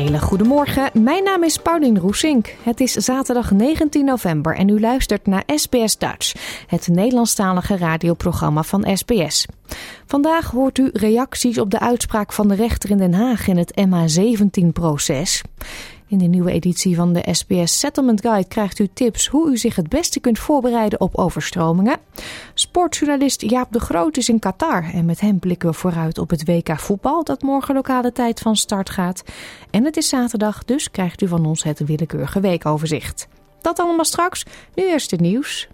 Hele 0.00 0.20
goede 0.20 0.44
morgen. 0.44 0.90
Mijn 1.02 1.24
naam 1.24 1.42
is 1.42 1.56
Paulien 1.56 1.98
Roesink. 1.98 2.54
Het 2.62 2.80
is 2.80 2.92
zaterdag 2.92 3.50
19 3.50 4.04
november 4.04 4.56
en 4.56 4.68
u 4.68 4.80
luistert 4.80 5.26
naar 5.26 5.42
SBS 5.46 5.98
Dutch, 5.98 6.34
het 6.66 6.88
Nederlandstalige 6.88 7.76
radioprogramma 7.76 8.62
van 8.62 8.96
SBS. 8.96 9.46
Vandaag 10.06 10.50
hoort 10.50 10.78
u 10.78 10.90
reacties 10.92 11.58
op 11.58 11.70
de 11.70 11.80
uitspraak 11.80 12.32
van 12.32 12.48
de 12.48 12.54
rechter 12.54 12.90
in 12.90 12.96
Den 12.96 13.14
Haag 13.14 13.46
in 13.46 13.56
het 13.56 13.72
MH17-proces. 13.80 15.42
In 16.10 16.18
de 16.18 16.24
nieuwe 16.24 16.52
editie 16.52 16.96
van 16.96 17.12
de 17.12 17.28
SBS 17.30 17.78
Settlement 17.78 18.20
Guide 18.20 18.48
krijgt 18.48 18.78
u 18.78 18.88
tips 18.92 19.26
hoe 19.26 19.50
u 19.50 19.56
zich 19.58 19.76
het 19.76 19.88
beste 19.88 20.20
kunt 20.20 20.38
voorbereiden 20.38 21.00
op 21.00 21.16
overstromingen. 21.16 21.98
Sportjournalist 22.54 23.50
Jaap 23.50 23.72
de 23.72 23.80
Groot 23.80 24.16
is 24.16 24.28
in 24.28 24.38
Qatar 24.38 24.90
en 24.92 25.04
met 25.04 25.20
hem 25.20 25.38
blikken 25.38 25.68
we 25.68 25.74
vooruit 25.74 26.18
op 26.18 26.30
het 26.30 26.44
WK 26.44 26.78
voetbal 26.78 27.24
dat 27.24 27.42
morgen 27.42 27.74
lokale 27.74 28.12
tijd 28.12 28.40
van 28.40 28.56
start 28.56 28.90
gaat. 28.90 29.22
En 29.70 29.84
het 29.84 29.96
is 29.96 30.08
zaterdag, 30.08 30.64
dus 30.64 30.90
krijgt 30.90 31.22
u 31.22 31.28
van 31.28 31.46
ons 31.46 31.62
het 31.62 31.84
willekeurige 31.84 32.40
weekoverzicht. 32.40 33.28
Dat 33.60 33.78
allemaal 33.78 34.04
straks, 34.04 34.44
nu 34.74 34.88
eerst 34.88 35.10
het 35.10 35.20
nieuws. 35.20 35.68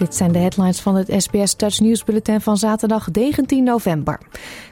Dit 0.00 0.14
zijn 0.14 0.32
de 0.32 0.38
headlines 0.38 0.80
van 0.80 0.94
het 0.94 1.12
SBS 1.16 1.56
Dutch 1.56 1.80
Nieuwsbulletin 1.80 2.40
van 2.40 2.56
zaterdag 2.56 3.08
19 3.12 3.64
november. 3.64 4.20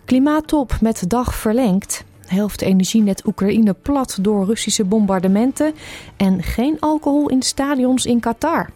Klimaattop 0.04 0.80
met 0.80 1.10
dag 1.10 1.34
verlengd. 1.34 2.04
Helft 2.26 2.62
energienet 2.62 3.26
Oekraïne 3.26 3.74
plat 3.74 4.18
door 4.20 4.46
Russische 4.46 4.84
bombardementen. 4.84 5.74
En 6.16 6.42
geen 6.42 6.76
alcohol 6.80 7.28
in 7.28 7.42
stadions 7.42 8.06
in 8.06 8.20
Qatar. 8.20 8.70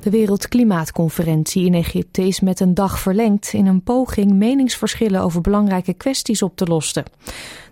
De 0.00 0.10
Wereldklimaatconferentie 0.10 1.66
in 1.66 1.74
Egypte 1.74 2.22
is 2.22 2.40
met 2.40 2.60
een 2.60 2.74
dag 2.74 2.98
verlengd 2.98 3.52
in 3.52 3.66
een 3.66 3.82
poging 3.82 4.32
meningsverschillen 4.32 5.20
over 5.20 5.40
belangrijke 5.40 5.94
kwesties 5.94 6.42
op 6.42 6.56
te 6.56 6.64
lossen. 6.64 7.04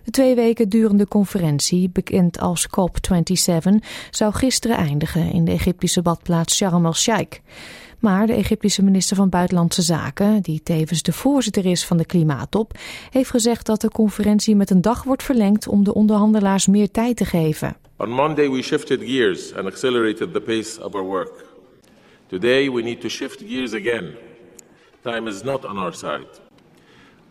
De 0.03 0.11
twee 0.11 0.35
weken 0.35 0.69
durende 0.69 1.07
conferentie, 1.07 1.89
bekend 1.89 2.39
als 2.39 2.67
COP27, 2.67 3.85
zou 4.09 4.33
gisteren 4.33 4.77
eindigen 4.77 5.31
in 5.31 5.45
de 5.45 5.51
Egyptische 5.51 6.01
badplaats 6.01 6.55
Sharm 6.55 6.85
el-Sheikh. 6.85 7.39
Maar 7.99 8.27
de 8.27 8.33
Egyptische 8.33 8.83
minister 8.83 9.15
van 9.15 9.29
Buitenlandse 9.29 9.81
Zaken, 9.81 10.41
die 10.41 10.63
tevens 10.63 11.01
de 11.01 11.13
voorzitter 11.13 11.65
is 11.65 11.85
van 11.85 11.97
de 11.97 12.05
klimaattop, 12.05 12.77
heeft 13.09 13.29
gezegd 13.29 13.65
dat 13.65 13.81
de 13.81 13.89
conferentie 13.89 14.55
met 14.55 14.69
een 14.69 14.81
dag 14.81 15.03
wordt 15.03 15.23
verlengd 15.23 15.67
om 15.67 15.83
de 15.83 15.93
onderhandelaars 15.93 16.67
meer 16.67 16.91
tijd 16.91 17.17
te 17.17 17.25
geven. 17.25 17.75
On 17.97 18.09
Monday 18.09 18.49
we 18.49 18.61
shifted 18.61 18.99
gears 19.03 19.55
and 19.55 19.65
accelerated 19.65 20.33
the 20.33 20.41
pace 20.41 20.83
of 20.83 20.93
our 20.93 21.05
work. 21.05 21.48
Today 22.29 22.69
we 22.69 22.83
need 22.83 23.01
to 23.01 23.09
shift 23.09 23.39
gears 23.39 23.73
again. 23.73 24.15
Time 25.03 25.27
is 25.27 25.43
not 25.43 25.65
on 25.65 25.79
our 25.79 25.91
side. 25.91 26.27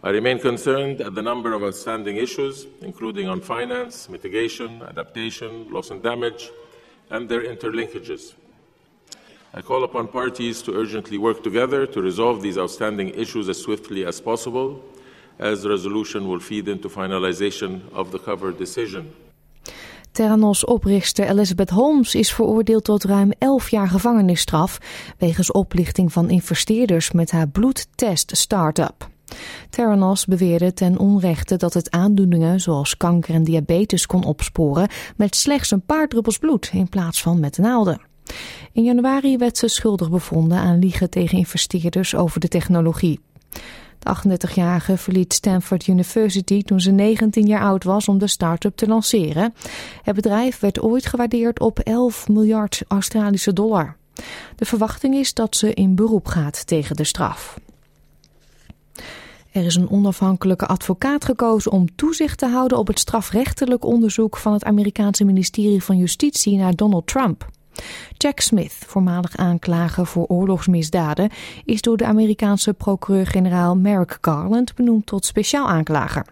I 0.03 0.11
remain 0.11 0.41
concerned 0.41 1.01
at 1.01 1.15
the 1.15 1.23
number 1.23 1.53
of 1.53 1.63
outstanding 1.63 2.17
issues, 2.17 2.67
including 2.81 3.29
on 3.29 3.41
finance, 3.41 4.09
mitigation, 4.09 4.83
adaptation, 4.83 5.73
loss 5.73 5.93
and 5.93 6.03
damage, 6.03 6.51
and 7.11 7.29
their 7.29 7.43
interlinkages. 7.43 8.35
I 9.55 9.63
call 9.63 9.85
upon 9.85 10.09
parties 10.09 10.63
to 10.63 10.77
urgently 10.77 11.17
work 11.17 11.45
together 11.45 11.87
to 11.87 12.03
resolve 12.03 12.43
these 12.43 12.59
outstanding 12.59 13.11
issues 13.11 13.49
as 13.49 13.59
swiftly 13.59 14.05
as 14.05 14.21
possible, 14.21 14.83
as 15.39 15.63
the 15.63 15.71
resolution 15.71 16.27
will 16.27 16.41
feed 16.41 16.67
into 16.67 16.89
finalization 16.89 17.89
of 17.93 18.11
the 18.11 18.19
cover 18.19 18.51
decision. 18.51 19.15
Theranos-oprichter 20.19 21.29
Elizabeth 21.29 21.71
Holmes 21.71 22.15
is 22.15 22.33
veroordeeld 22.33 22.85
tot 22.85 23.05
ruim 23.05 23.33
11 23.39 23.71
jaar 23.71 23.89
gevangenisstraf 23.89 24.79
wegens 25.19 25.53
oplichting 25.53 26.13
van 26.13 26.31
investeerders 26.31 27.13
met 27.13 27.31
haar 27.31 27.49
bloedtest-startup. 27.49 29.09
Theranos 29.71 30.25
beweerde 30.25 30.73
ten 30.73 30.99
onrechte 30.99 31.57
dat 31.57 31.75
het 31.75 31.91
aandoeningen 31.91 32.61
zoals 32.61 32.97
kanker 32.97 33.35
en 33.35 33.45
diabetes 33.45 34.07
kon 34.07 34.25
opsporen 34.25 34.89
met 35.17 35.37
slechts 35.37 35.71
een 35.71 35.87
paar 35.87 36.09
druppels 36.09 36.39
bloed 36.39 36.71
in 36.73 36.89
plaats 36.89 37.23
van 37.23 37.41
met 37.41 37.59
naalden. 37.59 38.01
In 38.73 38.85
januari 38.85 39.37
werd 39.37 39.59
ze 39.59 39.69
schuldig 39.69 40.11
bevonden 40.11 40.59
aan 40.59 40.79
liegen 40.79 41.11
tegen 41.11 41.39
investeerders 41.39 42.15
over 42.15 42.41
de 42.41 42.49
technologie. 42.49 43.21
De 43.99 44.17
38-jarige 44.17 44.97
verliet 44.97 45.33
Stanford 45.33 45.87
University 45.87 46.63
toen 46.63 46.81
ze 46.81 46.91
19 46.91 47.47
jaar 47.47 47.63
oud 47.63 47.85
was 47.85 48.09
om 48.09 48.19
de 48.19 48.27
start-up 48.27 48.77
te 48.77 48.87
lanceren. 48.87 49.55
Het 50.03 50.15
bedrijf 50.15 50.61
werd 50.61 50.81
ooit 50.81 51.07
gewaardeerd 51.07 51.61
op 51.61 51.79
11 51.79 52.29
miljard 52.29 52.83
Australische 52.89 53.53
dollar. 53.53 53.97
De 54.57 54.65
verwachting 54.65 55.15
is 55.15 55.35
dat 55.35 55.57
ze 55.57 55.75
in 55.75 55.95
beroep 55.95 56.27
gaat 56.27 56.67
tegen 56.67 56.97
de 56.97 57.05
straf. 57.05 57.59
Er 59.51 59.65
is 59.65 59.75
een 59.75 59.91
onafhankelijke 59.91 60.67
advocaat 60.67 61.25
gekozen 61.25 61.73
om 61.73 61.95
toezicht 61.95 62.39
te 62.39 62.47
houden 62.47 62.79
op 62.79 62.87
het 62.87 62.99
strafrechtelijk 62.99 63.85
onderzoek 63.85 64.37
van 64.37 64.53
het 64.53 64.65
Amerikaanse 64.65 65.25
ministerie 65.25 65.83
van 65.83 65.97
Justitie 65.97 66.57
naar 66.57 66.75
Donald 66.75 67.07
Trump. 67.07 67.49
Jack 68.17 68.41
Smith, 68.41 68.75
voormalig 68.87 69.37
aanklager 69.37 70.07
voor 70.07 70.27
oorlogsmisdaden, 70.27 71.31
is 71.65 71.81
door 71.81 71.97
de 71.97 72.05
Amerikaanse 72.05 72.75
procureur-generaal 72.75 73.77
Merrick 73.77 74.19
Garland 74.21 74.75
benoemd 74.75 75.07
tot 75.07 75.25
speciaal 75.25 75.69
aanklager. 75.69 76.27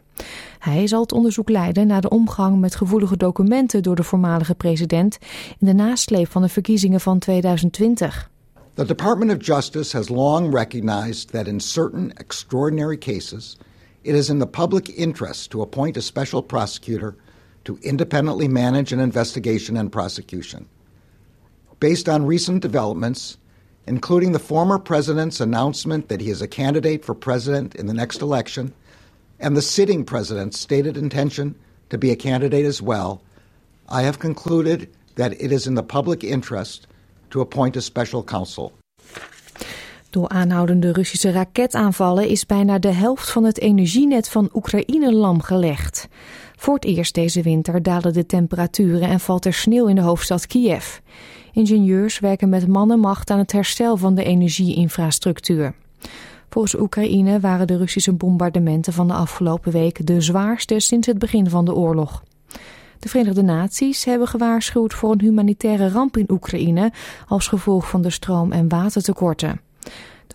Hij 0.58 0.86
zal 0.86 1.00
het 1.00 1.12
onderzoek 1.12 1.48
leiden 1.48 1.86
naar 1.86 2.00
de 2.00 2.08
omgang 2.08 2.60
met 2.60 2.74
gevoelige 2.74 3.16
documenten 3.16 3.82
door 3.82 3.96
de 3.96 4.02
voormalige 4.02 4.54
president 4.54 5.18
in 5.58 5.66
de 5.66 5.74
nasleep 5.74 6.30
van 6.30 6.42
de 6.42 6.48
verkiezingen 6.48 7.00
van 7.00 7.18
2020. 7.18 8.30
The 8.74 8.84
Department 8.84 9.30
of 9.30 9.46
Justice 9.46 9.96
has 9.96 10.08
long 10.08 10.54
recognized 10.54 11.32
that 11.32 11.46
in 11.46 11.60
certain 11.60 12.12
extraordinary 12.12 12.98
cases, 12.98 13.58
it 14.02 14.14
is 14.14 14.28
in 14.28 14.38
the 14.38 14.46
public 14.46 14.88
interest 14.88 15.50
to 15.50 15.60
appoint 15.60 15.96
a 15.96 16.00
special 16.00 16.42
prosecutor 16.42 17.14
to 17.62 17.76
independently 17.80 18.48
manage 18.48 18.94
an 18.94 19.00
investigation 19.00 19.76
and 19.76 19.90
prosecution. 19.90 20.66
Based 21.78 22.08
on 22.08 22.26
recent 22.26 22.62
developments, 22.62 23.36
including 23.86 24.32
the 24.32 24.38
former 24.38 24.78
president's 24.78 25.40
announcement 25.40 26.08
that 26.08 26.20
he 26.20 26.30
is 26.30 26.42
a 26.42 26.48
candidate 26.48 27.04
for 27.04 27.14
president 27.14 27.74
in 27.74 27.86
the 27.86 27.94
next 27.94 28.22
election, 28.22 28.72
and 29.38 29.56
the 29.56 29.62
sitting 29.62 30.04
president's 30.04 30.58
stated 30.58 30.96
intention 30.96 31.54
to 31.90 31.98
be 31.98 32.10
a 32.10 32.16
candidate 32.16 32.64
as 32.64 32.80
well, 32.80 33.20
I 33.88 34.02
have 34.02 34.18
concluded 34.18 34.88
that 35.14 35.32
it 35.32 35.52
is 35.52 35.66
in 35.66 35.74
the 35.74 35.82
public 35.82 36.24
interest 36.24 36.86
to 37.30 37.40
appoint 37.40 37.76
a 37.76 37.80
special 37.80 38.22
counsel. 38.22 38.72
Door 40.10 40.28
aanhoudende 40.28 40.92
Russische 40.92 41.30
raketaanvallen 41.30 42.28
is 42.28 42.46
bijna 42.46 42.78
de 42.78 42.92
helft 42.92 43.30
van 43.30 43.44
het 43.44 43.60
energienet 43.60 44.28
van 44.28 44.50
Oekraïne 44.54 45.12
lam 45.12 45.40
gelegd. 45.40 46.08
Voor 46.56 46.74
het 46.74 46.84
eerst 46.84 47.14
deze 47.14 47.42
winter 47.42 47.82
dalen 47.82 48.12
de 48.12 48.26
temperaturen 48.26 49.08
en 49.08 49.20
valt 49.20 49.44
er 49.44 49.54
sneeuw 49.54 49.86
in 49.86 49.94
de 49.94 50.00
hoofdstad 50.00 50.46
Kiev. 50.46 50.98
Ingenieurs 51.56 52.18
werken 52.18 52.48
met 52.48 52.68
man 52.68 52.90
en 52.90 52.98
macht 52.98 53.30
aan 53.30 53.38
het 53.38 53.52
herstel 53.52 53.96
van 53.96 54.14
de 54.14 54.24
energieinfrastructuur. 54.24 55.74
Volgens 56.48 56.74
Oekraïne 56.74 57.40
waren 57.40 57.66
de 57.66 57.76
Russische 57.76 58.12
bombardementen 58.12 58.92
van 58.92 59.06
de 59.06 59.12
afgelopen 59.12 59.72
week 59.72 60.06
de 60.06 60.20
zwaarste 60.20 60.80
sinds 60.80 61.06
het 61.06 61.18
begin 61.18 61.50
van 61.50 61.64
de 61.64 61.74
oorlog. 61.74 62.22
De 62.98 63.08
Verenigde 63.08 63.42
Naties 63.42 64.04
hebben 64.04 64.28
gewaarschuwd 64.28 64.94
voor 64.94 65.12
een 65.12 65.20
humanitaire 65.20 65.88
ramp 65.88 66.16
in 66.16 66.30
Oekraïne 66.30 66.92
als 67.28 67.48
gevolg 67.48 67.88
van 67.88 68.02
de 68.02 68.10
stroom- 68.10 68.52
en 68.52 68.68
watertekorten. 68.68 69.60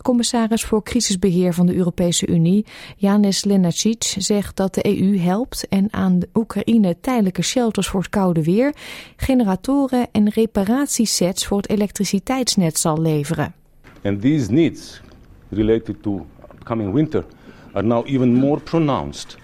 Commissaris 0.02 0.64
voor 0.64 0.82
crisisbeheer 0.82 1.54
van 1.54 1.66
de 1.66 1.74
Europese 1.74 2.26
Unie, 2.26 2.66
Janis 2.96 3.44
Lenacic, 3.44 4.02
zegt 4.02 4.56
dat 4.56 4.74
de 4.74 5.00
EU 5.00 5.18
helpt 5.18 5.68
en 5.68 5.88
aan 5.90 6.18
de 6.18 6.28
Oekraïne 6.34 6.96
tijdelijke 7.00 7.42
shelters 7.42 7.88
voor 7.88 8.00
het 8.00 8.10
koude 8.10 8.42
weer, 8.42 8.74
generatoren 9.16 10.08
en 10.12 10.28
reparatiesets 10.28 11.46
voor 11.46 11.56
het 11.56 11.68
elektriciteitsnet 11.68 12.78
zal 12.78 13.00
leveren. 13.00 13.54
And 14.02 14.20
these 14.20 14.52
needs 14.52 15.00
related 15.48 16.02
to 16.02 16.26
coming 16.64 16.92
winter 16.92 17.24
are 17.72 17.86
now 17.86 18.06
even 18.06 18.34
more 18.34 18.60
pronounced 18.60 19.36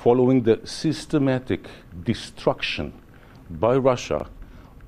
following 0.00 0.44
the 0.44 0.60
systematic 0.62 1.68
destruction 2.04 2.92
by 3.48 3.74
Russia 3.76 4.26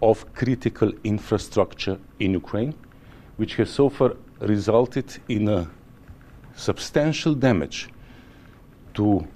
of 0.00 0.24
critical 0.32 0.92
infrastructure 1.02 1.98
in 2.16 2.34
Ukraine, 2.34 2.74
which 3.36 3.56
has 3.56 3.74
so 3.74 3.90
far 3.90 4.16
resulted 4.40 5.20
in 5.26 5.48
a 5.48 5.66
substantial 6.54 7.38
damage 7.38 7.88
to 8.92 9.26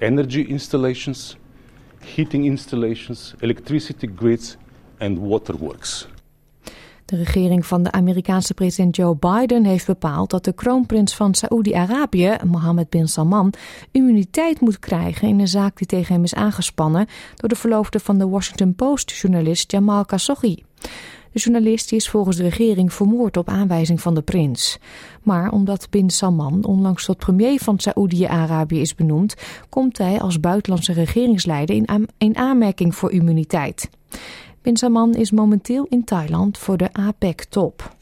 energy 0.00 0.42
installations, 0.42 1.36
heating 2.00 2.44
installations, 2.44 3.34
electricity 3.40 4.08
grids, 4.16 4.56
and 4.98 5.18
waterworks. 5.18 6.08
De 7.04 7.16
regering 7.16 7.66
van 7.66 7.82
de 7.82 7.90
Amerikaanse 7.90 8.54
president 8.54 8.96
Joe 8.96 9.16
Biden 9.16 9.64
heeft 9.64 9.86
bepaald 9.86 10.30
dat 10.30 10.44
de 10.44 10.52
kroonprins 10.52 11.14
van 11.14 11.34
Saoedi-Arabië, 11.34 12.36
Mohammed 12.44 12.88
bin 12.88 13.08
Salman, 13.08 13.52
immuniteit 13.90 14.60
moet 14.60 14.78
krijgen 14.78 15.28
in 15.28 15.40
een 15.40 15.48
zaak 15.48 15.76
die 15.76 15.86
tegen 15.86 16.14
hem 16.14 16.24
is 16.24 16.34
aangespannen 16.34 17.06
door 17.36 17.48
de 17.48 17.56
verloofde 17.56 18.00
van 18.00 18.18
de 18.18 18.28
Washington 18.28 18.74
Post-journalist 18.74 19.70
Jamal 19.70 20.04
Khashoggi. 20.04 20.62
De 21.32 21.38
journalist 21.38 21.92
is 21.92 22.08
volgens 22.08 22.36
de 22.36 22.42
regering 22.42 22.92
vermoord 22.92 23.36
op 23.36 23.48
aanwijzing 23.48 24.00
van 24.00 24.14
de 24.14 24.22
prins. 24.22 24.78
Maar 25.22 25.50
omdat 25.50 25.86
bin 25.90 26.10
Salman 26.10 26.64
onlangs 26.64 27.04
tot 27.04 27.16
premier 27.16 27.60
van 27.60 27.78
Saoedi-Arabië 27.78 28.80
is 28.80 28.94
benoemd, 28.94 29.34
komt 29.68 29.98
hij 29.98 30.20
als 30.20 30.40
buitenlandse 30.40 30.92
regeringsleider 30.92 31.76
in, 31.76 32.08
in 32.18 32.36
aanmerking 32.36 32.94
voor 32.94 33.12
immuniteit. 33.12 33.90
Bin 34.62 34.76
Salman 34.76 35.14
is 35.14 35.30
momenteel 35.30 35.86
in 35.88 36.04
Thailand 36.04 36.58
voor 36.58 36.76
de 36.76 36.92
APEC-top. 36.92 37.96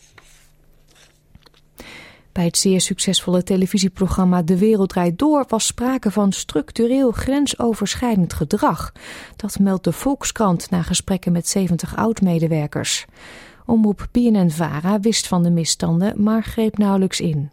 Bij 2.41 2.49
het 2.49 2.59
zeer 2.59 2.81
succesvolle 2.81 3.43
televisieprogramma 3.43 4.43
De 4.43 4.59
Wereld 4.59 4.89
Draait 4.89 5.19
Door 5.19 5.45
was 5.49 5.67
sprake 5.67 6.11
van 6.11 6.33
structureel 6.33 7.11
grensoverschrijdend 7.11 8.33
gedrag. 8.33 8.93
Dat 9.37 9.59
meldt 9.59 9.85
de 9.85 9.93
Volkskrant 9.93 10.71
na 10.71 10.83
gesprekken 10.83 11.33
met 11.33 11.49
70 11.49 11.97
oud-medewerkers. 11.97 13.07
Omroep 13.67 14.09
BNN-Vara 14.13 15.01
wist 15.01 15.27
van 15.27 15.43
de 15.43 15.51
misstanden, 15.51 16.23
maar 16.23 16.43
greep 16.43 16.79
nauwelijks 16.79 17.21
in. 17.21 17.51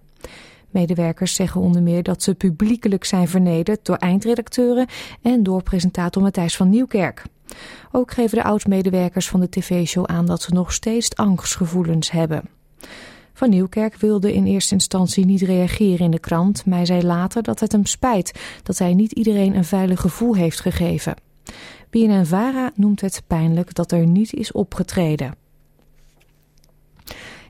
Medewerkers 0.70 1.36
zeggen 1.36 1.62
onder 1.62 1.82
meer 1.82 2.04
dat 2.04 2.24
ze 2.24 2.36
publiekelijk 2.36 3.04
zijn 3.04 3.28
vernederd 3.28 3.86
door 3.86 3.98
eindredacteuren 3.98 4.88
en 5.22 5.44
door 5.44 5.64
presentator 5.64 6.22
Matthijs 6.22 6.56
van 6.56 6.70
Nieuwkerk. 6.70 7.24
Ook 7.92 8.12
geven 8.12 8.38
de 8.38 8.44
oud-medewerkers 8.44 9.28
van 9.28 9.40
de 9.40 9.50
tv-show 9.50 10.06
aan 10.06 10.26
dat 10.26 10.42
ze 10.42 10.54
nog 10.54 10.74
steeds 10.74 11.16
angstgevoelens 11.16 12.12
hebben. 12.12 12.50
Van 13.38 13.50
Nieuwkerk 13.50 13.96
wilde 13.96 14.34
in 14.34 14.46
eerste 14.46 14.74
instantie 14.74 15.26
niet 15.26 15.42
reageren 15.42 16.06
in 16.06 16.12
de 16.12 16.20
krant, 16.20 16.66
maar 16.66 16.86
zei 16.86 17.04
later 17.04 17.44
dat 17.44 17.60
het 17.60 17.72
hem 17.72 17.86
spijt 17.86 18.40
dat 18.64 18.78
hij 18.78 18.94
niet 18.94 19.12
iedereen 19.12 19.56
een 19.56 19.66
veilig 19.66 20.02
gevoel 20.02 20.36
heeft 20.36 20.60
gegeven. 20.60 21.16
BNN-Vara 21.90 22.72
noemt 22.76 23.02
het 23.02 23.24
pijnlijk 23.28 23.74
dat 23.74 23.92
er 23.92 24.08
niet 24.08 24.34
is 24.34 24.52
opgetreden. 24.52 25.36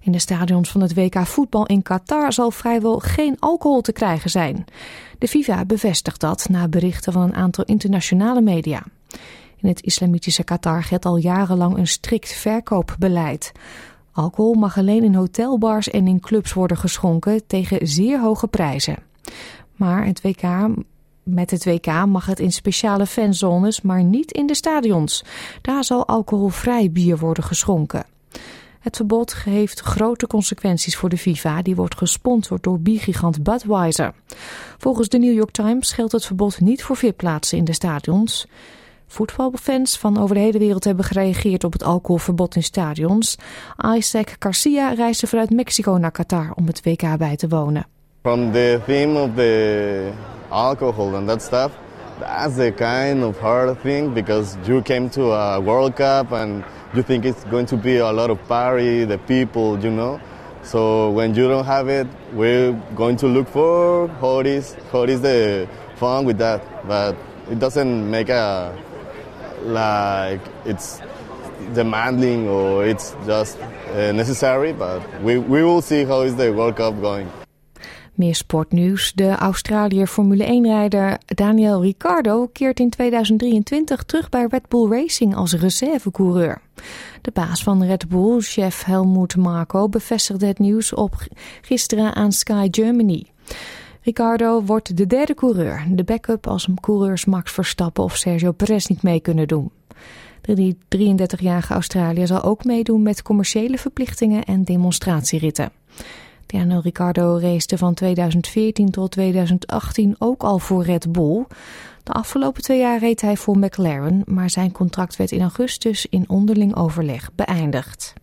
In 0.01 0.12
de 0.12 0.19
stadions 0.19 0.72
van 0.72 0.81
het 0.81 0.94
WK 0.94 1.25
voetbal 1.25 1.66
in 1.66 1.81
Qatar 1.81 2.34
zal 2.34 2.51
vrijwel 2.51 3.00
geen 3.00 3.36
alcohol 3.39 3.81
te 3.81 3.92
krijgen 3.92 4.30
zijn. 4.30 4.66
De 5.18 5.28
FIFA 5.28 5.66
bevestigt 5.66 6.19
dat 6.19 6.50
na 6.50 6.68
berichten 6.68 7.13
van 7.13 7.22
een 7.22 7.36
aantal 7.36 7.63
internationale 7.63 8.42
media. 8.42 8.84
In 9.57 9.68
het 9.69 9.81
islamitische 9.81 10.44
Qatar 10.44 10.84
geldt 10.84 11.06
al 11.06 11.18
jarenlang 11.18 11.78
een 11.78 11.88
strikt 11.88 12.34
verkoopbeleid. 12.34 13.51
Alcohol 14.17 14.53
mag 14.53 14.77
alleen 14.77 15.03
in 15.03 15.15
hotelbars 15.15 15.89
en 15.89 16.07
in 16.07 16.19
clubs 16.19 16.53
worden 16.53 16.77
geschonken 16.77 17.47
tegen 17.47 17.87
zeer 17.87 18.19
hoge 18.19 18.47
prijzen. 18.47 18.97
Maar 19.75 20.05
het 20.05 20.21
WK, 20.21 20.41
met 21.23 21.51
het 21.51 21.65
WK 21.65 22.05
mag 22.05 22.25
het 22.25 22.39
in 22.39 22.51
speciale 22.51 23.05
fanzones, 23.05 23.81
maar 23.81 24.03
niet 24.03 24.31
in 24.31 24.47
de 24.47 24.55
stadions. 24.55 25.23
Daar 25.61 25.83
zal 25.83 26.07
alcoholvrij 26.07 26.91
bier 26.91 27.17
worden 27.17 27.43
geschonken. 27.43 28.05
Het 28.79 28.95
verbod 28.95 29.35
heeft 29.35 29.79
grote 29.79 30.27
consequenties 30.27 30.95
voor 30.95 31.09
de 31.09 31.17
FIFA, 31.17 31.61
die 31.61 31.75
wordt 31.75 31.97
gesponsord 31.97 32.63
door 32.63 32.79
biergigant 32.79 33.43
Budweiser. 33.43 34.13
Volgens 34.77 35.07
de 35.07 35.17
New 35.17 35.33
York 35.33 35.51
Times 35.51 35.91
geldt 35.91 36.11
het 36.11 36.25
verbod 36.25 36.59
niet 36.59 36.83
voor 36.83 36.95
VIP-plaatsen 36.95 37.57
in 37.57 37.63
de 37.63 37.73
stadions. 37.73 38.47
Voetbalfans 39.07 39.98
van 39.98 40.19
over 40.19 40.36
de 40.36 40.42
hele 40.42 40.59
wereld 40.59 40.83
hebben 40.83 41.06
gereageerd 41.06 41.63
op 41.63 41.74
het 41.74 41.83
alcoholverbod 41.83 42.56
in 42.56 42.63
stadions. 42.63 43.38
Isaac 43.95 44.36
Garcia 44.39 44.94
reisde 44.94 45.27
vanuit 45.27 45.50
Mexico 45.50 45.98
naar 45.98 46.12
Qatar 46.12 46.51
om 46.56 46.68
het 46.68 46.83
WK 46.83 47.18
bij 47.18 47.36
te 47.36 47.48
wonen. 47.48 47.86
From 48.21 48.51
the 48.51 48.80
theme 48.86 49.21
of 49.21 49.30
the 49.36 50.12
alcohol 50.50 51.15
and 51.15 51.27
that 51.27 51.42
stuff, 51.42 51.71
that's 52.19 52.56
the 52.56 52.74
kind 52.75 53.24
of 53.24 53.39
hard 53.39 53.81
thing 53.81 54.13
because 54.13 54.57
you 54.65 54.81
came 54.81 55.10
to 55.10 55.33
a 55.33 55.62
World 55.62 55.94
Cup 55.94 56.31
and 56.31 56.63
you 56.94 57.03
think 57.03 57.24
it's 57.24 57.44
going 57.50 57.68
to 57.68 57.77
be 57.77 58.00
a 58.00 58.12
lot 58.12 58.30
of 58.30 58.38
party, 58.48 59.06
the 59.06 59.18
people, 59.18 59.80
you 59.83 59.92
know. 59.92 60.19
So 60.63 61.12
when 61.12 61.33
you 61.33 61.48
don't 61.48 61.65
have 61.65 61.88
it, 61.88 62.07
we're 62.33 62.74
going 62.95 63.18
to 63.18 63.27
look 63.27 63.48
for 63.48 64.10
it 64.42 64.45
is, 64.45 64.75
how 64.92 65.03
is 65.03 65.21
the 65.21 65.68
fun 65.95 66.25
with 66.25 66.38
that. 66.38 66.62
But 66.88 67.15
it 67.50 67.60
doesn't 67.60 68.10
make 68.10 68.30
a 68.30 68.74
like 69.65 70.42
it's 70.65 71.00
demanding 71.74 72.48
or 72.48 72.86
it's 72.86 73.15
just 73.25 73.57
uh, 73.94 74.12
necessary. 74.12 74.74
But 74.74 75.01
we, 75.24 75.38
we 75.38 75.63
will 75.63 75.81
see 75.81 76.06
how 76.06 76.21
is 76.21 76.36
the 76.36 76.54
World 76.54 76.75
Cup 76.75 77.01
going. 77.01 77.27
Meer 78.18 78.36
sportnieuws. 78.36 79.13
De 79.13 79.36
Australiër 79.36 80.07
Formule 80.07 80.45
1-rijder 80.45 81.18
Daniel 81.25 81.81
Ricciardo 81.81 82.48
keert 82.48 82.80
in 82.80 82.89
2023 82.89 84.04
terug 84.04 84.29
bij 84.29 84.46
Red 84.50 84.67
Bull 84.67 84.89
Racing 84.89 85.36
als 85.36 85.53
reservecoureur. 85.53 86.62
De 87.22 87.31
baas 87.31 87.63
van 87.63 87.84
Red 87.84 88.10
Bull, 88.10 88.41
chef 88.41 88.84
Helmut 88.84 89.36
Marko, 89.36 89.89
bevestigde 89.89 90.46
het 90.46 90.60
nieuws 90.60 90.93
op 90.93 91.15
gisteren 91.62 92.13
aan 92.15 92.31
Sky 92.31 92.67
Germany. 92.72 93.25
Ricardo 94.07 94.63
wordt 94.63 94.97
de 94.97 95.07
derde 95.07 95.33
coureur, 95.33 95.85
de 95.89 96.03
backup 96.03 96.47
als 96.47 96.67
coureurs 96.81 97.25
Max 97.25 97.51
Verstappen 97.51 98.03
of 98.03 98.15
Sergio 98.15 98.51
Perez 98.51 98.85
niet 98.85 99.03
mee 99.03 99.19
kunnen 99.19 99.47
doen. 99.47 99.71
De 100.41 100.75
33-jarige 100.97 101.73
Australiër 101.73 102.27
zal 102.27 102.43
ook 102.43 102.63
meedoen 102.63 103.01
met 103.01 103.21
commerciële 103.21 103.77
verplichtingen 103.77 104.43
en 104.43 104.63
demonstratieritten. 104.63 105.71
Daniel 106.45 106.81
Ricciardo 106.81 107.37
racete 107.41 107.77
van 107.77 107.93
2014 107.93 108.89
tot 108.89 109.11
2018 109.11 110.15
ook 110.19 110.43
al 110.43 110.59
voor 110.59 110.83
Red 110.83 111.11
Bull. 111.11 111.45
De 112.03 112.11
afgelopen 112.11 112.61
twee 112.61 112.79
jaar 112.79 112.99
reed 112.99 113.21
hij 113.21 113.37
voor 113.37 113.57
McLaren, 113.57 114.21
maar 114.25 114.49
zijn 114.49 114.71
contract 114.71 115.15
werd 115.15 115.31
in 115.31 115.41
augustus 115.41 116.05
in 116.09 116.29
onderling 116.29 116.75
overleg 116.75 117.29
beëindigd. 117.35 118.13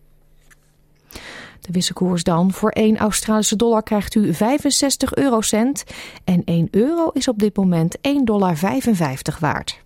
De 1.66 1.72
wisselkoers 1.72 2.22
dan. 2.22 2.52
Voor 2.52 2.70
1 2.70 2.96
Australische 2.96 3.56
dollar 3.56 3.82
krijgt 3.82 4.14
u 4.14 4.34
65 4.34 5.14
eurocent. 5.14 5.84
En 6.24 6.42
1 6.44 6.68
euro 6.70 7.08
is 7.08 7.28
op 7.28 7.38
dit 7.38 7.56
moment 7.56 7.96
1,55 7.96 8.02
dollar 8.24 8.58
waard. 9.40 9.82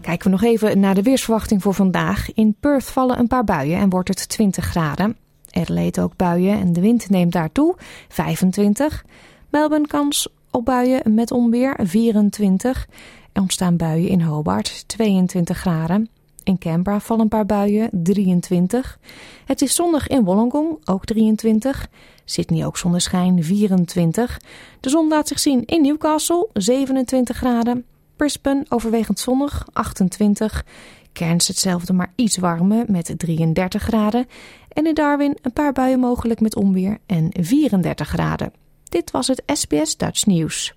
Kijken 0.00 0.24
we 0.24 0.30
nog 0.30 0.42
even 0.42 0.80
naar 0.80 0.94
de 0.94 1.02
weersverwachting 1.02 1.62
voor 1.62 1.74
vandaag. 1.74 2.32
In 2.34 2.56
Perth 2.60 2.84
vallen 2.84 3.18
een 3.18 3.26
paar 3.26 3.44
buien 3.44 3.78
en 3.78 3.88
wordt 3.90 4.08
het 4.08 4.28
20 4.28 4.64
graden. 4.64 5.16
Adelaide 5.50 6.00
ook 6.00 6.16
buien 6.16 6.60
en 6.60 6.72
de 6.72 6.80
wind 6.80 7.10
neemt 7.10 7.32
daartoe 7.32 7.76
25. 8.08 9.04
Melbourne 9.50 9.86
kans 9.86 10.28
op 10.50 10.64
buien 10.64 11.14
met 11.14 11.30
onweer 11.30 11.76
24. 11.82 12.86
Er 13.32 13.42
ontstaan 13.42 13.76
buien 13.76 14.08
in 14.08 14.22
Hobart 14.22 14.88
22 14.88 15.58
graden. 15.58 16.08
In 16.44 16.58
Canberra 16.58 17.00
vallen 17.00 17.22
een 17.22 17.28
paar 17.28 17.46
buien, 17.46 17.90
23. 17.92 18.98
Het 19.44 19.62
is 19.62 19.74
zonnig 19.74 20.06
in 20.06 20.24
Wollongong, 20.24 20.78
ook 20.84 21.04
23. 21.04 21.88
Sydney 22.24 22.66
ook 22.66 22.76
zonneschijn, 22.76 23.44
24. 23.44 24.40
De 24.80 24.88
zon 24.88 25.08
laat 25.08 25.28
zich 25.28 25.38
zien 25.38 25.64
in 25.64 25.82
Newcastle, 25.82 26.48
27 26.52 27.36
graden. 27.36 27.84
Brisbane 28.16 28.66
overwegend 28.68 29.18
zonnig, 29.18 29.66
28. 29.72 30.64
Cairns 31.12 31.48
hetzelfde, 31.48 31.92
maar 31.92 32.12
iets 32.14 32.36
warmer 32.36 32.84
met 32.88 33.14
33 33.16 33.82
graden. 33.82 34.26
En 34.68 34.86
in 34.86 34.94
Darwin 34.94 35.38
een 35.42 35.52
paar 35.52 35.72
buien 35.72 36.00
mogelijk 36.00 36.40
met 36.40 36.56
onweer 36.56 36.98
en 37.06 37.28
34 37.40 38.08
graden. 38.08 38.52
Dit 38.88 39.10
was 39.10 39.26
het 39.26 39.42
SBS 39.46 39.96
Dutch 39.96 40.26
Nieuws. 40.26 40.74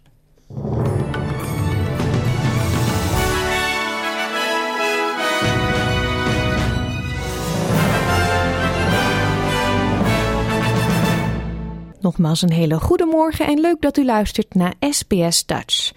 Nogmaals 12.08 12.42
een 12.42 12.52
hele 12.52 12.80
goede 12.80 13.06
morgen 13.06 13.48
en 13.48 13.60
leuk 13.60 13.82
dat 13.82 13.98
u 13.98 14.06
luistert 14.06 14.54
naar 14.54 14.74
SBS 14.80 15.46
Dutch. 15.46 15.92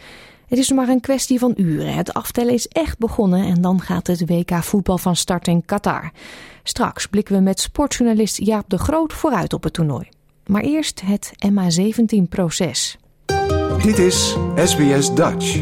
Het 0.49 0.59
is 0.59 0.71
maar 0.71 0.89
een 0.89 1.01
kwestie 1.01 1.39
van 1.39 1.53
uren. 1.57 1.95
Het 1.95 2.15
aftellen 2.15 2.53
is 2.53 2.69
echt 2.69 2.99
begonnen 2.99 3.45
en 3.45 3.63
dan 3.63 3.81
gaat 3.81 4.07
het 4.07 4.29
WK 4.29 4.63
voetbal 4.63 4.99
van 4.99 5.17
start 5.17 5.47
in 5.47 5.65
Qatar. 5.65 6.11
Straks 6.63 7.07
blikken 7.07 7.35
we 7.35 7.41
met 7.41 7.61
sportjournalist 7.61 8.45
Jaap 8.45 8.71
de 8.71 8.79
Groot 8.79 9.13
vooruit 9.13 9.53
op 9.53 9.63
het 9.63 9.73
toernooi. 9.73 10.09
Maar 10.47 10.63
eerst 10.63 11.01
het 11.05 11.33
MH17-proces. 11.47 12.97
Dit 13.83 13.99
is 13.99 14.37
SBS 14.57 15.15
Dutch. 15.15 15.61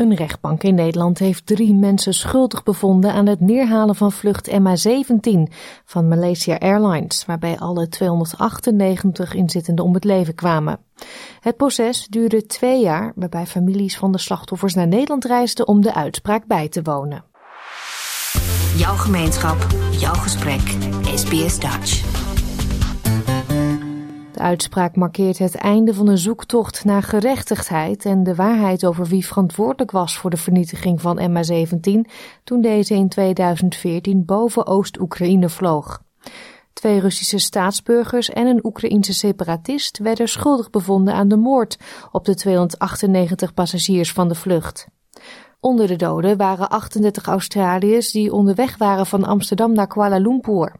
Een 0.00 0.14
rechtbank 0.14 0.62
in 0.62 0.74
Nederland 0.74 1.18
heeft 1.18 1.46
drie 1.46 1.74
mensen 1.74 2.14
schuldig 2.14 2.62
bevonden 2.62 3.12
aan 3.12 3.26
het 3.26 3.40
neerhalen 3.40 3.94
van 3.94 4.12
vlucht 4.12 4.50
MH17 4.50 5.52
van 5.84 6.08
Malaysia 6.08 6.58
Airlines, 6.58 7.24
waarbij 7.26 7.58
alle 7.58 7.88
298 7.88 9.34
inzittenden 9.34 9.84
om 9.84 9.94
het 9.94 10.04
leven 10.04 10.34
kwamen. 10.34 10.78
Het 11.40 11.56
proces 11.56 12.06
duurde 12.06 12.46
twee 12.46 12.80
jaar, 12.80 13.12
waarbij 13.14 13.46
families 13.46 13.98
van 13.98 14.12
de 14.12 14.18
slachtoffers 14.18 14.74
naar 14.74 14.88
Nederland 14.88 15.24
reisden 15.24 15.68
om 15.68 15.82
de 15.82 15.94
uitspraak 15.94 16.46
bij 16.46 16.68
te 16.68 16.82
wonen. 16.82 17.24
Jouw 18.76 18.96
gemeenschap, 18.96 19.66
jouw 19.90 20.14
gesprek, 20.14 20.76
SBS 21.14 21.58
Dutch. 21.58 22.09
De 24.40 24.46
uitspraak 24.46 24.96
markeert 24.96 25.38
het 25.38 25.54
einde 25.54 25.94
van 25.94 26.08
een 26.08 26.18
zoektocht 26.18 26.84
naar 26.84 27.02
gerechtigheid 27.02 28.04
en 28.04 28.22
de 28.22 28.34
waarheid 28.34 28.84
over 28.84 29.06
wie 29.06 29.26
verantwoordelijk 29.26 29.90
was 29.90 30.18
voor 30.18 30.30
de 30.30 30.36
vernietiging 30.36 31.00
van 31.00 31.18
MH17 31.30 32.10
toen 32.44 32.60
deze 32.60 32.94
in 32.94 33.08
2014 33.08 34.24
boven 34.24 34.66
Oost-Oekraïne 34.66 35.48
vloog. 35.48 36.02
Twee 36.72 37.00
Russische 37.00 37.38
staatsburgers 37.38 38.30
en 38.30 38.46
een 38.46 38.64
Oekraïense 38.66 39.14
separatist 39.14 39.98
werden 39.98 40.28
schuldig 40.28 40.70
bevonden 40.70 41.14
aan 41.14 41.28
de 41.28 41.36
moord 41.36 41.78
op 42.12 42.24
de 42.24 42.34
298 42.34 43.54
passagiers 43.54 44.12
van 44.12 44.28
de 44.28 44.34
vlucht. 44.34 44.86
Onder 45.60 45.86
de 45.86 45.96
doden 45.96 46.36
waren 46.36 46.68
38 46.68 47.26
Australiërs 47.26 48.10
die 48.10 48.32
onderweg 48.32 48.78
waren 48.78 49.06
van 49.06 49.24
Amsterdam 49.24 49.72
naar 49.72 49.86
Kuala 49.86 50.18
Lumpur. 50.18 50.74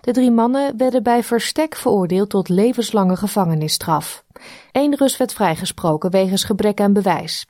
De 0.00 0.12
drie 0.12 0.30
mannen 0.30 0.76
werden 0.76 1.02
bij 1.02 1.22
verstek 1.22 1.74
veroordeeld 1.74 2.30
tot 2.30 2.48
levenslange 2.48 3.16
gevangenisstraf. 3.16 4.24
Eén 4.72 4.96
Rus 4.96 5.16
werd 5.16 5.32
vrijgesproken 5.32 6.10
wegens 6.10 6.44
gebrek 6.44 6.80
aan 6.80 6.92
bewijs. 6.92 7.46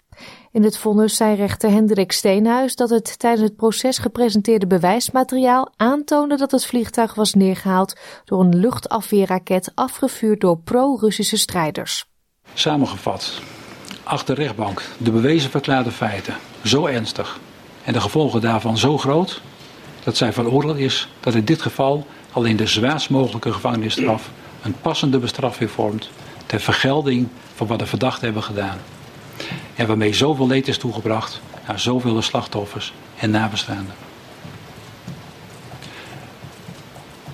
In 0.52 0.62
het 0.62 0.76
vonnis 0.76 1.16
zei 1.16 1.34
rechter 1.34 1.70
Hendrik 1.70 2.12
Steenhuis 2.12 2.76
dat 2.76 2.90
het 2.90 3.18
tijdens 3.18 3.42
het 3.42 3.56
proces 3.56 3.98
gepresenteerde 3.98 4.66
bewijsmateriaal 4.66 5.72
aantoonde 5.76 6.36
dat 6.36 6.50
het 6.50 6.66
vliegtuig 6.66 7.14
was 7.14 7.34
neergehaald 7.34 7.96
door 8.24 8.40
een 8.40 8.56
luchtafweerraket 8.56 9.72
afgevuurd 9.74 10.40
door 10.40 10.58
pro-Russische 10.58 11.38
strijders. 11.38 12.06
Samengevat, 12.54 13.40
achter 14.02 14.34
de 14.34 14.42
rechtbank 14.42 14.82
de 14.98 15.10
bewezen 15.10 15.50
verklaarde 15.50 15.90
feiten 15.90 16.34
zo 16.64 16.86
ernstig 16.86 17.40
en 17.84 17.92
de 17.92 18.00
gevolgen 18.00 18.40
daarvan 18.40 18.78
zo 18.78 18.98
groot 18.98 19.40
dat 20.04 20.16
zij 20.16 20.32
van 20.32 20.48
oordeel 20.48 20.74
is 20.74 21.08
dat 21.20 21.34
in 21.34 21.44
dit 21.44 21.62
geval 21.62 22.06
alleen 22.32 22.56
de 22.56 22.66
zwaarst 22.66 23.10
mogelijke 23.10 23.52
gevangenisstraf 23.52 24.30
een 24.62 24.74
passende 24.82 25.18
bestraffing 25.18 25.70
vormt 25.70 26.10
ter 26.46 26.60
vergelding 26.60 27.28
van 27.54 27.66
wat 27.66 27.78
de 27.78 27.86
verdachten 27.86 28.24
hebben 28.24 28.42
gedaan. 28.42 28.78
En 29.74 29.86
waarmee 29.86 30.12
zoveel 30.12 30.46
leed 30.46 30.68
is 30.68 30.78
toegebracht 30.78 31.40
aan 31.66 31.78
zoveel 31.78 32.22
slachtoffers 32.22 32.92
en 33.16 33.30
nabestaanden. 33.30 33.94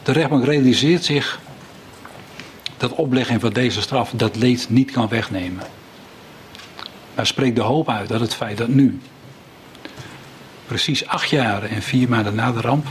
De 0.02 0.12
rechtbank 0.12 0.44
realiseert 0.44 1.04
zich 1.04 1.40
dat 2.76 2.92
oplegging 2.92 3.40
van 3.40 3.52
deze 3.52 3.80
straf 3.80 4.10
dat 4.14 4.36
leed 4.36 4.66
niet 4.68 4.90
kan 4.90 5.08
wegnemen. 5.08 5.66
Maar 7.14 7.26
spreekt 7.26 7.56
de 7.56 7.62
hoop 7.62 7.88
uit 7.88 8.08
dat 8.08 8.20
het 8.20 8.34
feit 8.34 8.58
dat 8.58 8.68
nu, 8.68 9.00
precies 10.70 11.06
acht 11.06 11.30
jaar 11.30 11.62
en 11.62 11.82
vier 11.82 12.08
maanden 12.08 12.34
na 12.34 12.52
de 12.52 12.60
ramp, 12.60 12.86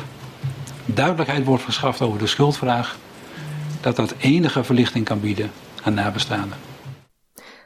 duidelijkheid 0.86 1.46
wordt 1.46 1.64
verschaft 1.64 2.02
over 2.02 2.20
de 2.20 2.28
schuldvraag, 2.28 2.98
dat 3.82 3.96
dat 3.96 4.14
enige 4.18 4.64
verlichting 4.64 5.06
kan 5.06 5.20
bieden 5.20 5.52
aan 5.84 5.94
nabestaanden. 5.94 6.58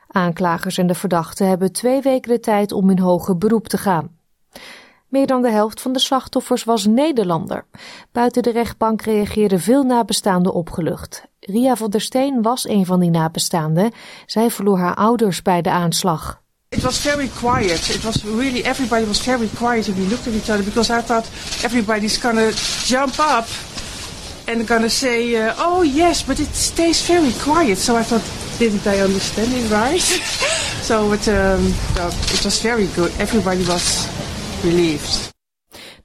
Aanklagers 0.07 0.77
en 0.77 0.87
de 0.87 0.95
verdachten 0.95 1.47
hebben 1.47 1.71
twee 1.71 2.01
weken 2.01 2.31
de 2.31 2.39
tijd 2.39 2.71
om 2.71 2.89
in 2.89 2.99
hoger 2.99 3.37
beroep 3.37 3.67
te 3.67 3.77
gaan. 3.77 4.09
Meer 5.07 5.27
dan 5.27 5.41
de 5.41 5.51
helft 5.51 5.81
van 5.81 5.93
de 5.93 5.99
slachtoffers 5.99 6.63
was 6.63 6.85
Nederlander. 6.85 7.65
Buiten 8.11 8.43
de 8.43 8.51
rechtbank 8.51 9.01
reageerden 9.01 9.59
veel 9.59 9.83
nabestaanden 9.83 10.53
opgelucht. 10.53 11.27
Ria 11.39 11.75
van 11.75 11.89
der 11.89 12.01
Steen 12.01 12.41
was 12.41 12.67
een 12.67 12.85
van 12.85 12.99
die 12.99 13.09
nabestaanden. 13.09 13.91
Zij 14.25 14.49
verloor 14.49 14.77
haar 14.77 14.95
ouders 14.95 15.41
bij 15.41 15.61
de 15.61 15.71
aanslag. 15.71 16.42
It 16.73 16.83
was 16.83 17.05
very 17.05 17.27
quiet. 17.27 17.89
It 17.89 18.03
was 18.03 18.25
really, 18.25 18.63
everybody 18.65 19.05
was 19.05 19.21
very 19.25 19.47
quiet 19.49 19.87
and 19.87 19.97
we 19.97 20.05
looked 20.05 20.27
at 20.27 20.33
each 20.33 20.49
other 20.49 20.63
because 20.63 20.89
I 20.89 21.01
thought 21.01 21.29
everybody's 21.63 22.17
gonna 22.17 22.51
jump 22.83 23.19
up 23.19 23.47
and 24.47 24.67
gonna 24.67 24.89
say, 24.89 25.35
uh, 25.35 25.53
oh 25.57 25.83
yes, 25.83 26.23
but 26.23 26.39
it 26.39 26.55
stays 26.55 27.05
very 27.05 27.31
quiet. 27.43 27.77
So 27.77 27.95
I 27.95 28.03
thought, 28.03 28.23
didn't 28.57 28.87
I 28.87 29.01
understand 29.01 29.53
it 29.53 29.69
right? 29.71 30.01
so 30.81 31.13
it, 31.13 31.27
um, 31.27 31.73
it 32.33 32.43
was 32.43 32.59
very 32.61 32.87
good. 32.95 33.11
Everybody 33.19 33.63
was 33.65 34.07
relieved. 34.63 35.31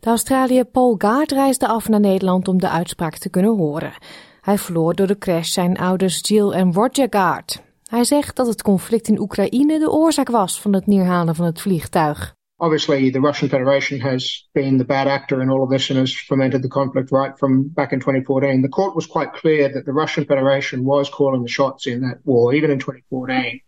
De 0.01 0.09
Australiër 0.09 0.65
Paul 0.65 0.95
Gard 0.99 1.33
reisde 1.33 1.67
af 1.67 1.89
naar 1.89 2.01
Nederland 2.01 2.49
om 2.49 2.59
de 2.59 2.69
uitspraak 2.69 3.17
te 3.19 3.29
kunnen 3.29 3.57
horen. 3.57 3.93
Hij 4.41 4.59
verloor 4.59 4.95
door 4.95 5.07
de 5.07 5.19
crash 5.19 5.51
zijn 5.51 5.79
ouders 5.79 6.19
Jill 6.23 6.51
en 6.51 6.73
Roger 6.73 7.07
Gard. 7.11 7.67
Hij 7.89 8.05
zegt 8.05 8.37
dat 8.37 8.47
het 8.47 8.63
conflict 8.63 9.09
in 9.09 9.21
Oekraïne 9.21 9.79
de 9.79 9.91
oorzaak 9.91 10.29
was 10.29 10.61
van 10.61 10.73
het 10.73 10.87
neerhalen 10.87 11.35
van 11.35 11.47
het 11.47 11.61
vliegtuig. 11.61 12.35
Obviously, 12.57 13.11
the 13.11 13.21
Russian 13.21 13.49
Federation 13.49 14.01
has 14.01 14.49
been 14.53 14.77
the 14.77 14.85
bad 14.85 15.07
actor 15.07 15.41
in 15.41 15.49
all 15.49 15.61
of 15.61 15.71
this 15.71 15.91
and 15.91 15.99
has 15.99 16.25
fomented 16.27 16.63
the 16.63 16.69
conflict 16.69 17.11
right 17.11 17.39
from 17.39 17.73
back 17.73 17.93
in 17.93 17.99
2014. 17.99 18.63
The 18.63 18.69
court 18.69 18.95
was 18.95 19.07
quite 19.07 19.31
clear 19.33 19.73
that 19.73 19.85
the 19.85 19.93
Russian 19.93 20.25
Federation 20.25 20.85
was 20.85 21.09
calling 21.11 21.43
the 21.43 21.51
shots 21.51 21.87
in 21.87 22.01
that 22.01 22.19
war, 22.25 22.55
even 22.55 22.71
in 22.71 22.79
2014. 22.79 23.61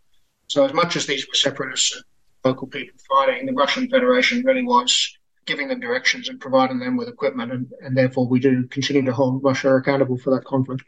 So, 0.46 0.64
as 0.64 0.72
much 0.72 0.96
as 0.96 1.04
these 1.04 1.26
were 1.26 1.38
separatists 1.38 1.94
and 1.94 2.04
local 2.44 2.66
people 2.66 2.98
fighting, 3.08 3.46
the 3.46 3.60
Russian 3.62 3.88
Federation 3.88 4.42
really 4.44 4.64
was 4.64 5.18
giving 5.44 5.68
them 5.68 5.80
directions 5.80 6.28
and 6.28 6.40
providing 6.40 6.78
them 6.80 6.96
with 6.96 7.08
equipment, 7.08 7.52
and, 7.52 7.66
and 7.80 7.96
therefore 7.96 8.28
we 8.28 8.40
do 8.40 8.66
continue 8.68 9.04
to 9.04 9.12
hold 9.12 9.42
Russia 9.42 9.74
accountable 9.76 10.18
for 10.18 10.30
that 10.34 10.44
conflict. 10.44 10.82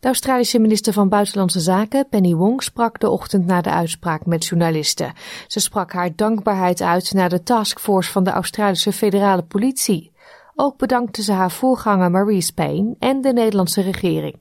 De 0.00 0.06
Australische 0.06 0.58
minister 0.58 0.92
van 0.92 1.08
Buitenlandse 1.08 1.60
Zaken, 1.60 2.08
Penny 2.08 2.34
Wong, 2.34 2.62
sprak 2.62 3.00
de 3.00 3.10
ochtend 3.10 3.46
na 3.46 3.60
de 3.60 3.70
uitspraak 3.70 4.26
met 4.26 4.46
journalisten. 4.46 5.12
Ze 5.46 5.60
sprak 5.60 5.92
haar 5.92 6.10
dankbaarheid 6.16 6.82
uit 6.82 7.12
naar 7.12 7.28
de 7.28 7.42
taskforce 7.42 8.10
van 8.10 8.24
de 8.24 8.30
Australische 8.30 8.92
federale 8.92 9.42
politie. 9.42 10.12
Ook 10.54 10.76
bedankte 10.76 11.22
ze 11.22 11.32
haar 11.32 11.50
voorganger 11.50 12.10
Maurice 12.10 12.54
Payne 12.54 12.94
en 12.98 13.20
de 13.20 13.32
Nederlandse 13.32 13.80
regering. 13.80 14.36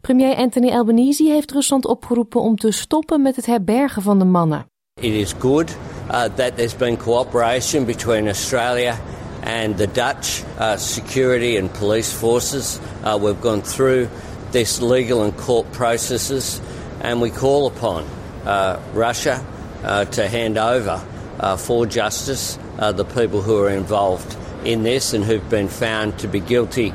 Premier 0.00 0.36
Anthony 0.36 0.70
Albanese 0.70 1.24
heeft 1.24 1.50
Rusland 1.50 1.86
opgeroepen 1.86 2.40
om 2.40 2.56
te 2.56 2.70
stoppen 2.70 3.22
met 3.22 3.36
het 3.36 3.46
herbergen 3.46 4.02
van 4.02 4.18
de 4.18 4.24
mannen. 4.24 4.66
It 5.00 5.12
is 5.12 5.34
good 5.38 5.76
uh, 6.10 6.22
that 6.22 6.56
there's 6.56 6.76
been 6.76 6.96
cooperation 6.96 7.84
between 7.84 8.26
Australia 8.26 8.98
and 9.44 9.76
the 9.76 9.88
Dutch 9.92 10.42
uh, 10.58 10.76
security 10.76 11.58
and 11.60 11.72
police 11.78 12.10
forces. 12.10 12.78
Uh, 13.04 13.16
we've 13.16 13.40
gone 13.40 13.60
through 13.60 14.08
this 14.52 14.80
legal 14.80 15.22
and 15.22 15.36
court 15.36 15.72
processes, 15.72 16.60
and 17.00 17.20
we 17.20 17.30
call 17.30 17.66
upon 17.66 18.04
uh, 18.44 18.78
Russia 18.94 19.40
uh, 19.84 20.04
to 20.04 20.28
hand 20.28 20.58
over 20.58 21.00
uh, 21.40 21.56
for 21.56 21.86
justice 21.86 22.58
uh, 22.78 22.92
the 22.92 23.04
people 23.04 23.40
who 23.40 23.64
are 23.64 23.76
involved 23.76 24.36
in 24.64 24.82
this 24.82 25.14
and 25.14 25.24
who've 25.24 25.48
been 25.48 25.68
found 25.68 26.18
to 26.18 26.28
be 26.28 26.40
guilty 26.40 26.92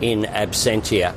in 0.00 0.26
absentia. 0.26 1.14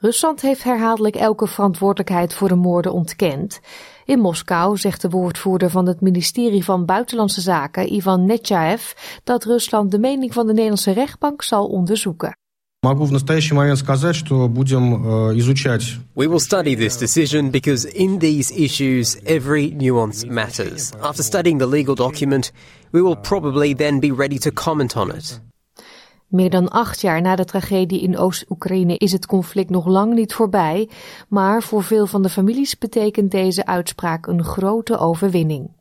Rusland 0.00 0.40
heeft 0.40 0.62
herhaaldelijk 0.62 1.16
elke 1.16 1.46
verantwoordelijkheid 1.46 2.34
voor 2.34 2.48
de 2.48 2.54
moorden 2.54 2.92
ontkend. 2.92 3.60
In 4.04 4.18
Moskou 4.18 4.76
zegt 4.76 5.02
de 5.02 5.08
woordvoerder 5.08 5.70
van 5.70 5.86
het 5.86 6.00
ministerie 6.00 6.64
van 6.64 6.84
Buitenlandse 6.84 7.40
Zaken, 7.40 7.92
Ivan 7.92 8.24
Netjaev, 8.24 8.92
dat 9.24 9.44
Rusland 9.44 9.90
de 9.90 9.98
mening 9.98 10.32
van 10.32 10.46
de 10.46 10.52
Nederlandse 10.52 10.90
rechtbank 10.90 11.42
zal 11.42 11.66
onderzoeken. 11.66 12.36
Могу 12.83 13.05
в 13.05 13.13
настоящий 13.13 13.53
момент 13.53 13.79
сказать, 13.79 14.13
что 14.13 14.49
будем 14.49 15.37
изучать. 15.37 15.83
We 16.15 16.27
will 16.27 16.41
study 16.41 16.75
this 16.75 16.97
decision 16.97 17.49
because 17.49 17.85
in 17.85 18.19
these 18.19 18.51
issues 18.51 19.17
every 19.25 19.71
nuance 19.71 20.25
matters. 20.27 20.91
After 21.01 21.23
studying 21.23 21.59
the 21.59 21.65
legal 21.65 21.95
document, 21.95 22.51
we 22.91 23.01
will 23.01 23.15
probably 23.15 23.73
then 23.73 24.01
be 24.01 24.11
ready 24.11 24.37
to 24.39 24.51
comment 24.51 24.97
on 24.97 25.15
it. 25.15 25.39
Meer 26.27 26.49
dan 26.49 26.69
acht 26.69 27.01
jaar 27.01 27.21
na 27.21 27.35
de 27.35 27.45
tragedie 27.45 28.01
in 28.01 28.17
Oost-Oekraïne 28.17 28.97
is 28.97 29.11
het 29.11 29.25
conflict 29.25 29.69
nog 29.69 29.87
lang 29.87 30.13
niet 30.13 30.33
voorbij, 30.33 30.89
maar 31.27 31.63
voor 31.63 31.83
veel 31.83 32.07
van 32.07 32.21
de 32.21 32.29
families 32.29 32.77
betekent 32.77 33.31
deze 33.31 33.65
uitspraak 33.65 34.27
een 34.27 34.43
grote 34.43 34.97
overwinning. 34.97 35.71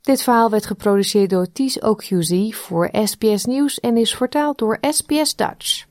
Dit 0.00 0.22
verhaal 0.22 0.50
werd 0.50 0.66
geproduceerd 0.66 1.30
door 1.30 1.52
Ties 1.52 1.80
Okyuzi 1.80 2.52
voor 2.52 2.90
SBS 3.04 3.44
Nieuws 3.44 3.80
en 3.80 3.96
is 3.96 4.14
vertaald 4.14 4.58
door 4.58 4.78
SBS 4.80 5.36
Dutch. 5.36 5.86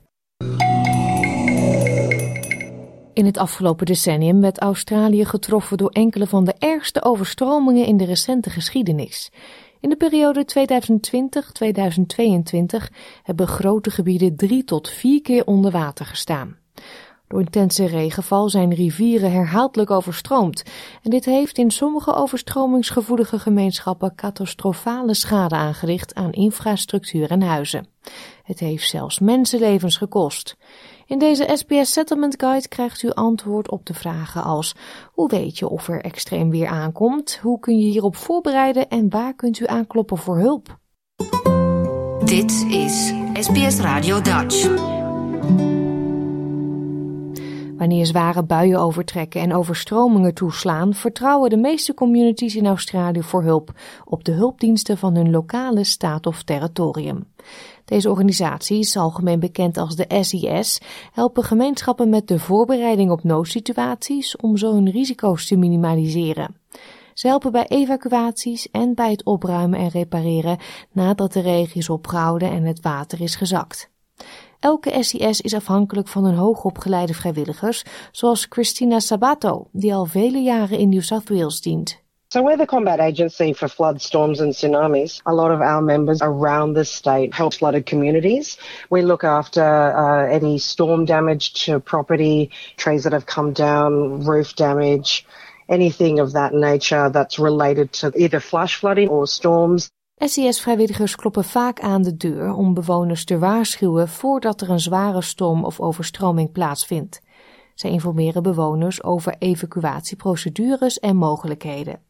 In 3.12 3.26
het 3.26 3.38
afgelopen 3.38 3.86
decennium 3.86 4.40
werd 4.40 4.60
Australië 4.60 5.24
getroffen 5.24 5.76
door 5.76 5.90
enkele 5.90 6.26
van 6.26 6.44
de 6.44 6.54
ergste 6.58 7.04
overstromingen 7.04 7.86
in 7.86 7.96
de 7.96 8.04
recente 8.04 8.50
geschiedenis. 8.50 9.30
In 9.80 9.88
de 9.88 9.96
periode 9.96 10.46
2020-2022 12.84 12.94
hebben 13.22 13.46
grote 13.46 13.90
gebieden 13.90 14.36
drie 14.36 14.64
tot 14.64 14.88
vier 14.88 15.22
keer 15.22 15.46
onder 15.46 15.70
water 15.70 16.06
gestaan. 16.06 16.56
Door 17.28 17.40
intense 17.40 17.86
regenval 17.86 18.48
zijn 18.48 18.74
rivieren 18.74 19.32
herhaaldelijk 19.32 19.90
overstroomd 19.90 20.62
en 21.02 21.10
dit 21.10 21.24
heeft 21.24 21.58
in 21.58 21.70
sommige 21.70 22.14
overstromingsgevoelige 22.14 23.38
gemeenschappen 23.38 24.14
catastrofale 24.14 25.14
schade 25.14 25.54
aangericht 25.54 26.14
aan 26.14 26.32
infrastructuur 26.32 27.30
en 27.30 27.42
huizen. 27.42 27.91
Het 28.42 28.58
heeft 28.58 28.88
zelfs 28.88 29.18
mensenlevens 29.18 29.96
gekost. 29.96 30.56
In 31.06 31.18
deze 31.18 31.50
SBS 31.52 31.92
Settlement 31.92 32.34
Guide 32.42 32.68
krijgt 32.68 33.02
u 33.02 33.10
antwoord 33.10 33.70
op 33.70 33.86
de 33.86 33.94
vragen 33.94 34.42
als 34.42 34.74
hoe 35.12 35.28
weet 35.28 35.58
je 35.58 35.68
of 35.68 35.88
er 35.88 36.00
extreem 36.00 36.50
weer 36.50 36.66
aankomt, 36.66 37.38
hoe 37.42 37.58
kun 37.58 37.78
je 37.78 37.86
hierop 37.86 38.16
voorbereiden 38.16 38.88
en 38.88 39.10
waar 39.10 39.34
kunt 39.34 39.60
u 39.60 39.66
aankloppen 39.66 40.18
voor 40.18 40.38
hulp. 40.38 40.78
Dit 42.24 42.66
is 42.68 43.12
SBS 43.32 43.78
Radio 43.78 44.20
Dutch. 44.20 44.90
Wanneer 47.82 48.06
zware 48.06 48.42
buien 48.42 48.78
overtrekken 48.78 49.40
en 49.40 49.54
overstromingen 49.54 50.34
toeslaan, 50.34 50.94
vertrouwen 50.94 51.50
de 51.50 51.56
meeste 51.56 51.94
communities 51.94 52.56
in 52.56 52.66
Australië 52.66 53.22
voor 53.22 53.42
hulp 53.42 53.72
op 54.04 54.24
de 54.24 54.32
hulpdiensten 54.32 54.98
van 54.98 55.14
hun 55.14 55.30
lokale 55.30 55.84
staat 55.84 56.26
of 56.26 56.42
territorium. 56.42 57.26
Deze 57.92 58.10
organisaties, 58.10 58.96
algemeen 58.96 59.40
bekend 59.40 59.76
als 59.76 59.96
de 59.96 60.20
SIS, 60.20 60.80
helpen 61.12 61.44
gemeenschappen 61.44 62.08
met 62.08 62.28
de 62.28 62.38
voorbereiding 62.38 63.10
op 63.10 63.24
noodsituaties 63.24 64.36
om 64.36 64.56
zo 64.56 64.74
hun 64.74 64.90
risico's 64.90 65.46
te 65.46 65.56
minimaliseren. 65.56 66.56
Ze 67.14 67.26
helpen 67.26 67.52
bij 67.52 67.66
evacuaties 67.66 68.70
en 68.70 68.94
bij 68.94 69.10
het 69.10 69.24
opruimen 69.24 69.78
en 69.78 69.88
repareren 69.88 70.58
nadat 70.92 71.32
de 71.32 71.40
regen 71.40 71.76
is 71.76 71.88
opgehouden 71.88 72.50
en 72.50 72.64
het 72.64 72.80
water 72.80 73.20
is 73.20 73.36
gezakt. 73.36 73.90
Elke 74.58 75.02
SIS 75.02 75.40
is 75.40 75.54
afhankelijk 75.54 76.08
van 76.08 76.24
een 76.24 76.36
hoogopgeleide 76.36 77.14
vrijwilligers, 77.14 77.84
zoals 78.12 78.46
Christina 78.48 78.98
Sabato, 78.98 79.68
die 79.72 79.94
al 79.94 80.04
vele 80.04 80.38
jaren 80.38 80.78
in 80.78 80.88
New 80.88 81.02
South 81.02 81.28
Wales 81.28 81.60
dient. 81.60 82.01
So 82.32 82.40
we're 82.40 82.56
the 82.56 82.66
combat 82.66 82.98
agency 82.98 83.52
for 83.52 83.68
flood, 83.68 84.00
storms 84.00 84.40
and 84.40 84.54
tsunamis. 84.54 85.20
A 85.26 85.34
lot 85.34 85.50
of 85.50 85.60
our 85.60 85.82
members 85.82 86.22
around 86.22 86.72
the 86.72 86.86
state 86.86 87.34
help 87.34 87.52
flooded 87.52 87.84
communities. 87.84 88.56
We 88.88 89.02
look 89.02 89.22
after 89.22 89.62
uh, 89.62 90.32
any 90.32 90.56
storm 90.56 91.04
damage 91.04 91.52
to 91.64 91.78
property, 91.78 92.50
trees 92.78 93.02
that 93.02 93.12
have 93.12 93.26
come 93.26 93.52
down, 93.52 94.24
roof 94.24 94.56
damage, 94.56 95.26
anything 95.68 96.20
of 96.20 96.32
that 96.32 96.54
nature 96.54 97.10
that's 97.10 97.38
related 97.38 97.92
to 98.00 98.10
either 98.16 98.40
flash 98.40 98.76
flooding 98.76 99.10
or 99.10 99.26
storms. 99.26 99.90
SES-vrijwilligers 100.16 101.16
kloppen 101.16 101.44
vaak 101.44 101.80
aan 101.80 102.02
de 102.02 102.16
deur 102.16 102.54
om 102.54 102.74
bewoners 102.74 103.24
te 103.24 103.38
waarschuwen 103.38 104.08
voordat 104.08 104.60
er 104.60 104.70
een 104.70 104.80
zware 104.80 105.22
storm 105.22 105.64
of 105.64 105.80
overstroming 105.80 106.52
plaatsvindt. 106.52 107.20
Zij 107.74 107.90
informeren 107.90 108.42
bewoners 108.42 109.02
over 109.02 109.34
evacuatieprocedures 109.38 110.98
en 110.98 111.16
mogelijkheden. 111.16 112.00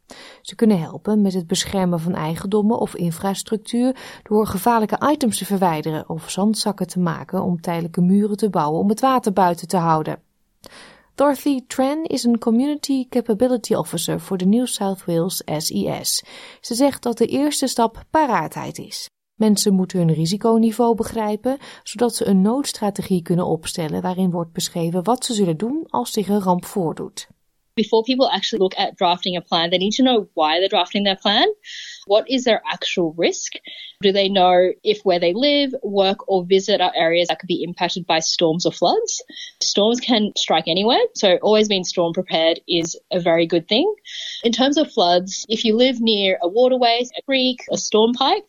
Ze 0.40 0.54
kunnen 0.54 0.81
helpen 0.81 1.23
met 1.23 1.35
het 1.35 1.47
beschermen 1.47 2.00
van 2.00 2.14
eigendommen 2.14 2.78
of 2.78 2.94
infrastructuur 2.94 3.96
door 4.22 4.46
gevaarlijke 4.46 5.11
items 5.12 5.38
te 5.38 5.44
verwijderen 5.44 6.09
of 6.09 6.31
zandzakken 6.31 6.87
te 6.87 6.98
maken 6.98 7.42
om 7.42 7.61
tijdelijke 7.61 8.01
muren 8.01 8.37
te 8.37 8.51
bouwen 8.51 8.81
om 8.81 8.88
het 8.88 9.01
water 9.01 9.33
buiten 9.33 9.68
te 9.68 9.77
houden. 9.77 10.22
Dorothy 11.14 11.61
Tran 11.66 12.05
is 12.05 12.25
een 12.25 12.38
Community 12.38 13.09
Capability 13.09 13.75
Officer 13.75 14.20
voor 14.20 14.37
de 14.37 14.46
New 14.46 14.66
South 14.66 15.05
Wales 15.05 15.42
SES. 15.57 16.25
Ze 16.61 16.75
zegt 16.75 17.03
dat 17.03 17.18
de 17.18 17.27
eerste 17.27 17.66
stap 17.66 18.05
paraatheid 18.11 18.79
is. 18.79 19.11
Mensen 19.42 19.74
moeten 19.74 19.98
hun 19.98 20.12
risiconiveau 20.12 20.94
begrijpen, 20.94 21.59
zodat 21.83 22.14
ze 22.14 22.26
een 22.26 22.40
noodstrategie 22.40 23.22
kunnen 23.22 23.46
opstellen 23.46 24.02
waarin 24.02 24.31
wordt 24.31 24.52
beschreven 24.52 25.05
wat 25.05 25.24
ze 25.24 25.35
zullen 25.35 25.57
doen 25.57 25.87
als 25.88 26.12
zich 26.12 26.28
een 26.28 26.40
ramp 26.40 26.64
voordoet. 26.64 27.28
Before 27.74 28.02
people 28.02 28.31
actually 28.31 28.64
look 28.64 28.74
at 28.74 28.96
drafting 28.96 29.37
a 29.37 29.40
plan, 29.40 29.68
they 29.68 29.78
need 29.78 29.94
to 29.94 30.05
know 30.05 30.26
why 30.35 30.52
they're 30.57 30.68
drafting 30.68 31.05
their 31.05 31.16
plan. 31.16 31.55
What 32.06 32.30
is 32.30 32.44
their 32.44 32.62
actual 32.66 33.12
risk? 33.16 33.52
Do 34.00 34.12
they 34.12 34.28
know 34.28 34.72
if 34.82 35.02
where 35.02 35.20
they 35.20 35.32
live, 35.34 35.74
work, 35.82 36.28
or 36.28 36.44
visit 36.44 36.80
are 36.80 36.92
areas 36.94 37.28
that 37.28 37.38
could 37.38 37.46
be 37.46 37.62
impacted 37.62 38.06
by 38.06 38.18
storms 38.18 38.66
or 38.66 38.72
floods? 38.72 39.22
Storms 39.60 40.00
can 40.00 40.32
strike 40.36 40.66
anywhere, 40.66 41.00
so 41.14 41.36
always 41.42 41.68
being 41.68 41.84
storm 41.84 42.12
prepared 42.12 42.60
is 42.68 42.98
a 43.12 43.20
very 43.20 43.46
good 43.46 43.68
thing. 43.68 43.92
In 44.42 44.52
terms 44.52 44.78
of 44.78 44.90
floods, 44.92 45.46
if 45.48 45.64
you 45.64 45.76
live 45.76 46.00
near 46.00 46.38
a 46.42 46.48
waterway, 46.48 47.04
a 47.16 47.22
creek, 47.22 47.60
a 47.70 47.78
storm 47.78 48.12
pipe, 48.12 48.46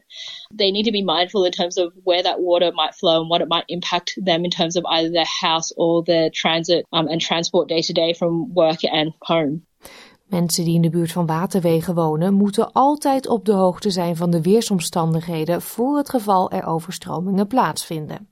they 0.53 0.71
need 0.71 0.83
to 0.83 0.91
be 0.91 1.03
mindful 1.03 1.45
in 1.45 1.51
terms 1.51 1.77
of 1.77 1.93
where 2.03 2.23
that 2.23 2.39
water 2.39 2.71
might 2.73 2.95
flow 2.95 3.21
and 3.21 3.29
what 3.29 3.41
it 3.41 3.47
might 3.47 3.65
impact 3.69 4.13
them 4.17 4.45
in 4.45 4.51
terms 4.51 4.75
of 4.75 4.85
either 4.87 5.09
their 5.09 5.25
house 5.25 5.71
or 5.77 6.03
their 6.03 6.29
transit 6.29 6.85
um, 6.93 7.07
and 7.07 7.21
transport 7.21 7.67
day 7.67 7.81
to 7.81 7.93
day 7.93 8.13
from 8.13 8.53
work 8.53 8.83
and 8.83 9.13
home. 9.21 9.63
Mensen 10.33 10.63
die 10.65 10.75
in 10.75 10.81
de 10.81 10.89
buurt 10.89 11.11
van 11.11 11.25
waterwegen 11.25 11.95
wonen, 11.95 12.33
moeten 12.33 12.71
altijd 12.71 13.27
op 13.27 13.45
de 13.45 13.51
hoogte 13.51 13.89
zijn 13.89 14.15
van 14.15 14.29
de 14.29 14.41
weersomstandigheden 14.41 15.61
voor 15.61 15.97
het 15.97 16.09
geval 16.09 16.51
er 16.51 16.65
overstromingen 16.65 17.47
plaatsvinden. 17.47 18.29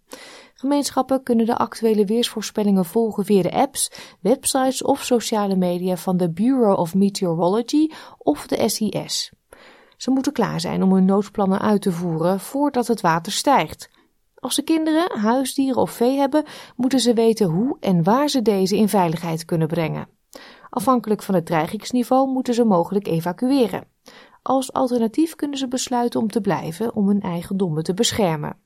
Gemeenschappen 0.54 1.24
kunnen 1.24 1.46
de 1.46 1.58
actuele 1.58 2.06
weersvoorspellingen 2.06 2.86
volgen 2.86 3.26
via 3.26 3.42
de 3.42 3.52
apps, 3.52 3.92
websites 4.20 4.84
of 4.84 5.04
sociale 5.04 5.56
media 5.56 5.98
van 5.98 6.18
de 6.18 6.32
Bureau 6.32 6.78
of 6.78 6.96
Meteorology 6.96 7.90
of 8.18 8.48
de 8.48 8.70
SIS. 8.70 9.32
Ze 9.98 10.12
moeten 10.12 10.34
klaar 10.34 10.60
zijn 10.60 10.84
om 10.84 10.94
hun 10.94 11.06
noodplannen 11.06 11.60
uit 11.60 11.82
te 11.82 11.92
voeren 11.92 12.40
voordat 12.40 12.88
het 12.88 13.02
water 13.02 13.32
stijgt. 13.32 13.90
Als 14.36 14.56
ze 14.56 14.62
kinderen, 14.62 15.20
huisdieren 15.20 15.82
of 15.82 15.92
vee 15.92 16.18
hebben, 16.18 16.46
moeten 16.76 17.00
ze 17.00 17.14
weten 17.14 17.48
hoe 17.48 17.78
en 17.80 18.04
waar 18.04 18.30
ze 18.30 18.42
deze 18.42 18.78
in 18.78 18.90
veiligheid 18.90 19.46
kunnen 19.46 19.68
brengen. 19.68 20.20
Afhankelijk 20.73 21.23
van 21.23 21.36
het 21.36 21.45
dreigingsniveau 21.45 22.29
moeten 22.29 22.53
ze 22.53 22.63
mogelijk 22.63 23.07
evacueren. 23.07 23.88
Als 24.41 24.73
alternatief 24.73 25.36
kunnen 25.36 25.57
ze 25.57 25.67
besluiten 25.67 26.19
om 26.19 26.27
te 26.27 26.41
blijven 26.41 26.95
om 26.95 27.07
hun 27.07 27.21
eigendommen 27.21 27.84
te 27.84 27.93
beschermen. 27.93 28.57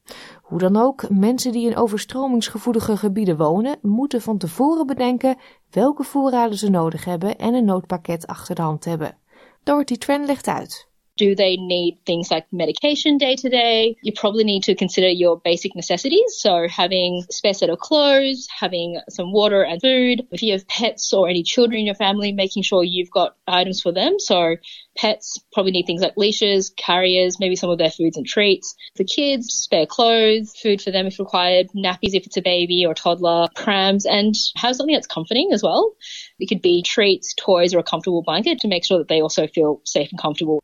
Hoe 0.41 0.59
dan 0.59 0.75
ook, 0.75 1.09
mensen 1.09 1.51
die 1.51 1.69
in 1.69 1.75
overstromingsgevoelige 1.75 2.97
gebieden 2.97 3.37
wonen, 3.37 3.77
moeten 3.81 4.21
van 4.21 4.37
tevoren 4.37 4.87
bedenken 4.87 5.37
welke 5.69 6.03
voorraden 6.03 6.57
ze 6.57 6.69
nodig 6.69 7.05
hebben 7.05 7.37
en 7.37 7.53
een 7.53 7.65
noodpakket 7.65 8.27
achter 8.27 8.55
de 8.55 8.61
hand 8.61 8.85
hebben. 8.85 9.17
Dorothy 9.63 9.97
Tran 9.97 10.25
legt 10.25 10.47
uit. 10.47 10.89
Do 11.17 11.33
they 11.35 11.55
need 11.55 11.99
things 12.05 12.29
like 12.29 12.45
medication 12.51 13.17
day 13.17 13.35
to 13.37 13.49
day? 13.49 13.95
You 14.01 14.11
probably 14.13 14.43
need 14.43 14.63
to 14.63 14.75
consider 14.75 15.07
your 15.07 15.39
basic 15.39 15.75
necessities. 15.75 16.35
So 16.37 16.67
having 16.67 17.23
a 17.29 17.33
spare 17.33 17.53
set 17.53 17.69
of 17.69 17.79
clothes, 17.79 18.47
having 18.59 18.99
some 19.09 19.31
water 19.31 19.61
and 19.61 19.81
food. 19.81 20.27
If 20.31 20.43
you 20.43 20.51
have 20.51 20.67
pets 20.67 21.13
or 21.13 21.29
any 21.29 21.43
children 21.43 21.79
in 21.79 21.85
your 21.85 21.95
family, 21.95 22.33
making 22.33 22.63
sure 22.63 22.83
you've 22.83 23.11
got 23.11 23.35
items 23.47 23.81
for 23.81 23.93
them. 23.93 24.19
So 24.19 24.57
pets 24.97 25.39
probably 25.53 25.71
need 25.71 25.85
things 25.85 26.01
like 26.01 26.17
leashes, 26.17 26.71
carriers, 26.75 27.39
maybe 27.39 27.55
some 27.55 27.69
of 27.69 27.77
their 27.77 27.91
foods 27.91 28.17
and 28.17 28.25
treats. 28.25 28.75
For 28.97 29.03
kids, 29.05 29.53
spare 29.53 29.85
clothes, 29.85 30.53
food 30.61 30.81
for 30.81 30.91
them 30.91 31.07
if 31.07 31.19
required, 31.19 31.67
nappies 31.75 32.13
if 32.13 32.25
it's 32.25 32.37
a 32.37 32.41
baby 32.41 32.85
or 32.85 32.93
toddler, 32.93 33.47
prams, 33.55 34.05
and 34.05 34.35
have 34.55 34.75
something 34.75 34.93
that's 34.93 35.07
comforting 35.07 35.51
as 35.53 35.63
well. 35.63 35.95
It 36.39 36.47
could 36.47 36.61
be 36.61 36.81
treats, 36.81 37.33
toys, 37.35 37.73
or 37.73 37.79
a 37.79 37.83
comfortable 37.83 38.21
blanket 38.21 38.59
to 38.59 38.67
make 38.67 38.83
sure 38.83 38.97
that 38.97 39.07
they 39.07 39.21
also 39.21 39.47
feel 39.47 39.81
safe 39.85 40.09
and 40.11 40.21
comfortable. 40.21 40.61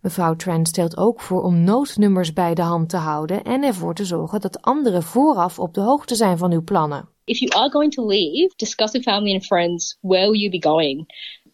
Mevrouw 0.00 0.36
Trent 0.36 0.68
stelt 0.68 0.96
ook 0.96 1.20
voor 1.20 1.42
om 1.42 1.64
noodnummers 1.64 2.32
bij 2.32 2.54
de 2.54 2.62
hand 2.62 2.88
te 2.88 2.96
houden 2.96 3.42
en 3.42 3.62
ervoor 3.62 3.94
te 3.94 4.04
zorgen 4.04 4.40
dat 4.40 4.62
anderen 4.62 5.02
vooraf 5.02 5.58
op 5.58 5.74
de 5.74 5.80
hoogte 5.80 6.14
zijn 6.14 6.38
van 6.38 6.52
uw 6.52 6.62
plannen. 6.62 7.08
If 7.24 7.38
you 7.38 7.52
are 7.52 7.70
going 7.70 7.92
to 7.92 8.06
leave, 8.06 8.52
discuss 8.56 8.92
with 8.92 9.02
family 9.02 9.34
and 9.34 9.46
friends 9.46 9.98
where 10.00 10.36
you 10.36 10.50
be 10.50 10.68
going. 10.68 11.06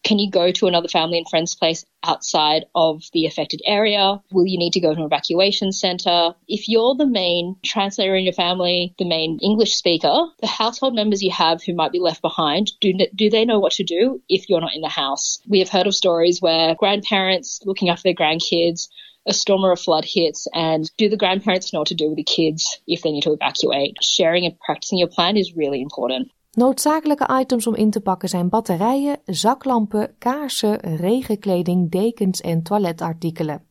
Can 0.03 0.19
you 0.19 0.31
go 0.31 0.51
to 0.53 0.67
another 0.67 0.89
family 0.89 1.19
and 1.19 1.29
friends 1.29 1.55
place 1.55 1.85
outside 2.05 2.65
of 2.75 3.03
the 3.13 3.27
affected 3.27 3.61
area? 3.67 4.21
Will 4.33 4.47
you 4.47 4.59
need 4.59 4.73
to 4.75 4.81
go 4.81 4.95
to 4.95 5.01
an 5.01 5.07
evacuation 5.07 5.73
center? 5.73 6.35
If 6.49 6.69
you're 6.69 6.95
the 6.95 7.07
main 7.07 7.57
translator 7.65 8.15
in 8.15 8.25
your 8.25 8.33
family, 8.33 8.95
the 8.99 9.05
main 9.05 9.39
English 9.41 9.75
speaker, 9.75 10.27
the 10.41 10.47
household 10.47 10.95
members 10.95 11.23
you 11.23 11.31
have 11.31 11.63
who 11.63 11.75
might 11.75 11.93
be 11.93 12.01
left 12.01 12.23
behind, 12.23 12.71
do, 12.81 12.93
do 13.15 13.31
they 13.31 13.45
know 13.45 13.59
what 13.59 13.73
to 13.73 13.85
do 13.85 14.23
if 14.29 14.49
you're 14.49 14.61
not 14.61 14.75
in 14.75 14.83
the 14.83 14.89
house? 14.89 15.41
We 15.49 15.59
have 15.61 15.69
heard 15.69 15.87
of 15.87 15.95
stories 15.95 16.41
where 16.41 16.75
grandparents 16.75 17.61
looking 17.65 17.89
after 17.89 18.05
their 18.05 18.15
grandkids 18.15 18.89
a 19.27 19.35
storm 19.35 19.65
or 19.65 19.73
a 19.73 19.77
flood 19.77 20.05
hits 20.05 20.47
and 20.55 20.91
do 20.97 21.09
the 21.09 21.17
grandparents 21.17 21.73
know 21.73 21.81
what 21.81 21.89
to 21.89 21.95
do 21.95 22.09
with 22.09 22.17
the 22.17 22.23
kids 22.23 22.81
if 22.87 23.03
they 23.03 23.11
need 23.11 23.25
to 23.25 23.33
evacuate? 23.33 23.97
Sharing 24.03 24.45
and 24.47 24.59
practicing 24.61 24.99
your 24.99 25.09
plan 25.09 25.37
is 25.37 25.57
really 25.57 25.83
important. 25.83 26.31
Noodzakelijke 26.57 27.39
items 27.41 27.67
om 27.67 27.75
in 27.75 27.91
te 27.91 28.01
pakken 28.01 28.29
zijn 28.29 28.49
batterijen, 28.49 29.19
zaklampen, 29.25 30.15
kaarsen, 30.19 30.81
regenkleding, 30.81 31.91
dekens 31.91 32.41
en 32.41 32.63
toiletartikelen. 32.63 33.63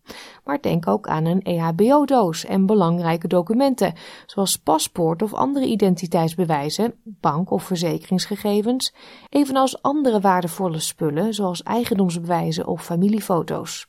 Maar 0.43 0.61
denk 0.61 0.87
ook 0.87 1.07
aan 1.07 1.25
een 1.25 1.41
EHBO-doos 1.41 2.45
en 2.45 2.65
belangrijke 2.65 3.27
documenten, 3.27 3.93
zoals 4.25 4.57
paspoort 4.57 5.21
of 5.21 5.33
andere 5.33 5.65
identiteitsbewijzen, 5.65 6.93
bank- 7.03 7.51
of 7.51 7.63
verzekeringsgegevens, 7.63 8.93
evenals 9.29 9.81
andere 9.81 10.19
waardevolle 10.19 10.79
spullen, 10.79 11.33
zoals 11.33 11.63
eigendomsbewijzen 11.63 12.67
of 12.67 12.83
familiefoto's. 12.83 13.87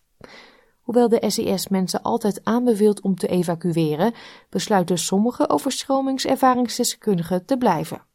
Hoewel 0.80 1.08
de 1.08 1.24
SES 1.26 1.68
mensen 1.68 2.02
altijd 2.02 2.40
aanbeveelt 2.44 3.00
om 3.00 3.14
te 3.14 3.28
evacueren, 3.28 4.14
besluiten 4.50 4.98
sommige 4.98 5.48
overstromingservaringsdeskundigen 5.48 7.44
te 7.46 7.56
blijven. 7.56 8.14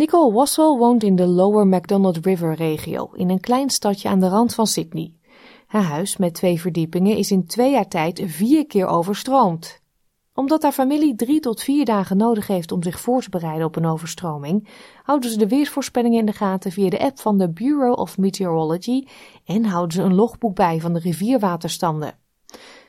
Nicole 0.00 0.32
Wassel 0.32 0.78
woont 0.78 1.02
in 1.02 1.16
de 1.16 1.26
Lower 1.26 1.66
MacDonald 1.66 2.16
River 2.26 2.54
regio, 2.54 3.10
in 3.14 3.30
een 3.30 3.40
klein 3.40 3.70
stadje 3.70 4.08
aan 4.08 4.20
de 4.20 4.28
rand 4.28 4.54
van 4.54 4.66
Sydney. 4.66 5.14
Haar 5.66 5.82
huis 5.82 6.16
met 6.16 6.34
twee 6.34 6.60
verdiepingen 6.60 7.16
is 7.16 7.30
in 7.30 7.46
twee 7.46 7.70
jaar 7.70 7.88
tijd 7.88 8.22
vier 8.24 8.66
keer 8.66 8.86
overstroomd. 8.86 9.80
Omdat 10.34 10.62
haar 10.62 10.72
familie 10.72 11.16
drie 11.16 11.40
tot 11.40 11.62
vier 11.62 11.84
dagen 11.84 12.16
nodig 12.16 12.46
heeft 12.46 12.72
om 12.72 12.82
zich 12.82 13.00
voor 13.00 13.22
te 13.22 13.30
bereiden 13.30 13.66
op 13.66 13.76
een 13.76 13.86
overstroming, 13.86 14.68
houden 15.02 15.30
ze 15.30 15.38
de 15.38 15.48
weersvoorspellingen 15.48 16.18
in 16.18 16.26
de 16.26 16.32
gaten 16.32 16.72
via 16.72 16.90
de 16.90 17.00
app 17.00 17.18
van 17.18 17.38
de 17.38 17.50
Bureau 17.50 17.96
of 17.96 18.18
Meteorology 18.18 19.06
en 19.44 19.64
houden 19.64 19.92
ze 19.92 20.02
een 20.02 20.14
logboek 20.14 20.54
bij 20.54 20.80
van 20.80 20.92
de 20.92 21.00
rivierwaterstanden. 21.00 22.18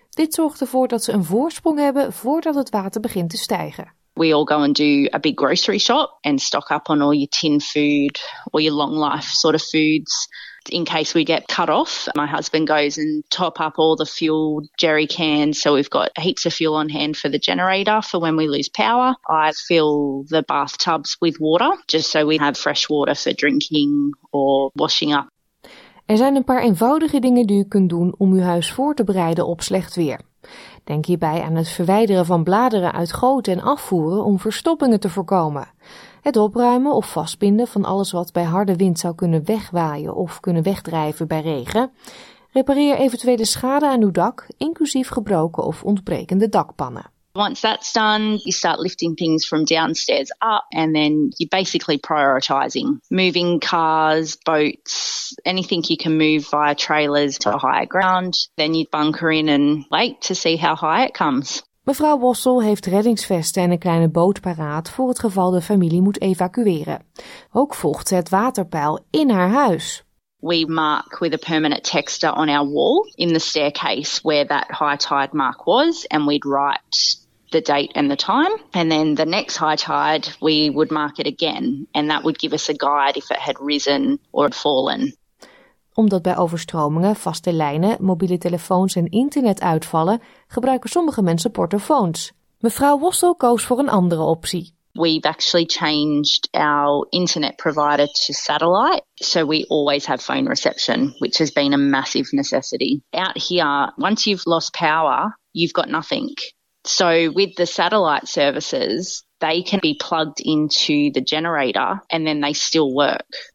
Dit 0.09 0.33
zorgt 0.33 0.61
ervoor 0.61 0.87
dat 0.87 1.03
ze 1.03 1.11
een 1.11 1.23
voorsprong 1.23 1.79
hebben 1.79 2.13
voordat 2.13 2.55
het 2.55 2.69
water 2.69 3.01
begint 3.01 3.29
te 3.29 3.37
stijgen. 3.37 3.99
We 4.15 4.33
all 4.33 4.45
go 4.45 4.61
and 4.61 4.75
do 4.75 5.07
a 5.13 5.19
big 5.19 5.35
grocery 5.35 5.77
shop 5.77 6.17
and 6.23 6.41
stock 6.41 6.71
up 6.71 6.89
on 6.89 7.01
all 7.01 7.13
your 7.13 7.29
tin 7.31 7.59
food 7.59 8.19
or 8.51 8.59
your 8.59 8.73
long 8.73 8.93
life 8.93 9.25
sort 9.25 9.55
of 9.55 9.61
foods 9.61 10.27
in 10.69 10.85
case 10.85 11.13
we 11.13 11.25
get 11.25 11.47
cut 11.47 11.69
off. 11.69 12.07
My 12.15 12.27
husband 12.27 12.67
goes 12.67 12.97
and 12.97 13.23
top 13.29 13.59
up 13.59 13.73
all 13.77 13.95
the 13.95 14.05
fuel 14.05 14.61
jerry 14.77 15.07
cans 15.07 15.61
so 15.61 15.73
we've 15.73 15.89
got 15.89 16.11
heaps 16.17 16.45
of 16.45 16.53
fuel 16.53 16.75
on 16.75 16.89
hand 16.89 17.17
for 17.17 17.29
the 17.29 17.39
generator 17.39 18.01
for 18.01 18.19
when 18.19 18.35
we 18.35 18.47
lose 18.47 18.69
power. 18.69 19.15
I 19.27 19.53
fill 19.67 20.23
the 20.29 20.43
bathtubs 20.43 21.17
with 21.21 21.39
water 21.39 21.71
just 21.87 22.11
so 22.11 22.25
we 22.25 22.37
have 22.37 22.57
fresh 22.57 22.89
water 22.89 23.15
for 23.15 23.33
drinking 23.33 24.11
or 24.31 24.71
washing 24.75 25.13
up. 25.13 25.27
Er 26.05 26.17
zijn 26.17 26.35
een 26.35 26.43
paar 26.43 26.61
eenvoudige 26.61 27.19
dingen 27.19 27.47
die 27.47 27.59
u 27.59 27.63
kunt 27.63 27.89
doen 27.89 28.15
om 28.17 28.33
uw 28.33 28.41
huis 28.41 28.71
voor 28.71 28.95
te 28.95 29.03
bereiden 29.03 29.47
op 29.47 29.61
slecht 29.61 29.95
weer. 29.95 30.19
Denk 30.83 31.05
hierbij 31.05 31.41
aan 31.41 31.55
het 31.55 31.69
verwijderen 31.69 32.25
van 32.25 32.43
bladeren 32.43 32.91
uit 32.91 33.13
goten 33.13 33.53
en 33.53 33.63
afvoeren 33.63 34.23
om 34.23 34.39
verstoppingen 34.39 34.99
te 34.99 35.09
voorkomen. 35.09 35.67
Het 36.21 36.37
opruimen 36.37 36.93
of 36.93 37.11
vastbinden 37.11 37.67
van 37.67 37.85
alles 37.85 38.11
wat 38.11 38.33
bij 38.33 38.43
harde 38.43 38.75
wind 38.75 38.99
zou 38.99 39.15
kunnen 39.15 39.45
wegwaaien 39.45 40.15
of 40.15 40.39
kunnen 40.39 40.63
wegdrijven 40.63 41.27
bij 41.27 41.41
regen. 41.41 41.91
Repareer 42.51 42.95
eventuele 42.95 43.45
schade 43.45 43.87
aan 43.87 44.01
uw 44.01 44.11
dak, 44.11 44.47
inclusief 44.57 45.09
gebroken 45.09 45.63
of 45.63 45.83
ontbrekende 45.83 46.49
dakpannen. 46.49 47.10
Once 47.33 47.61
that's 47.61 47.93
done, 47.93 48.39
you 48.43 48.51
start 48.51 48.79
lifting 48.79 49.15
things 49.15 49.45
from 49.45 49.63
downstairs 49.63 50.31
up 50.41 50.65
and 50.73 50.93
then 50.93 51.31
you're 51.37 51.47
basically 51.49 51.97
prioritizing 51.97 52.99
moving 53.09 53.59
cars, 53.59 54.37
boats, 54.45 55.33
anything 55.45 55.81
you 55.87 55.95
can 55.95 56.17
move 56.17 56.45
via 56.49 56.75
trailers 56.75 57.37
to 57.37 57.57
higher 57.57 57.85
ground. 57.85 58.33
Then 58.57 58.73
you 58.73 58.85
bunker 58.91 59.31
in 59.31 59.47
and 59.47 59.85
wait 59.89 60.21
to 60.23 60.35
see 60.35 60.57
how 60.57 60.75
high 60.75 61.05
it 61.05 61.13
comes. 61.13 61.63
Mevrouw 61.83 62.19
Wossel 62.19 62.61
heeft 62.61 62.85
reddingsvesten 62.85 63.63
en 63.63 63.71
een 63.71 63.79
kleine 63.79 64.09
boot 64.09 64.41
paraat 64.41 64.89
voor 64.89 65.07
het 65.07 65.19
geval 65.19 65.51
de 65.51 65.61
familie 65.61 66.01
moet 66.01 66.21
evacueren. 66.21 67.05
Ook 67.51 67.75
volgt 67.75 68.07
ze 68.07 68.15
het 68.15 68.29
waterpeil 68.29 69.05
in 69.09 69.29
haar 69.29 69.49
huis. 69.49 70.03
We 70.39 70.65
mark 70.67 71.19
with 71.19 71.33
a 71.33 71.37
permanent 71.37 71.83
texter 71.83 72.33
on 72.33 72.49
our 72.49 72.71
wall 72.71 73.11
in 73.15 73.33
the 73.33 73.39
staircase 73.39 74.19
where 74.23 74.45
that 74.45 74.67
high 74.67 74.97
tide 74.97 75.33
mark 75.33 75.65
was, 75.65 76.07
and 76.07 76.25
we'd 76.25 76.45
write 76.45 77.20
the 77.51 77.61
date 77.61 77.91
and 77.95 78.09
the 78.09 78.15
time. 78.15 78.51
And 78.71 78.91
then 78.91 79.15
the 79.15 79.25
next 79.25 79.57
high 79.57 79.75
tide, 79.75 80.35
we 80.39 80.69
would 80.69 80.91
mark 80.91 81.19
it 81.19 81.27
again, 81.27 81.87
and 81.93 82.09
that 82.09 82.23
would 82.23 82.39
give 82.39 82.53
us 82.53 82.69
a 82.69 82.73
guide 82.73 83.17
if 83.17 83.31
it 83.31 83.39
had 83.39 83.55
risen 83.59 84.19
or 84.31 84.43
had 84.43 84.55
fallen. 84.55 85.15
Omdat 85.93 86.21
bij 86.21 86.37
overstromingen 86.37 87.15
vaste 87.15 87.53
lijnen, 87.53 87.97
mobiele 87.99 88.37
telefoons 88.37 88.95
en 88.95 89.09
internet 89.09 89.61
uitvallen, 89.61 90.21
gebruiken 90.47 90.89
sommige 90.89 91.21
mensen 91.21 91.51
portofoons. 91.51 92.31
Mevrouw 92.59 92.99
Wossel 92.99 93.35
koos 93.35 93.63
voor 93.63 93.79
een 93.79 93.89
andere 93.89 94.21
optie. 94.21 94.73
We've 94.93 95.25
actually 95.25 95.65
changed 95.65 96.49
our 96.53 97.07
internet 97.09 97.57
provider 97.57 98.07
to 98.07 98.33
satellite, 98.33 99.03
so 99.15 99.45
we 99.45 99.65
always 99.69 100.05
have 100.05 100.21
phone 100.21 100.49
reception, 100.49 101.13
which 101.19 101.37
has 101.37 101.51
been 101.51 101.73
a 101.73 101.77
massive 101.77 102.35
necessity. 102.35 103.01
Out 103.13 103.37
here, 103.37 103.93
once 103.97 104.29
you've 104.29 104.45
lost 104.45 104.73
power, 104.73 105.37
you've 105.53 105.73
got 105.73 105.87
nothing. 105.87 106.35
So 106.87 107.31
with 107.33 107.55
the 107.55 107.65
satellite 107.65 108.27
services, 108.27 109.23
they 109.37 109.61
can 109.61 109.79
be 109.79 109.95
plugged 109.95 110.39
into 110.39 111.11
the 111.11 111.21
generator 111.23 112.03
and 112.07 112.25
then 112.25 112.41
they 112.41 112.53
still 112.53 112.93
work. 112.93 113.51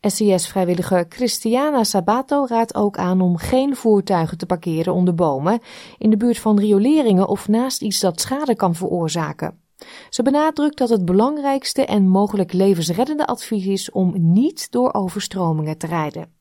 SCS-vrijwilliger 0.00 1.06
Christiana 1.08 1.84
Sabato 1.84 2.46
raadt 2.46 2.74
ook 2.74 2.96
aan 2.96 3.20
om 3.20 3.36
geen 3.36 3.76
voertuigen 3.76 4.38
te 4.38 4.46
parkeren 4.46 4.92
onder 4.92 5.14
bomen, 5.14 5.60
in 5.98 6.10
de 6.10 6.16
buurt 6.16 6.38
van 6.38 6.58
rioleringen 6.58 7.28
of 7.28 7.48
naast 7.48 7.82
iets 7.82 8.00
dat 8.00 8.20
schade 8.20 8.56
kan 8.56 8.74
veroorzaken. 8.74 9.62
Ze 10.10 10.22
benadrukt 10.22 10.78
dat 10.78 10.88
het 10.88 11.04
belangrijkste 11.04 11.84
en 11.84 12.08
mogelijk 12.08 12.52
levensreddende 12.52 13.26
advies 13.26 13.66
is 13.66 13.90
om 13.90 14.12
niet 14.16 14.70
door 14.70 14.92
overstromingen 14.92 15.78
te 15.78 15.86
rijden. 15.86 16.32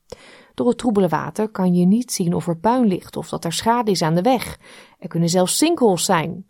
Door 0.54 0.68
het 0.68 0.78
troebele 0.78 1.08
water 1.08 1.50
kan 1.50 1.76
je 1.76 1.86
niet 1.86 2.12
zien 2.12 2.34
of 2.34 2.48
er 2.48 2.58
puin 2.58 2.86
ligt 2.86 3.18
of 3.18 3.30
dat 3.30 3.46
er 3.46 3.54
schade 3.54 3.92
is 3.92 4.02
aan 4.02 4.16
de 4.16 4.22
weg. 4.22 4.60
Er 5.00 5.08
kunnen 5.08 5.30
zelfs 5.30 5.58
sinkholes 5.58 6.06
zijn. 6.06 6.48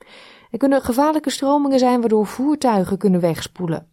Er 0.51 0.57
kunnen 0.57 0.81
gevaarlijke 0.81 1.29
stromingen 1.29 1.79
zijn 1.79 1.99
waardoor 1.99 2.25
voertuigen 2.25 2.97
kunnen 2.97 3.19
wegspoelen. 3.19 3.87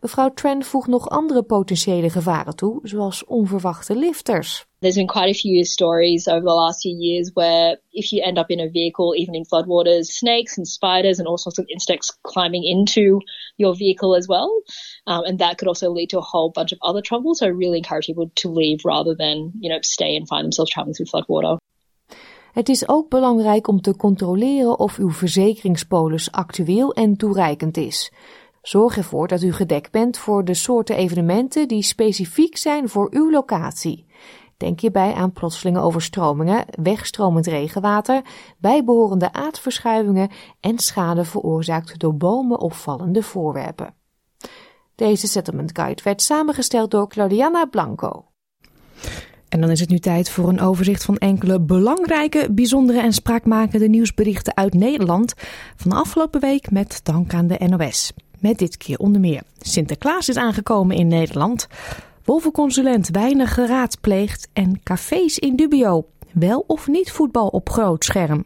Mevrouw 0.00 0.34
Trent 0.34 0.66
voegt 0.66 0.88
nog 0.88 1.08
andere 1.08 1.42
potentiële 1.42 2.10
gevaren 2.10 2.56
toe, 2.56 2.80
zoals 2.82 3.24
onverwachte 3.24 3.96
lifters. 3.96 4.66
There's 4.78 4.96
been 4.96 5.06
quite 5.06 5.30
a 5.30 5.34
few 5.34 5.64
stories 5.64 6.28
over 6.28 6.44
the 6.44 6.54
last 6.54 6.80
few 6.80 6.96
years 6.96 7.30
where 7.34 7.80
if 7.90 8.10
you 8.10 8.22
end 8.22 8.38
up 8.38 8.50
in 8.50 8.60
a 8.60 8.70
vehicle, 8.70 9.14
even 9.14 9.34
in 9.34 9.44
floodwaters, 9.44 10.10
snakes 10.10 10.56
and 10.56 10.68
spiders 10.68 11.18
and 11.18 11.28
all 11.28 11.38
sorts 11.38 11.58
of 11.58 11.64
insects 11.68 12.18
climbing 12.22 12.64
into 12.64 13.20
your 13.56 13.76
vehicle 13.76 14.16
as 14.16 14.26
well. 14.26 14.50
Um, 15.06 15.24
and 15.24 15.38
that 15.38 15.56
could 15.56 15.68
also 15.68 15.92
lead 15.92 16.10
to 16.10 16.18
a 16.18 16.28
whole 16.32 16.50
bunch 16.50 16.72
of 16.72 16.78
other 16.80 17.02
trouble. 17.02 17.34
So 17.34 17.46
I 17.46 17.50
really 17.50 17.78
encourage 17.78 18.06
people 18.06 18.30
to 18.34 18.48
leave 18.48 18.84
rather 18.84 19.14
than, 19.14 19.52
you 19.60 19.68
know, 19.68 19.78
stay 19.82 20.16
and 20.16 20.26
find 20.26 20.44
themselves 20.44 20.72
traveling 20.72 20.94
through 20.94 21.10
floodwater. 21.10 21.58
Het 22.52 22.68
is 22.68 22.88
ook 22.88 23.08
belangrijk 23.08 23.68
om 23.68 23.80
te 23.80 23.96
controleren 23.96 24.78
of 24.78 24.96
uw 24.96 25.10
verzekeringspolis 25.10 26.30
actueel 26.30 26.92
en 26.92 27.16
toereikend 27.16 27.76
is. 27.76 28.12
Zorg 28.62 28.96
ervoor 28.96 29.28
dat 29.28 29.42
u 29.42 29.52
gedekt 29.52 29.90
bent 29.90 30.18
voor 30.18 30.44
de 30.44 30.54
soorten 30.54 30.96
evenementen 30.96 31.68
die 31.68 31.82
specifiek 31.82 32.56
zijn 32.56 32.88
voor 32.88 33.08
uw 33.10 33.30
locatie. 33.30 34.06
Denk 34.56 34.80
hierbij 34.80 35.14
aan 35.14 35.32
plotselinge 35.32 35.80
overstromingen, 35.80 36.64
wegstromend 36.82 37.46
regenwater, 37.46 38.22
bijbehorende 38.58 39.32
aardverschuivingen 39.32 40.30
en 40.60 40.78
schade 40.78 41.24
veroorzaakt 41.24 41.98
door 41.98 42.16
bomen 42.16 42.60
of 42.60 42.82
vallende 42.82 43.22
voorwerpen. 43.22 43.94
Deze 44.94 45.26
settlement 45.26 45.70
guide 45.78 46.02
werd 46.02 46.22
samengesteld 46.22 46.90
door 46.90 47.08
Claudiana 47.08 47.64
Blanco. 47.64 48.24
En 49.48 49.60
dan 49.60 49.70
is 49.70 49.80
het 49.80 49.88
nu 49.88 49.98
tijd 49.98 50.30
voor 50.30 50.48
een 50.48 50.60
overzicht 50.60 51.04
van 51.04 51.16
enkele 51.16 51.60
belangrijke, 51.60 52.48
bijzondere 52.52 53.00
en 53.00 53.12
spraakmakende 53.12 53.88
nieuwsberichten 53.88 54.56
uit 54.56 54.74
Nederland 54.74 55.34
van 55.76 55.90
de 55.90 55.96
afgelopen 55.96 56.40
week 56.40 56.70
met 56.70 57.00
dank 57.02 57.34
aan 57.34 57.46
de 57.46 57.58
NOS. 57.58 58.12
Met 58.42 58.58
dit 58.58 58.76
keer 58.76 58.98
onder 58.98 59.20
meer 59.20 59.42
Sinterklaas 59.58 60.28
is 60.28 60.36
aangekomen 60.36 60.96
in 60.96 61.06
Nederland, 61.06 61.66
wolvenconsulent 62.24 63.08
weinig 63.08 63.54
geraadpleegd 63.54 64.48
en 64.52 64.82
cafés 64.82 65.38
in 65.38 65.56
dubio. 65.56 66.06
Wel 66.32 66.64
of 66.66 66.88
niet 66.88 67.10
voetbal 67.10 67.48
op 67.48 67.70
groot 67.70 68.04
scherm. 68.04 68.44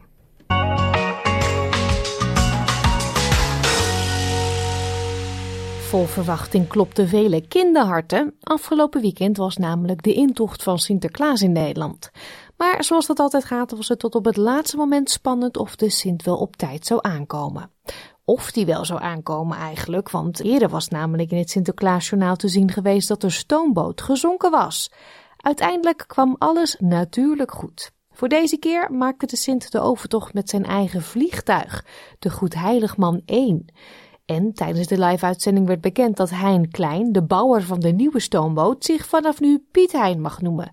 Vol 5.87 6.05
verwachting 6.05 6.67
klopten 6.67 7.07
vele 7.07 7.47
kinderharten. 7.47 8.35
Afgelopen 8.41 9.01
weekend 9.01 9.37
was 9.37 9.57
namelijk 9.57 10.03
de 10.03 10.13
intocht 10.13 10.63
van 10.63 10.79
Sinterklaas 10.79 11.41
in 11.41 11.51
Nederland. 11.51 12.11
Maar 12.57 12.83
zoals 12.83 13.05
dat 13.05 13.19
altijd 13.19 13.45
gaat, 13.45 13.71
was 13.71 13.87
het 13.87 13.99
tot 13.99 14.15
op 14.15 14.25
het 14.25 14.37
laatste 14.37 14.77
moment 14.77 15.09
spannend 15.09 15.57
of 15.57 15.75
de 15.75 15.89
Sint 15.89 16.23
wel 16.23 16.37
op 16.37 16.55
tijd 16.55 16.85
zou 16.85 16.99
aankomen. 17.03 17.71
Of 18.29 18.51
die 18.51 18.65
wel 18.65 18.85
zou 18.85 19.01
aankomen 19.01 19.57
eigenlijk, 19.57 20.09
want 20.09 20.43
eerder 20.43 20.69
was 20.69 20.87
namelijk 20.87 21.31
in 21.31 21.37
het 21.37 21.49
Sinterklaasjournaal 21.49 22.35
te 22.35 22.47
zien 22.47 22.71
geweest 22.71 23.07
dat 23.07 23.21
de 23.21 23.29
stoomboot 23.29 24.01
gezonken 24.01 24.51
was. 24.51 24.91
Uiteindelijk 25.37 26.03
kwam 26.07 26.35
alles 26.37 26.75
natuurlijk 26.79 27.51
goed. 27.51 27.91
Voor 28.11 28.27
deze 28.27 28.57
keer 28.57 28.91
maakte 28.91 29.25
de 29.25 29.35
Sint 29.35 29.71
de 29.71 29.79
overtocht 29.79 30.33
met 30.33 30.49
zijn 30.49 30.65
eigen 30.65 31.01
vliegtuig, 31.01 31.85
de 32.19 32.29
Goedheiligman 32.29 33.21
1. 33.25 33.65
En 34.25 34.53
tijdens 34.53 34.87
de 34.87 34.99
live-uitzending 34.99 35.67
werd 35.67 35.81
bekend 35.81 36.17
dat 36.17 36.29
Hein 36.29 36.71
Klein, 36.71 37.11
de 37.11 37.23
bouwer 37.23 37.63
van 37.63 37.79
de 37.79 37.91
nieuwe 37.91 38.19
stoomboot, 38.19 38.85
zich 38.85 39.05
vanaf 39.05 39.39
nu 39.39 39.65
Piet 39.71 39.91
Hein 39.91 40.21
mag 40.21 40.41
noemen. 40.41 40.71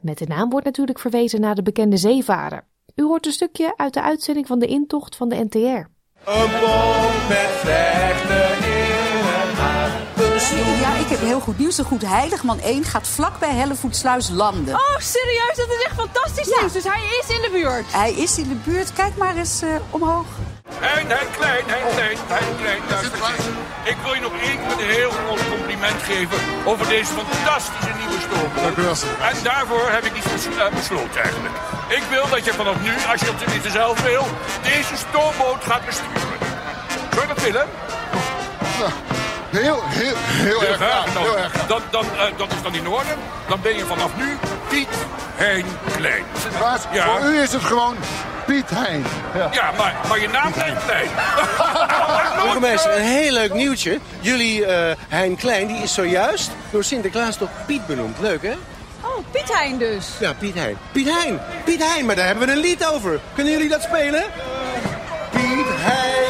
Met 0.00 0.18
de 0.18 0.26
naam 0.26 0.50
wordt 0.50 0.66
natuurlijk 0.66 0.98
verwezen 0.98 1.40
naar 1.40 1.54
de 1.54 1.62
bekende 1.62 1.96
zeevader. 1.96 2.66
U 2.94 3.02
hoort 3.02 3.26
een 3.26 3.32
stukje 3.32 3.76
uit 3.76 3.94
de 3.94 4.02
uitzending 4.02 4.46
van 4.46 4.58
de 4.58 4.66
intocht 4.66 5.16
van 5.16 5.28
de 5.28 5.44
NTR. 5.48 5.98
Een 6.24 6.50
boom 6.60 7.28
met 7.28 7.50
vlechten. 7.62 8.69
Ja, 10.56 10.94
ik 10.94 11.08
heb 11.08 11.20
heel 11.20 11.40
goed 11.40 11.58
nieuws. 11.58 11.76
De 11.76 11.84
Goed 11.84 12.02
Heiligman 12.06 12.60
1 12.60 12.84
gaat 12.84 13.08
vlakbij 13.08 13.54
Hellevoetsluis 13.54 14.28
landen. 14.28 14.74
Oh, 14.74 14.98
serieus? 14.98 15.56
Dat 15.56 15.68
is 15.68 15.84
echt 15.84 15.94
fantastisch 15.94 16.56
nieuws. 16.58 16.72
Dus 16.72 16.84
hij 16.84 17.02
is 17.20 17.36
in 17.36 17.42
de 17.42 17.50
buurt. 17.52 17.92
Hij 17.92 18.12
is 18.12 18.38
in 18.38 18.48
de 18.48 18.54
buurt. 18.70 18.92
Kijk 18.92 19.16
maar 19.16 19.36
eens 19.36 19.62
uh, 19.62 19.68
omhoog. 19.90 20.26
Hein, 20.78 21.06
Hein 21.08 21.30
Klein, 21.38 21.64
Hein 21.66 21.86
Klein, 21.94 22.18
Hein 22.26 22.56
Klein. 22.60 23.40
Ik 23.84 23.96
wil 24.02 24.14
je 24.14 24.20
nog 24.20 24.32
één 24.32 24.58
keer 24.58 24.84
een 24.84 24.94
heel 25.00 25.10
groot 25.10 25.48
compliment 25.48 26.02
geven 26.02 26.38
over 26.64 26.88
deze 26.88 27.12
fantastische 27.20 27.92
nieuwe 27.98 28.20
stoomboot. 28.26 28.62
Dank 28.64 28.76
u 28.76 28.82
wel. 28.82 28.96
En 29.30 29.36
daarvoor 29.42 29.86
heb 29.90 30.04
ik 30.04 30.14
iets 30.16 30.26
besloten 30.74 31.20
eigenlijk. 31.22 31.54
Ik 31.88 32.02
wil 32.10 32.28
dat 32.28 32.44
je 32.44 32.52
vanaf 32.52 32.76
nu, 32.82 32.92
als 33.10 33.20
je 33.20 33.26
dat 33.26 33.38
tenminste 33.38 33.70
zelf 33.70 34.02
wil, 34.02 34.24
deze 34.62 34.94
stoomboot 35.04 35.62
gaat 35.64 35.84
besturen. 35.86 36.38
Zou 37.12 37.20
je 37.26 37.34
dat 37.34 37.42
willen? 37.42 37.66
Ja. 38.78 38.90
Heel, 39.50 39.80
heel, 39.84 40.14
heel, 40.16 40.64
erg 40.64 40.76
graag. 40.76 41.18
Heel 41.18 41.38
erg 41.38 41.52
graag. 41.52 41.66
Dan, 41.66 41.82
dan, 41.90 42.04
uh, 42.04 42.22
dat 42.36 42.52
is 42.52 42.62
dan 42.62 42.74
in 42.74 42.88
orde. 42.88 43.08
Dan 43.48 43.60
ben 43.62 43.76
je 43.76 43.84
vanaf 43.84 44.16
nu 44.16 44.36
Piet 44.68 44.88
Hein 45.34 45.64
Klein. 45.96 46.24
Ja. 46.92 47.06
voor 47.06 47.30
u 47.30 47.40
is 47.40 47.52
het 47.52 47.62
gewoon 47.62 47.96
Piet 48.46 48.70
Hein. 48.70 49.04
Ja, 49.34 49.48
ja 49.52 49.70
maar, 49.76 49.94
maar 50.08 50.20
je 50.20 50.28
naam 50.28 50.52
blijft 50.52 50.84
Klein. 50.84 51.08
Burgemeester, 52.42 52.96
een 52.96 53.02
heel 53.02 53.32
leuk 53.32 53.54
nieuwtje. 53.54 53.98
Jullie 54.20 54.60
uh, 54.60 54.90
Hein 55.08 55.36
Klein 55.36 55.66
die 55.66 55.82
is 55.82 55.94
zojuist 55.94 56.50
door 56.70 56.84
Sinterklaas 56.84 57.36
tot 57.36 57.48
Piet 57.66 57.86
benoemd. 57.86 58.18
Leuk, 58.18 58.42
hè? 58.42 58.54
Oh, 59.00 59.24
Piet 59.30 59.54
Hein 59.54 59.78
dus. 59.78 60.06
Ja, 60.20 60.32
Piet 60.32 60.54
Hein. 60.54 60.78
Piet 60.92 61.08
Hein. 61.08 61.40
Piet 61.64 61.82
Hein, 61.84 62.06
maar 62.06 62.16
daar 62.16 62.26
hebben 62.26 62.46
we 62.46 62.52
een 62.52 62.60
lied 62.60 62.86
over. 62.86 63.20
Kunnen 63.34 63.52
jullie 63.52 63.68
dat 63.68 63.82
spelen? 63.82 64.24
Piet 65.30 65.66
Hein. 65.66 66.29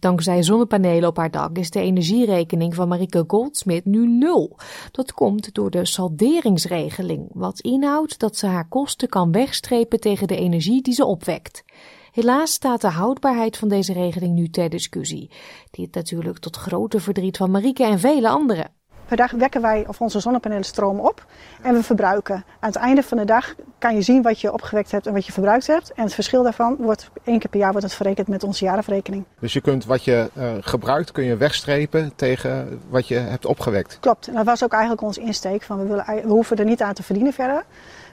Dankzij 0.00 0.42
zonnepanelen 0.42 1.08
op 1.08 1.16
haar 1.16 1.30
dak 1.30 1.58
is 1.58 1.70
de 1.70 1.80
energierekening 1.80 2.74
van 2.74 2.88
Marike 2.88 3.24
Goldsmit 3.26 3.84
nu 3.84 4.06
nul. 4.06 4.56
Dat 4.90 5.12
komt 5.12 5.54
door 5.54 5.70
de 5.70 5.84
salderingsregeling, 5.84 7.28
wat 7.32 7.60
inhoudt 7.60 8.18
dat 8.18 8.36
ze 8.36 8.46
haar 8.46 8.68
kosten 8.68 9.08
kan 9.08 9.32
wegstrepen 9.32 10.00
tegen 10.00 10.28
de 10.28 10.36
energie 10.36 10.82
die 10.82 10.94
ze 10.94 11.04
opwekt. 11.04 11.64
Helaas 12.12 12.52
staat 12.52 12.80
de 12.80 12.88
houdbaarheid 12.88 13.56
van 13.56 13.68
deze 13.68 13.92
regeling 13.92 14.34
nu 14.34 14.48
ter 14.48 14.68
discussie. 14.68 15.30
Dit 15.70 15.94
natuurlijk 15.94 16.38
tot 16.38 16.56
grote 16.56 17.00
verdriet 17.00 17.36
van 17.36 17.50
Marike 17.50 17.84
en 17.84 17.98
vele 17.98 18.28
anderen. 18.28 18.79
Per 19.10 19.18
dag 19.18 19.30
wekken 19.30 19.62
wij 19.62 19.84
of 19.86 20.00
onze 20.00 20.20
zonnepanelen 20.20 20.64
stroom 20.64 21.00
op 21.00 21.26
en 21.62 21.74
we 21.74 21.82
verbruiken. 21.82 22.34
Aan 22.34 22.68
het 22.68 22.76
einde 22.76 23.02
van 23.02 23.18
de 23.18 23.24
dag 23.24 23.54
kan 23.78 23.94
je 23.94 24.02
zien 24.02 24.22
wat 24.22 24.40
je 24.40 24.52
opgewekt 24.52 24.90
hebt 24.90 25.06
en 25.06 25.12
wat 25.12 25.26
je 25.26 25.32
verbruikt 25.32 25.66
hebt. 25.66 25.92
En 25.92 26.04
het 26.04 26.14
verschil 26.14 26.42
daarvan 26.42 26.76
wordt 26.78 27.10
één 27.24 27.38
keer 27.38 27.50
per 27.50 27.60
jaar 27.60 27.70
wordt 27.70 27.86
het 27.86 27.94
verrekend 27.94 28.28
met 28.28 28.44
onze 28.44 28.64
jaarrekening. 28.64 29.24
Dus 29.40 29.52
je 29.52 29.60
kunt 29.60 29.84
wat 29.84 30.04
je 30.04 30.30
uh, 30.36 30.52
gebruikt, 30.60 31.12
kun 31.12 31.24
je 31.24 31.36
wegstrepen 31.36 32.12
tegen 32.16 32.80
wat 32.88 33.08
je 33.08 33.14
hebt 33.14 33.46
opgewekt. 33.46 33.98
Klopt. 34.00 34.26
En 34.26 34.34
dat 34.34 34.44
was 34.44 34.64
ook 34.64 34.72
eigenlijk 34.72 35.02
ons 35.02 35.18
insteek. 35.18 35.62
Van 35.62 35.78
we, 35.78 35.84
willen, 35.84 36.04
we 36.06 36.28
hoeven 36.28 36.56
er 36.56 36.64
niet 36.64 36.82
aan 36.82 36.94
te 36.94 37.02
verdienen 37.02 37.32
verder. 37.32 37.64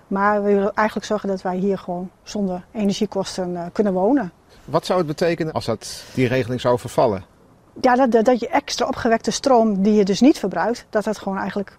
Maar 0.07 0.43
we 0.43 0.53
willen 0.53 0.71
eigenlijk 0.73 1.07
zorgen 1.07 1.29
dat 1.29 1.41
wij 1.41 1.55
hier 1.55 1.77
gewoon 1.77 2.10
zonder 2.23 2.65
energiekosten 2.71 3.51
uh, 3.51 3.62
kunnen 3.71 3.93
wonen. 3.93 4.31
Wat 4.65 4.86
zou 4.86 4.97
het 4.97 5.07
betekenen 5.07 5.53
als 5.53 5.65
dat, 5.65 6.03
die 6.13 6.27
regeling 6.27 6.62
zou 6.62 6.79
vervallen? 6.79 7.37
Ja, 7.81 8.07
dat, 8.07 8.25
dat 8.25 8.39
je 8.39 8.47
extra 8.47 8.87
opgewekte 8.87 9.31
stroom 9.31 9.81
die 9.81 9.93
je 9.93 10.05
dus 10.05 10.19
niet 10.19 10.39
verbruikt, 10.39 10.85
dat 10.89 11.03
dat 11.03 11.17
gewoon 11.17 11.37
eigenlijk 11.37 11.77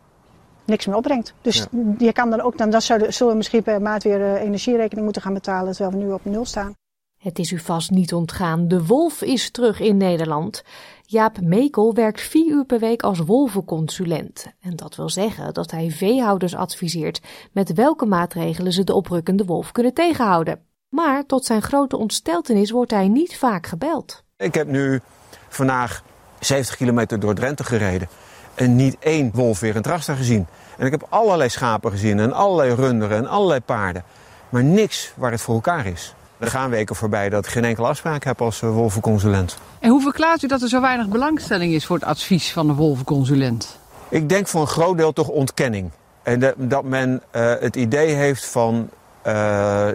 niks 0.64 0.86
meer 0.86 0.96
opbrengt. 0.96 1.34
Dus 1.40 1.56
ja. 1.56 1.94
je 1.98 2.12
kan 2.12 2.30
dan 2.30 2.40
ook, 2.40 2.58
dan, 2.58 2.70
dan 2.70 2.82
zullen 2.82 3.26
we 3.26 3.34
misschien 3.34 3.62
per 3.62 3.82
maand 3.82 4.02
weer 4.02 4.20
uh, 4.20 4.40
energierekening 4.42 5.04
moeten 5.04 5.22
gaan 5.22 5.34
betalen, 5.34 5.72
terwijl 5.74 5.98
we 5.98 6.04
nu 6.04 6.12
op 6.12 6.24
nul 6.24 6.44
staan. 6.44 6.72
Het 7.18 7.38
is 7.38 7.50
u 7.50 7.58
vast 7.58 7.90
niet 7.90 8.12
ontgaan. 8.12 8.68
De 8.68 8.86
wolf 8.86 9.22
is 9.22 9.50
terug 9.50 9.80
in 9.80 9.96
Nederland. 9.96 10.62
Jaap 11.02 11.40
Mekel 11.40 11.94
werkt 11.94 12.20
vier 12.20 12.46
uur 12.46 12.64
per 12.64 12.78
week 12.78 13.02
als 13.02 13.18
wolvenconsulent. 13.18 14.46
En 14.60 14.76
dat 14.76 14.96
wil 14.96 15.08
zeggen 15.08 15.54
dat 15.54 15.70
hij 15.70 15.90
veehouders 15.90 16.54
adviseert 16.54 17.20
met 17.52 17.72
welke 17.72 18.06
maatregelen 18.06 18.72
ze 18.72 18.84
de 18.84 18.94
oprukkende 18.94 19.44
wolf 19.44 19.72
kunnen 19.72 19.94
tegenhouden. 19.94 20.60
Maar 20.88 21.26
tot 21.26 21.44
zijn 21.44 21.62
grote 21.62 21.96
ontsteltenis 21.96 22.70
wordt 22.70 22.90
hij 22.90 23.08
niet 23.08 23.36
vaak 23.36 23.66
gebeld. 23.66 24.24
Ik 24.36 24.54
heb 24.54 24.66
nu 24.66 25.00
vandaag 25.48 26.02
70 26.38 26.76
kilometer 26.76 27.20
door 27.20 27.34
Drenthe 27.34 27.64
gereden. 27.64 28.08
En 28.54 28.76
niet 28.76 28.96
één 28.98 29.30
wolf 29.34 29.60
weer 29.60 29.76
in 29.76 29.82
Drasta 29.82 30.14
gezien. 30.14 30.46
En 30.78 30.86
ik 30.86 30.92
heb 30.92 31.06
allerlei 31.08 31.48
schapen 31.48 31.90
gezien 31.90 32.18
en 32.18 32.32
allerlei 32.32 32.74
runderen 32.74 33.16
en 33.16 33.26
allerlei 33.26 33.60
paarden. 33.60 34.04
Maar 34.48 34.64
niks 34.64 35.12
waar 35.16 35.30
het 35.30 35.40
voor 35.40 35.54
elkaar 35.54 35.86
is. 35.86 36.14
Er 36.38 36.46
gaan 36.46 36.70
weken 36.70 36.96
voorbij 36.96 37.28
dat 37.28 37.44
ik 37.44 37.50
geen 37.50 37.64
enkele 37.64 37.86
afspraak 37.86 38.24
heb 38.24 38.42
als 38.42 38.60
uh, 38.62 38.70
wolvenconsulent. 38.70 39.58
En 39.78 39.90
hoe 39.90 40.02
verklaart 40.02 40.42
u 40.42 40.46
dat 40.46 40.62
er 40.62 40.68
zo 40.68 40.80
weinig 40.80 41.08
belangstelling 41.08 41.72
is 41.72 41.86
voor 41.86 41.96
het 41.96 42.04
advies 42.04 42.52
van 42.52 42.66
de 42.66 42.72
wolvenconsulent? 42.72 43.78
Ik 44.08 44.28
denk 44.28 44.48
voor 44.48 44.60
een 44.60 44.66
groot 44.66 44.96
deel 44.96 45.12
toch 45.12 45.28
ontkenning. 45.28 45.90
En 46.22 46.54
dat 46.56 46.84
men 46.84 47.22
uh, 47.36 47.52
het 47.60 47.76
idee 47.76 48.14
heeft 48.14 48.44
van 48.46 48.88
uh, 49.26 49.88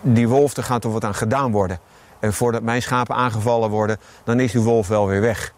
die 0.00 0.28
wolf, 0.28 0.56
er 0.56 0.62
gaat 0.62 0.84
er 0.84 0.92
wat 0.92 1.04
aan 1.04 1.14
gedaan 1.14 1.52
worden. 1.52 1.78
En 2.20 2.32
voordat 2.32 2.62
mijn 2.62 2.82
schapen 2.82 3.14
aangevallen 3.14 3.70
worden, 3.70 3.98
dan 4.24 4.40
is 4.40 4.52
die 4.52 4.60
wolf 4.60 4.88
wel 4.88 5.06
weer 5.06 5.20
weg. 5.20 5.52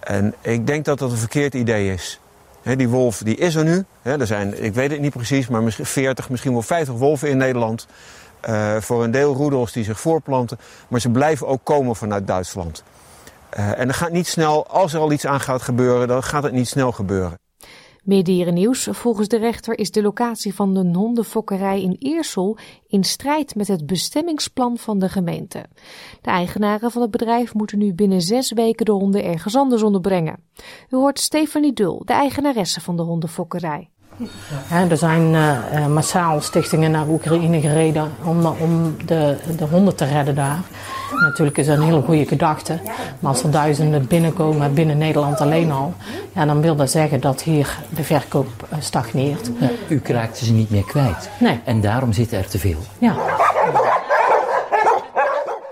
En 0.00 0.34
ik 0.40 0.66
denk 0.66 0.84
dat 0.84 0.98
dat 0.98 1.10
een 1.10 1.16
verkeerd 1.16 1.54
idee 1.54 1.92
is. 1.92 2.20
Die 2.62 2.88
wolf 2.88 3.18
die 3.18 3.36
is 3.36 3.54
er 3.54 3.64
nu. 3.64 3.84
Er 4.02 4.26
zijn, 4.26 4.64
ik 4.64 4.74
weet 4.74 4.90
het 4.90 5.00
niet 5.00 5.12
precies, 5.12 5.48
maar 5.48 5.62
misschien 5.62 5.86
40, 5.86 6.30
misschien 6.30 6.52
wel 6.52 6.62
50 6.62 6.94
wolven 6.94 7.28
in 7.28 7.36
Nederland. 7.36 7.86
Uh, 8.48 8.76
voor 8.80 9.04
een 9.04 9.10
deel 9.10 9.34
roedels 9.34 9.72
die 9.72 9.84
zich 9.84 10.00
voorplanten. 10.00 10.58
Maar 10.88 11.00
ze 11.00 11.10
blijven 11.10 11.46
ook 11.46 11.60
komen 11.62 11.96
vanuit 11.96 12.26
Duitsland. 12.26 12.82
Uh, 13.58 13.78
en 13.78 13.88
er 13.88 13.94
gaat 13.94 14.10
niet 14.10 14.26
snel, 14.26 14.66
als 14.66 14.92
er 14.92 15.00
al 15.00 15.12
iets 15.12 15.26
aan 15.26 15.40
gaat 15.40 15.62
gebeuren, 15.62 16.08
dan 16.08 16.22
gaat 16.22 16.42
het 16.42 16.52
niet 16.52 16.68
snel 16.68 16.92
gebeuren. 16.92 17.38
Dierennieuws. 18.08 18.88
Volgens 18.90 19.28
de 19.28 19.36
rechter 19.36 19.78
is 19.78 19.90
de 19.90 20.02
locatie 20.02 20.54
van 20.54 20.74
de 20.74 20.98
hondenfokkerij 20.98 21.82
in 21.82 21.96
Eersel 21.98 22.58
in 22.86 23.04
strijd 23.04 23.54
met 23.54 23.68
het 23.68 23.86
bestemmingsplan 23.86 24.78
van 24.78 24.98
de 24.98 25.08
gemeente. 25.08 25.64
De 26.22 26.30
eigenaren 26.30 26.90
van 26.90 27.02
het 27.02 27.10
bedrijf 27.10 27.54
moeten 27.54 27.78
nu 27.78 27.94
binnen 27.94 28.20
zes 28.20 28.52
weken 28.52 28.84
de 28.84 28.92
honden 28.92 29.24
ergens 29.24 29.56
anders 29.56 29.82
onderbrengen. 29.82 30.42
U 30.90 30.96
hoort 30.96 31.20
Stefanie 31.20 31.72
Dul, 31.72 32.02
de 32.04 32.12
eigenaresse 32.12 32.80
van 32.80 32.96
de 32.96 33.02
hondenfokkerij. 33.02 33.90
Ja, 34.70 34.88
er 34.90 34.96
zijn 34.96 35.34
uh, 35.34 35.86
massaal 35.86 36.40
stichtingen 36.40 36.90
naar 36.90 37.08
Oekraïne 37.08 37.60
gereden 37.60 38.10
om, 38.24 38.46
om 38.46 38.96
de, 39.06 39.36
de 39.56 39.64
honden 39.64 39.96
te 39.96 40.04
redden 40.04 40.34
daar. 40.34 40.60
Natuurlijk 41.20 41.58
is 41.58 41.66
dat 41.66 41.76
een 41.76 41.82
hele 41.82 42.02
goede 42.02 42.26
gedachte. 42.26 42.80
Maar 43.20 43.32
als 43.32 43.42
er 43.42 43.50
duizenden 43.50 44.06
binnenkomen 44.06 44.74
binnen 44.74 44.98
Nederland 44.98 45.40
alleen 45.40 45.70
al, 45.70 45.94
ja, 46.32 46.46
dan 46.46 46.60
wil 46.60 46.76
dat 46.76 46.90
zeggen 46.90 47.20
dat 47.20 47.42
hier 47.42 47.78
de 47.94 48.04
verkoop 48.04 48.68
stagneert. 48.78 49.50
Ja, 49.58 49.70
u 49.88 50.00
raakt 50.04 50.38
ze 50.38 50.52
niet 50.52 50.70
meer 50.70 50.84
kwijt. 50.84 51.30
Nee. 51.40 51.60
En 51.64 51.80
daarom 51.80 52.12
zitten 52.12 52.38
er 52.38 52.48
te 52.48 52.58
veel. 52.58 52.78
Ja. 52.98 53.16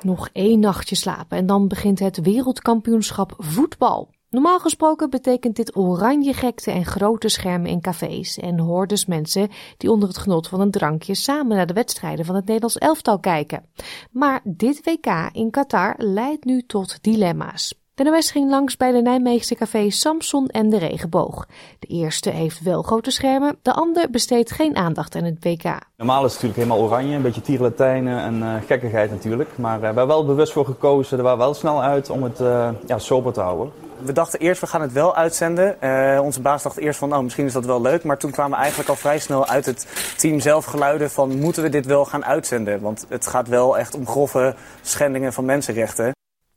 Nog 0.01 0.29
één 0.33 0.61
nachtje 0.61 0.97
slapen 0.97 1.39
en 1.39 1.47
dan 1.47 1.69
begint 1.69 1.99
het 1.99 2.21
wereldkampioenschap 2.23 3.35
voetbal. 3.39 4.09
Normaal 4.37 4.59
gesproken 4.59 5.11
betekent 5.11 5.57
dit 5.57 5.77
oranje 5.77 6.33
gekte 6.33 6.71
en 6.71 6.85
grote 6.85 7.29
schermen 7.29 7.71
in 7.71 7.81
cafés 7.81 8.39
en 8.39 8.59
hordes 8.59 9.07
mensen 9.07 9.49
die 9.77 9.91
onder 9.91 10.09
het 10.09 10.19
genot 10.19 10.49
van 10.49 10.61
een 10.61 10.71
drankje 10.71 11.15
samen 11.15 11.57
naar 11.57 11.67
de 11.67 11.73
wedstrijden 11.73 12.25
van 12.25 12.35
het 12.35 12.45
Nederlands 12.45 12.79
elftal 12.79 13.19
kijken. 13.19 13.67
Maar 14.11 14.41
dit 14.45 14.85
WK 14.85 15.31
in 15.33 15.51
Qatar 15.51 15.95
leidt 15.99 16.45
nu 16.45 16.63
tot 16.63 16.99
dilemma's. 17.03 17.86
De 17.97 18.05
NOS 18.05 18.31
ging 18.31 18.51
langs 18.51 18.77
bij 18.77 18.93
de 18.93 19.03
Nijmeegse 19.03 19.55
café 19.55 19.91
Samson 19.91 20.47
en 20.47 20.71
de 20.71 20.79
Regenboog. 20.79 21.47
De 21.79 21.87
eerste 21.87 22.31
heeft 22.31 22.63
wel 22.63 22.83
grote 22.83 23.11
schermen, 23.11 23.57
de 23.63 23.73
ander 23.73 24.11
besteedt 24.11 24.51
geen 24.51 24.77
aandacht 24.77 25.15
aan 25.15 25.25
het 25.25 25.45
WK. 25.45 25.63
Normaal 25.97 26.25
is 26.25 26.33
het 26.33 26.43
natuurlijk 26.43 26.57
helemaal 26.57 26.89
oranje, 26.89 27.17
een 27.17 27.23
beetje 27.23 27.41
tierenlatijnen 27.41 28.19
en 28.19 28.37
uh, 28.37 28.55
gekkigheid 28.67 29.11
natuurlijk. 29.11 29.59
Maar 29.59 29.75
uh, 29.75 29.81
we 29.81 29.87
hebben 29.87 30.07
wel 30.07 30.27
bewust 30.27 30.53
voor 30.53 30.65
gekozen, 30.65 31.19
er 31.19 31.25
waren 31.25 31.39
wel 31.39 31.55
snel 31.55 31.83
uit 31.83 32.11
om 32.11 32.23
het 32.23 32.41
uh, 32.41 32.69
ja, 32.87 32.99
sober 32.99 33.33
te 33.33 33.41
houden. 33.41 33.73
We 34.03 34.13
dachten 34.13 34.41
eerst, 34.41 34.61
we 34.61 34.67
gaan 34.67 34.81
het 34.81 34.93
wel 34.93 35.15
uitzenden. 35.15 35.77
Uh, 35.81 36.21
onze 36.23 36.41
baas 36.41 36.63
dacht 36.63 36.77
eerst 36.77 36.99
van, 36.99 37.09
nou, 37.09 37.23
misschien 37.23 37.47
is 37.47 37.53
dat 37.53 37.65
wel 37.65 37.81
leuk. 37.81 38.05
Maar 38.05 38.19
toen 38.19 38.31
kwamen 38.31 38.59
eigenlijk 38.59 38.89
al 38.89 38.97
vrij 38.97 39.19
snel 39.19 39.47
uit 39.47 39.67
het 39.67 39.87
team 40.17 40.41
zelf 40.41 40.65
geluiden 40.65 41.11
van... 41.11 41.39
moeten 41.39 41.63
we 41.63 41.69
dit 41.69 41.87
wel 41.87 42.05
gaan 42.05 42.25
uitzenden? 42.25 42.81
Want 42.81 43.07
het 43.09 43.27
gaat 43.27 43.49
wel 43.49 43.79
echt 43.79 43.95
om 43.95 44.07
grove 44.07 44.55
schendingen 44.83 45.33
van 45.33 45.45
mensenrechten. 45.45 46.15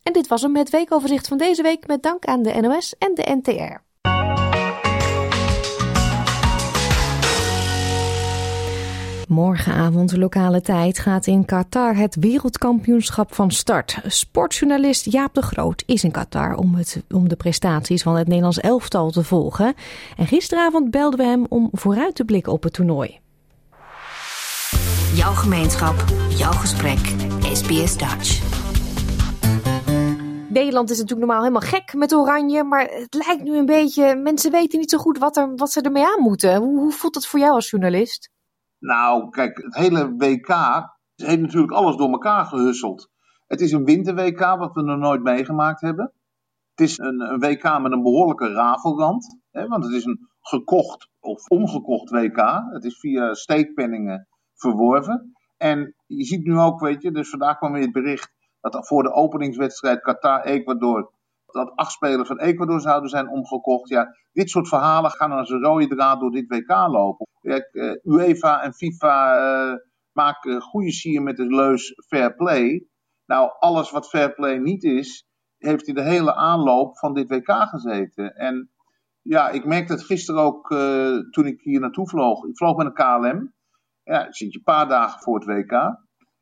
En 0.10 0.16
dit 0.16 0.28
was 0.28 0.42
hem 0.42 0.56
het 0.56 0.70
weekoverzicht 0.70 1.28
van 1.28 1.38
deze 1.38 1.62
week 1.62 1.88
met 1.88 2.04
dank 2.04 2.26
aan 2.26 2.44
de 2.44 2.54
NOS 2.62 2.96
en 2.98 3.12
de 3.16 3.40
NTR. 3.42 3.78
Morgenavond 9.28 10.18
lokale 10.18 10.62
tijd 10.62 11.00
gaat 11.00 11.28
in 11.28 11.46
Qatar 11.46 11.96
het 11.96 12.16
wereldkampioenschap 12.20 13.34
van 13.34 13.52
start. 13.52 14.00
Sportjournalist 14.06 15.12
Jaap 15.12 15.34
de 15.34 15.42
Groot 15.42 15.84
is 15.86 16.04
in 16.04 16.12
Qatar 16.12 16.56
om, 16.56 16.76
het, 16.76 17.04
om 17.10 17.30
de 17.30 17.36
prestaties 17.36 18.02
van 18.02 18.16
het 18.16 18.28
Nederlands 18.28 18.60
elftal 18.60 19.12
te 19.12 19.24
volgen. 19.24 19.74
En 20.18 20.28
gisteravond 20.28 20.92
belden 20.92 21.20
we 21.20 21.26
hem 21.26 21.46
om 21.50 21.70
vooruit 21.72 22.16
te 22.16 22.26
blikken 22.26 22.54
op 22.54 22.64
het 22.64 22.74
toernooi. 22.74 23.20
Jouw 25.14 25.34
gemeenschap, 25.34 26.04
jouw 26.30 26.52
gesprek, 26.52 27.16
SBS 27.54 27.98
Dutch. 27.98 28.49
Nederland 30.50 30.90
is 30.90 30.98
natuurlijk 30.98 31.28
normaal 31.28 31.48
helemaal 31.48 31.70
gek 31.70 31.94
met 31.94 32.14
oranje, 32.14 32.64
maar 32.64 32.86
het 32.86 33.14
lijkt 33.26 33.44
nu 33.44 33.58
een 33.58 33.66
beetje. 33.66 34.16
Mensen 34.16 34.52
weten 34.52 34.80
niet 34.80 34.90
zo 34.90 34.98
goed 34.98 35.18
wat, 35.18 35.38
er, 35.38 35.56
wat 35.56 35.72
ze 35.72 35.82
ermee 35.82 36.06
aan 36.06 36.22
moeten. 36.22 36.56
Hoe, 36.56 36.80
hoe 36.80 36.92
voelt 36.92 37.16
het 37.16 37.28
voor 37.28 37.40
jou 37.40 37.54
als 37.54 37.70
journalist? 37.70 38.32
Nou, 38.80 39.30
kijk, 39.30 39.58
het 39.58 39.76
hele 39.76 40.14
WK 40.18 40.48
heeft 41.16 41.42
natuurlijk 41.42 41.72
alles 41.72 41.96
door 41.96 42.10
elkaar 42.10 42.46
gehusseld. 42.46 43.10
Het 43.48 43.62
is 43.62 43.72
een 43.72 43.86
winter-WK 43.86 44.40
wat 44.40 44.74
we 44.74 44.82
nog 44.82 44.98
nooit 44.98 45.24
meegemaakt 45.24 45.82
hebben. 45.82 46.14
Het 46.76 46.88
is 46.88 46.98
een, 46.98 47.20
een 47.20 47.40
WK 47.40 47.80
met 47.82 47.92
een 47.92 48.04
behoorlijke 48.04 48.52
rafelrand. 48.52 49.40
Hè, 49.52 49.68
want 49.68 49.84
het 49.84 49.94
is 49.94 50.06
een 50.06 50.30
gekocht 50.42 51.10
of 51.20 51.48
omgekocht 51.48 52.10
WK. 52.10 52.64
Het 52.72 52.84
is 52.84 53.00
via 53.00 53.34
steekpenningen 53.34 54.28
verworven. 54.56 55.32
En 55.58 55.96
je 56.06 56.24
ziet 56.24 56.44
nu 56.44 56.58
ook, 56.58 56.80
weet 56.80 57.02
je, 57.02 57.12
dus 57.12 57.30
vandaag 57.30 57.58
kwam 57.58 57.72
weer 57.72 57.82
het 57.82 57.92
bericht 57.92 58.32
dat 58.62 58.88
voor 58.88 59.04
de 59.04 59.14
openingswedstrijd 59.14 60.02
Qatar-Ecuador 60.02 61.12
dat 61.52 61.72
acht 61.76 61.92
spelers 61.92 62.28
van 62.28 62.40
Ecuador 62.40 62.82
zouden 62.82 63.10
zijn 63.10 63.30
omgekocht. 63.30 63.90
Ja, 63.90 64.16
dit 64.32 64.50
soort 64.50 64.68
verhalen 64.68 65.12
gaan 65.12 65.32
als 65.32 65.50
een 65.50 65.62
rode 65.62 65.88
draad 65.88 66.20
door 66.20 66.32
dit 66.32 66.48
WK 66.48 66.70
lopen. 66.70 67.28
Uh, 67.42 67.96
UEFA 68.04 68.62
en 68.62 68.74
FIFA 68.74 69.38
uh, 69.38 69.76
maken 70.12 70.62
goede 70.62 70.92
sier 70.92 71.22
met 71.22 71.38
de 71.38 71.46
leus 71.46 71.94
fair 72.08 72.36
play. 72.36 72.88
Nou, 73.26 73.52
alles 73.60 73.92
wat 73.92 74.10
fair 74.10 74.34
play 74.34 74.58
niet 74.58 74.84
is, 74.84 75.26
heeft 75.58 75.88
in 75.88 75.96
de 75.96 76.04
hele 76.04 76.36
aanloop 76.36 76.98
van 76.98 77.14
dit 77.14 77.30
WK 77.30 77.52
gezeten. 77.52 78.36
En 78.36 78.70
ja, 79.22 79.50
ik 79.50 79.66
merkte 79.66 79.94
het 79.94 80.04
gisteren 80.04 80.42
ook 80.42 80.72
uh, 80.72 81.18
toen 81.30 81.46
ik 81.46 81.62
hier 81.62 81.80
naartoe 81.80 82.08
vloog. 82.08 82.46
Ik 82.46 82.58
vloog 82.58 82.76
met 82.76 82.86
een 82.86 82.94
KLM. 82.94 83.54
Ja, 84.04 84.32
zit 84.32 84.52
je 84.52 84.58
een 84.58 84.64
paar 84.64 84.88
dagen 84.88 85.22
voor 85.22 85.36
het 85.36 85.46
WK. 85.46 85.98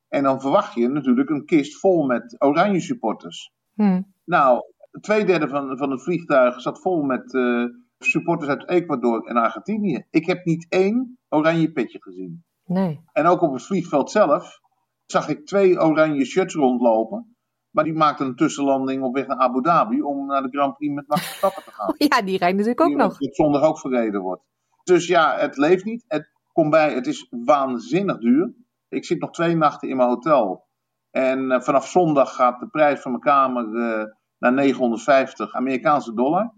En 0.07 0.23
dan 0.23 0.41
verwacht 0.41 0.73
je 0.73 0.87
natuurlijk 0.87 1.29
een 1.29 1.45
kist 1.45 1.79
vol 1.79 2.05
met 2.05 2.35
oranje 2.39 2.81
supporters. 2.81 3.51
Hmm. 3.73 4.13
Nou, 4.23 4.61
twee 5.01 5.25
derde 5.25 5.47
van, 5.47 5.77
van 5.77 5.91
het 5.91 6.03
vliegtuig 6.03 6.61
zat 6.61 6.81
vol 6.81 7.01
met 7.01 7.33
uh, 7.33 7.65
supporters 7.99 8.49
uit 8.49 8.69
Ecuador 8.69 9.27
en 9.27 9.35
Argentinië. 9.35 10.05
Ik 10.09 10.25
heb 10.25 10.45
niet 10.45 10.65
één 10.69 11.17
oranje 11.29 11.71
petje 11.71 12.01
gezien. 12.01 12.43
Nee. 12.65 13.01
En 13.11 13.25
ook 13.25 13.41
op 13.41 13.53
het 13.53 13.63
vliegveld 13.63 14.11
zelf 14.11 14.59
zag 15.05 15.29
ik 15.29 15.45
twee 15.45 15.81
oranje 15.81 16.25
shirts 16.25 16.55
rondlopen. 16.55 17.35
Maar 17.69 17.83
die 17.83 17.93
maakten 17.93 18.25
een 18.25 18.35
tussenlanding 18.35 19.03
op 19.03 19.15
weg 19.15 19.27
naar 19.27 19.37
Abu 19.37 19.61
Dhabi 19.61 20.01
om 20.01 20.25
naar 20.25 20.41
de 20.41 20.49
Grand 20.49 20.77
Prix 20.77 20.93
met 20.93 21.07
Max 21.07 21.25
Verstappen 21.25 21.63
te 21.63 21.71
gaan. 21.71 21.95
Ja, 22.07 22.21
die 22.21 22.37
rijdt 22.37 22.57
natuurlijk 22.57 22.81
ook 22.81 22.87
die 22.87 22.97
nog. 22.97 23.17
Die 23.17 23.33
zondag 23.33 23.61
ook 23.61 23.79
verreden 23.79 24.21
wordt. 24.21 24.41
Dus 24.83 25.07
ja, 25.07 25.37
het 25.37 25.57
leeft 25.57 25.85
niet. 25.85 26.05
Het 26.07 26.31
komt 26.53 26.69
bij, 26.69 26.93
het 26.93 27.07
is 27.07 27.27
waanzinnig 27.29 28.17
duur. 28.17 28.53
Ik 28.89 29.05
zit 29.05 29.19
nog 29.19 29.31
twee 29.31 29.55
nachten 29.55 29.89
in 29.89 29.97
mijn 29.97 30.09
hotel. 30.09 30.65
En 31.11 31.39
uh, 31.39 31.59
vanaf 31.59 31.87
zondag 31.87 32.35
gaat 32.35 32.59
de 32.59 32.67
prijs 32.67 32.99
van 32.99 33.11
mijn 33.11 33.23
kamer 33.23 33.67
uh, 33.67 34.03
naar 34.37 34.53
950 34.53 35.53
Amerikaanse 35.53 36.13
dollar. 36.13 36.53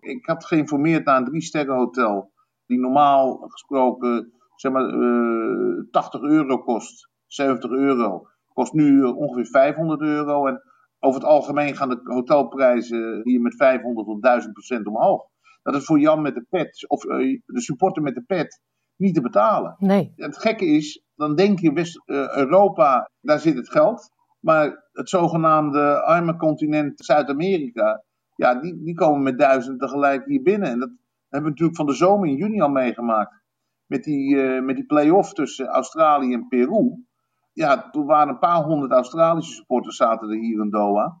Ik 0.00 0.26
had 0.26 0.44
geïnformeerd 0.44 1.04
naar 1.04 1.16
een 1.16 1.24
drie 1.24 1.42
sterren 1.42 1.76
hotel. 1.76 2.32
Die 2.66 2.78
normaal 2.78 3.36
gesproken 3.36 4.32
zeg 4.54 4.72
maar, 4.72 4.94
uh, 4.94 5.90
80 5.90 6.20
euro 6.20 6.58
kost. 6.58 7.08
70 7.26 7.70
euro. 7.70 8.26
Kost 8.52 8.72
nu 8.72 9.02
ongeveer 9.02 9.46
500 9.46 10.00
euro. 10.00 10.46
En 10.46 10.62
over 10.98 11.20
het 11.20 11.28
algemeen 11.28 11.76
gaan 11.76 11.88
de 11.88 12.00
hotelprijzen 12.04 13.20
hier 13.22 13.40
met 13.40 13.56
500 13.56 14.06
tot 14.06 14.22
1000 14.22 14.52
procent 14.52 14.86
omhoog. 14.86 15.26
Dat 15.62 15.74
is 15.74 15.84
voor 15.84 15.98
Jan 15.98 16.22
met 16.22 16.34
de 16.34 16.46
pet, 16.48 16.88
of 16.88 17.00
de 17.00 17.40
supporter 17.60 18.02
met 18.02 18.14
de 18.14 18.22
pet, 18.22 18.62
niet 18.96 19.14
te 19.14 19.20
betalen. 19.20 19.76
Nee. 19.78 20.12
Het 20.16 20.38
gekke 20.38 20.66
is, 20.66 21.04
dan 21.18 21.34
denk 21.34 21.58
je 21.58 21.72
West-Europa, 21.72 23.10
daar 23.20 23.38
zit 23.38 23.56
het 23.56 23.70
geld. 23.70 24.10
Maar 24.40 24.88
het 24.92 25.08
zogenaamde 25.08 26.02
arme 26.02 26.36
continent 26.36 27.04
Zuid-Amerika, 27.04 28.02
ja, 28.36 28.54
die, 28.54 28.82
die 28.82 28.94
komen 28.94 29.22
met 29.22 29.38
duizenden 29.38 29.78
tegelijk 29.78 30.24
hier 30.24 30.42
binnen. 30.42 30.68
En 30.68 30.78
dat 30.78 30.90
hebben 31.28 31.42
we 31.42 31.48
natuurlijk 31.48 31.76
van 31.76 31.86
de 31.86 31.94
zomer 31.94 32.28
in 32.28 32.36
juni 32.36 32.60
al 32.60 32.68
meegemaakt. 32.68 33.42
Met 33.86 34.04
die, 34.04 34.34
uh, 34.34 34.62
met 34.62 34.76
die 34.76 34.86
play-off 34.86 35.32
tussen 35.32 35.66
Australië 35.66 36.32
en 36.32 36.48
Peru. 36.48 37.04
Ja, 37.52 37.90
toen 37.90 38.06
waren 38.06 38.28
een 38.28 38.38
paar 38.38 38.62
honderd 38.62 38.92
Australische 38.92 39.54
supporters 39.54 39.96
zaten 39.96 40.28
er 40.28 40.36
hier 40.36 40.60
in 40.60 40.70
Doha. 40.70 41.20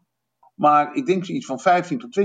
Maar 0.54 0.94
ik 0.94 1.06
denk 1.06 1.24
zoiets 1.24 1.46
van 1.46 1.60
15.000 1.60 1.96
tot 1.96 2.20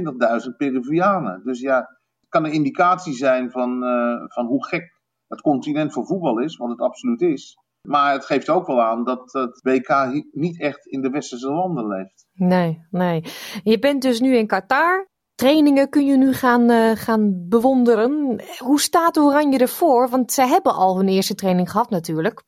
20.000 0.50 0.56
Peruvianen. 0.58 1.42
Dus 1.44 1.60
ja, 1.60 1.78
het 2.20 2.30
kan 2.30 2.46
een 2.46 2.52
indicatie 2.52 3.14
zijn 3.14 3.52
van, 3.52 3.84
uh, 3.84 4.24
van 4.28 4.46
hoe 4.46 4.66
gek 4.66 5.02
het 5.28 5.42
continent 5.42 5.94
voor 5.94 6.06
voetbal 6.06 6.40
is, 6.40 6.58
wat 6.58 6.70
het 6.70 6.80
absoluut 6.80 7.22
is. 7.22 7.58
Maar 7.88 8.14
het 8.14 8.26
geeft 8.26 8.50
ook 8.50 8.68
wel 8.68 8.82
aan 8.82 9.04
dat 9.04 9.34
het 9.34 9.62
WK 9.62 10.24
niet 10.32 10.62
echt 10.62 10.86
in 10.86 11.02
de 11.02 11.10
westerse 11.10 11.52
landen 11.52 11.88
leeft. 11.88 12.26
Nee, 12.34 12.88
nee. 12.90 13.24
Je 13.64 13.80
bent 13.80 14.02
dus 14.02 14.20
nu 14.20 14.36
in 14.36 14.48
Qatar. 14.48 15.12
Trainingen 15.36 15.90
kun 15.90 16.06
je 16.06 16.18
nu 16.18 16.34
gaan, 16.34 16.72
uh, 16.72 16.92
gaan 16.92 17.48
bewonderen. 17.48 18.42
Hoe 18.58 18.80
staat 18.80 19.18
Oranje 19.18 19.58
ervoor? 19.58 20.10
Want 20.10 20.32
zij 20.32 20.48
hebben 20.48 20.74
al 20.74 20.98
hun 20.98 21.08
eerste 21.08 21.36
training 21.36 21.72
gehad 21.72 21.90
natuurlijk. 21.90 22.44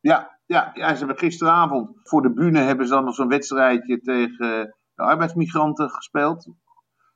Ja, 0.00 0.38
ja, 0.46 0.70
ja 0.74 0.92
ze 0.92 0.98
hebben 0.98 1.18
gisteravond 1.18 1.90
voor 2.02 2.22
de 2.22 2.32
bühne 2.32 2.58
hebben 2.58 2.86
ze 2.86 2.92
dan 2.92 3.04
nog 3.04 3.14
zo'n 3.14 3.28
wedstrijdje 3.28 4.00
tegen 4.00 4.74
de 4.94 5.02
arbeidsmigranten 5.02 5.90
gespeeld. 5.90 6.50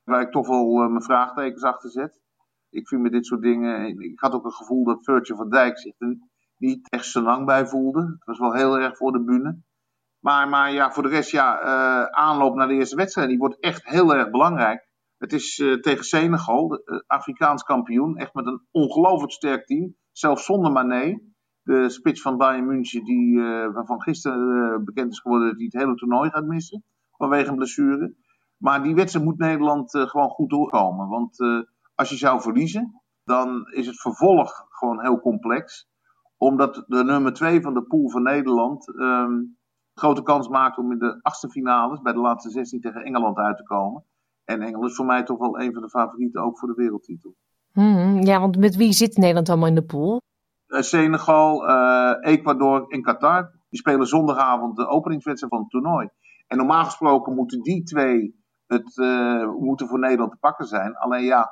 Waar 0.04 0.20
ik 0.20 0.30
toch 0.30 0.48
wel 0.48 0.82
uh, 0.82 0.88
mijn 0.88 1.02
vraagtekens 1.02 1.62
achter 1.62 1.90
zet. 1.90 2.20
Ik 2.70 2.88
vind 2.88 3.02
met 3.02 3.12
dit 3.12 3.26
soort 3.26 3.42
dingen. 3.42 3.98
Ik 3.98 4.20
had 4.20 4.32
ook 4.32 4.44
een 4.44 4.52
gevoel 4.52 4.84
dat 4.84 5.04
Virtue 5.04 5.36
van 5.36 5.50
Dijk 5.50 5.78
zich 5.78 5.94
niet 6.60 6.90
echt 6.90 7.06
zo 7.06 7.22
lang 7.22 7.46
bij 7.46 7.66
voelde. 7.66 8.00
Het 8.00 8.24
was 8.24 8.38
wel 8.38 8.54
heel 8.54 8.78
erg 8.78 8.96
voor 8.96 9.12
de 9.12 9.24
bühne. 9.24 9.62
Maar, 10.18 10.48
maar 10.48 10.72
ja, 10.72 10.90
voor 10.90 11.02
de 11.02 11.08
rest, 11.08 11.30
ja, 11.30 11.62
uh, 11.62 12.04
aanloop 12.04 12.54
naar 12.54 12.68
de 12.68 12.74
eerste 12.74 12.96
wedstrijd, 12.96 13.28
die 13.28 13.38
wordt 13.38 13.60
echt 13.60 13.84
heel 13.84 14.14
erg 14.14 14.30
belangrijk. 14.30 14.88
Het 15.18 15.32
is 15.32 15.58
uh, 15.58 15.80
tegen 15.80 16.04
Senegal, 16.04 16.68
de, 16.68 16.82
uh, 16.84 17.00
Afrikaans 17.06 17.62
kampioen, 17.62 18.16
echt 18.16 18.34
met 18.34 18.46
een 18.46 18.66
ongelooflijk 18.70 19.32
sterk 19.32 19.66
team. 19.66 19.96
Zelfs 20.12 20.44
zonder 20.44 20.72
Mané, 20.72 21.20
de 21.62 21.88
spits 21.90 22.22
van 22.22 22.36
Bayern 22.36 22.66
München, 22.66 23.04
die, 23.04 23.40
waarvan 23.72 24.02
gisteren 24.02 24.84
bekend 24.84 25.12
is 25.12 25.20
geworden 25.20 25.48
dat 25.48 25.56
hij 25.56 25.64
het 25.64 25.82
hele 25.82 25.94
toernooi 25.94 26.30
gaat 26.30 26.44
missen. 26.44 26.84
Vanwege 27.10 27.50
een 27.50 27.56
blessure. 27.56 28.14
Maar 28.56 28.82
die 28.82 28.94
wedstrijd 28.94 29.24
moet 29.24 29.38
Nederland 29.38 29.90
gewoon 29.90 30.28
goed 30.28 30.50
doorkomen. 30.50 31.08
Want 31.08 31.38
als 31.94 32.10
je 32.10 32.16
zou 32.16 32.40
verliezen, 32.40 33.02
dan 33.24 33.66
is 33.70 33.86
het 33.86 34.00
vervolg 34.00 34.66
gewoon 34.68 35.00
heel 35.00 35.20
complex. 35.20 35.89
Omdat 36.40 36.84
de 36.86 37.04
nummer 37.04 37.32
2 37.32 37.60
van 37.60 37.74
de 37.74 37.82
pool 37.82 38.10
van 38.10 38.22
Nederland 38.22 38.88
um, 38.88 39.58
grote 39.94 40.22
kans 40.22 40.48
maakt 40.48 40.78
om 40.78 40.92
in 40.92 40.98
de 40.98 41.18
achtste 41.22 41.50
finales, 41.50 42.00
bij 42.00 42.12
de 42.12 42.18
laatste 42.18 42.50
16 42.50 42.80
tegen 42.80 43.02
Engeland 43.02 43.36
uit 43.36 43.56
te 43.56 43.62
komen. 43.62 44.04
En 44.44 44.62
Engeland 44.62 44.90
is 44.90 44.96
voor 44.96 45.06
mij 45.06 45.22
toch 45.22 45.38
wel 45.38 45.60
een 45.60 45.72
van 45.72 45.82
de 45.82 45.88
favorieten, 45.88 46.42
ook 46.42 46.58
voor 46.58 46.68
de 46.68 46.74
wereldtitel. 46.74 47.34
Hmm, 47.72 48.20
ja, 48.20 48.40
want 48.40 48.58
met 48.58 48.76
wie 48.76 48.92
zit 48.92 49.16
Nederland 49.16 49.48
allemaal 49.48 49.68
in 49.68 49.74
de 49.74 49.84
pool? 49.84 50.20
Uh, 50.68 50.80
Senegal, 50.80 51.68
uh, 51.68 52.14
Ecuador 52.20 52.88
en 52.88 53.02
Qatar. 53.02 53.50
Die 53.68 53.78
spelen 53.78 54.06
zondagavond 54.06 54.76
de 54.76 54.86
openingswedstrijd 54.86 55.52
van 55.52 55.62
het 55.62 55.70
toernooi. 55.70 56.08
En 56.46 56.56
normaal 56.56 56.84
gesproken 56.84 57.34
moeten 57.34 57.62
die 57.62 57.82
twee 57.82 58.44
het, 58.66 58.96
uh, 58.96 59.50
moeten 59.52 59.88
voor 59.88 59.98
Nederland 59.98 60.30
te 60.30 60.38
pakken 60.40 60.66
zijn. 60.66 60.96
Alleen 60.96 61.24
ja, 61.24 61.50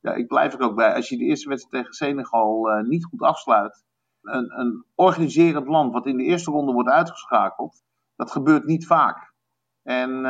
ja, 0.00 0.12
ik 0.12 0.26
blijf 0.26 0.54
er 0.54 0.60
ook 0.60 0.76
bij. 0.76 0.94
Als 0.94 1.08
je 1.08 1.16
de 1.16 1.24
eerste 1.24 1.48
wedstrijd 1.48 1.74
tegen 1.74 1.94
Senegal 1.94 2.82
niet 2.82 3.04
goed 3.04 3.22
afsluit. 3.22 3.84
Een, 4.26 4.60
een, 4.60 4.84
organiserend 4.94 5.66
land 5.66 5.92
wat 5.92 6.06
in 6.06 6.16
de 6.16 6.24
eerste 6.24 6.50
ronde 6.50 6.72
wordt 6.72 6.88
uitgeschakeld. 6.88 7.82
Dat 8.16 8.30
gebeurt 8.30 8.64
niet 8.64 8.86
vaak. 8.86 9.34
En 9.82 10.22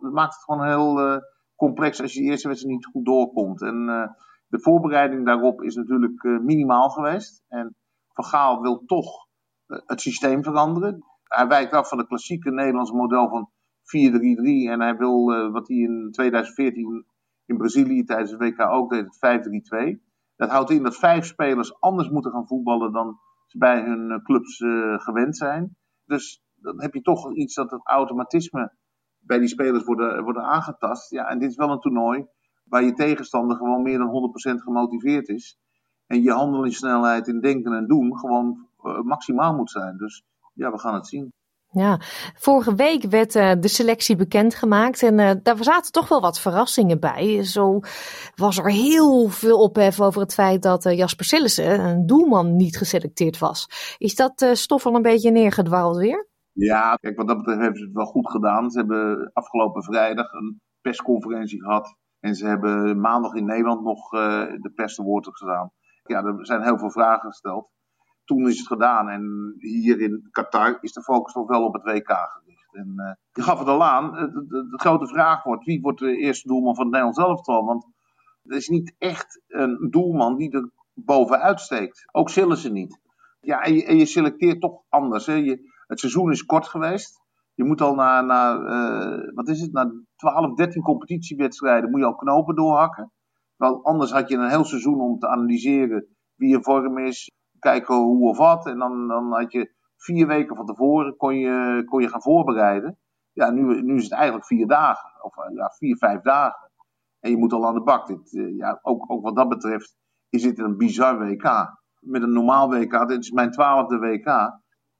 dat 0.00 0.12
maakt 0.12 0.34
het 0.34 0.44
gewoon 0.44 0.66
heel 0.66 1.06
uh, 1.06 1.16
complex 1.56 2.00
als 2.00 2.12
je 2.12 2.20
de 2.20 2.26
eerste 2.26 2.48
wedstrijd 2.48 2.74
niet 2.76 2.86
goed 2.86 3.04
doorkomt. 3.04 3.62
En 3.62 3.86
de 4.46 4.60
voorbereiding 4.60 5.26
daarop 5.26 5.62
is 5.62 5.74
natuurlijk 5.74 6.22
minimaal 6.22 6.88
geweest. 6.88 7.44
En 7.48 7.76
Van 8.12 8.24
Gaal 8.24 8.60
wil 8.60 8.82
toch 8.86 9.26
het 9.66 10.00
systeem 10.00 10.42
veranderen. 10.42 11.04
Hij 11.24 11.46
wijkt 11.46 11.72
af 11.72 11.88
van 11.88 11.98
het 11.98 12.06
klassieke 12.06 12.50
Nederlandse 12.50 12.94
model 12.94 13.28
van 13.28 13.50
4-3-3. 13.50 14.70
En 14.70 14.80
hij 14.80 14.96
wil 14.96 15.50
wat 15.50 15.68
hij 15.68 15.76
in 15.76 16.08
2014 16.12 17.06
in 17.50 17.56
Brazilië 17.56 18.04
tijdens 18.04 18.30
het 18.30 18.40
WK 18.40 18.60
ook 18.60 18.90
deed 18.90 19.18
het 19.20 19.96
5-3-2. 19.96 20.08
Dat 20.36 20.50
houdt 20.50 20.70
in 20.70 20.82
dat 20.82 20.96
vijf 20.96 21.24
spelers 21.24 21.80
anders 21.80 22.08
moeten 22.08 22.32
gaan 22.32 22.46
voetballen 22.46 22.92
dan 22.92 23.18
bij 23.56 23.82
hun 23.82 24.22
clubs 24.22 24.60
uh, 24.60 24.98
gewend 24.98 25.36
zijn. 25.36 25.76
Dus 26.04 26.42
dan 26.54 26.80
heb 26.80 26.94
je 26.94 27.00
toch 27.00 27.34
iets 27.34 27.54
dat 27.54 27.70
het 27.70 27.80
automatisme 27.86 28.72
bij 29.18 29.38
die 29.38 29.48
spelers 29.48 29.84
worden, 29.84 30.22
worden 30.22 30.42
aangetast. 30.42 31.10
Ja, 31.10 31.28
en 31.28 31.38
dit 31.38 31.50
is 31.50 31.56
wel 31.56 31.70
een 31.70 31.80
toernooi 31.80 32.26
waar 32.64 32.82
je 32.82 32.92
tegenstander 32.92 33.56
gewoon 33.56 33.82
meer 33.82 33.98
dan 33.98 34.32
100% 34.58 34.62
gemotiveerd 34.62 35.28
is. 35.28 35.58
En 36.06 36.22
je 36.22 36.32
handelingssnelheid 36.32 37.26
in 37.26 37.40
denken 37.40 37.72
en 37.72 37.86
doen 37.86 38.18
gewoon 38.18 38.68
maximaal 39.02 39.54
moet 39.54 39.70
zijn. 39.70 39.96
Dus 39.96 40.24
ja, 40.54 40.70
we 40.70 40.78
gaan 40.78 40.94
het 40.94 41.06
zien. 41.06 41.32
Ja, 41.72 41.98
vorige 42.34 42.74
week 42.74 43.02
werd 43.04 43.34
uh, 43.34 43.52
de 43.60 43.68
selectie 43.68 44.16
bekendgemaakt 44.16 45.02
en 45.02 45.18
uh, 45.18 45.30
daar 45.42 45.64
zaten 45.64 45.92
toch 45.92 46.08
wel 46.08 46.20
wat 46.20 46.40
verrassingen 46.40 47.00
bij. 47.00 47.44
Zo 47.44 47.80
was 48.34 48.58
er 48.58 48.70
heel 48.70 49.28
veel 49.28 49.58
ophef 49.58 50.00
over 50.00 50.20
het 50.20 50.34
feit 50.34 50.62
dat 50.62 50.84
uh, 50.84 50.96
Jasper 50.96 51.24
Sillissen, 51.24 51.80
een 51.80 52.06
doelman, 52.06 52.56
niet 52.56 52.76
geselecteerd 52.76 53.38
was. 53.38 53.66
Is 53.98 54.14
dat 54.14 54.46
stof 54.52 54.86
al 54.86 54.94
een 54.94 55.02
beetje 55.02 55.30
neergedwarreld 55.30 55.96
weer? 55.96 56.28
Ja, 56.52 56.94
kijk, 56.94 57.16
wat 57.16 57.28
dat 57.28 57.36
betreft 57.36 57.60
hebben 57.60 57.78
ze 57.78 57.84
het 57.84 57.94
wel 57.94 58.06
goed 58.06 58.30
gedaan. 58.30 58.70
Ze 58.70 58.78
hebben 58.78 59.30
afgelopen 59.32 59.82
vrijdag 59.82 60.32
een 60.32 60.60
persconferentie 60.80 61.62
gehad 61.62 61.96
en 62.20 62.34
ze 62.34 62.46
hebben 62.46 63.00
maandag 63.00 63.34
in 63.34 63.44
Nederland 63.44 63.82
nog 63.82 64.10
de 64.10 64.72
pers 64.74 64.94
te 64.94 65.02
woord 65.02 65.28
gedaan. 65.30 65.70
Ja, 66.02 66.22
er 66.22 66.46
zijn 66.46 66.62
heel 66.62 66.78
veel 66.78 66.90
vragen 66.90 67.28
gesteld 67.28 67.70
toen 68.30 68.48
is 68.48 68.58
het 68.58 68.66
gedaan. 68.66 69.08
En 69.08 69.54
hier 69.58 70.00
in 70.00 70.28
Qatar 70.30 70.78
is 70.80 70.92
de 70.92 71.02
focus 71.02 71.32
toch 71.32 71.48
wel 71.48 71.64
op 71.64 71.72
het 71.72 71.82
WK 71.82 72.12
gericht. 72.12 72.74
En 72.74 72.92
uh, 72.96 73.12
je 73.32 73.42
gaf 73.42 73.58
het 73.58 73.68
al 73.68 73.84
aan, 73.84 74.12
de, 74.12 74.46
de, 74.70 74.78
grote 74.78 75.06
vraag 75.06 75.42
wordt, 75.42 75.64
wie 75.64 75.80
wordt 75.80 75.98
de 75.98 76.16
eerste 76.16 76.48
doelman 76.48 76.74
van 76.74 76.84
het 76.84 76.92
Nederlands 76.92 77.18
elftal? 77.18 77.64
Want 77.64 77.86
er 78.42 78.56
is 78.56 78.68
niet 78.68 78.94
echt 78.98 79.42
een 79.48 79.88
doelman 79.90 80.36
die 80.36 80.50
er 80.50 80.70
bovenuit 80.94 81.60
steekt. 81.60 82.04
Ook 82.12 82.30
ze 82.30 82.70
niet. 82.70 83.00
Ja, 83.40 83.62
en 83.62 83.74
je, 83.74 83.96
je 83.96 84.06
selecteert 84.06 84.60
toch 84.60 84.82
anders. 84.88 85.26
Hè? 85.26 85.34
Je, 85.34 85.72
het 85.86 86.00
seizoen 86.00 86.30
is 86.30 86.44
kort 86.44 86.68
geweest. 86.68 87.20
Je 87.54 87.64
moet 87.64 87.80
al 87.80 87.94
naar, 87.94 88.24
uh, 88.60 89.34
wat 89.34 89.48
is 89.48 89.60
het, 89.60 89.72
naar 89.72 89.90
12, 90.16 90.54
13 90.54 90.82
competitiewedstrijden 90.82 91.90
moet 91.90 92.00
je 92.00 92.06
al 92.06 92.14
knopen 92.14 92.54
doorhakken. 92.54 93.12
Want 93.56 93.84
anders 93.84 94.12
had 94.12 94.28
je 94.28 94.36
een 94.36 94.48
heel 94.48 94.64
seizoen 94.64 95.00
om 95.00 95.18
te 95.18 95.28
analyseren 95.28 96.06
wie 96.34 96.54
in 96.54 96.62
vorm 96.62 96.98
is, 96.98 97.30
kijken 97.60 97.94
hoe 97.94 98.28
of 98.28 98.38
wat. 98.38 98.66
En 98.66 98.78
dan, 98.78 99.08
dan 99.08 99.32
had 99.32 99.52
je 99.52 99.72
vier 99.96 100.26
weken 100.26 100.56
van 100.56 100.66
tevoren 100.66 101.16
kon 101.16 101.34
je, 101.36 101.82
kon 101.84 102.00
je 102.00 102.08
gaan 102.08 102.22
voorbereiden. 102.22 102.98
Ja, 103.32 103.50
nu, 103.50 103.82
nu 103.82 103.96
is 103.96 104.02
het 104.02 104.12
eigenlijk 104.12 104.46
vier 104.46 104.66
dagen. 104.66 105.10
Of 105.22 105.36
eh, 105.36 105.54
ja, 105.54 105.70
vier, 105.76 105.96
vijf 105.96 106.20
dagen. 106.20 106.70
En 107.20 107.30
je 107.30 107.36
moet 107.36 107.52
al 107.52 107.66
aan 107.66 107.74
de 107.74 107.82
bak. 107.82 108.06
Dit, 108.06 108.36
eh, 108.36 108.56
ja, 108.56 108.78
ook, 108.82 109.12
ook 109.12 109.22
wat 109.22 109.36
dat 109.36 109.48
betreft 109.48 109.96
is 110.28 110.42
dit 110.42 110.58
een 110.58 110.76
bizar 110.76 111.18
WK. 111.18 111.78
Met 112.00 112.22
een 112.22 112.32
normaal 112.32 112.70
WK, 112.70 113.08
dit 113.08 113.18
is 113.18 113.30
mijn 113.30 113.50
twaalfde 113.50 113.98
WK. 113.98 114.26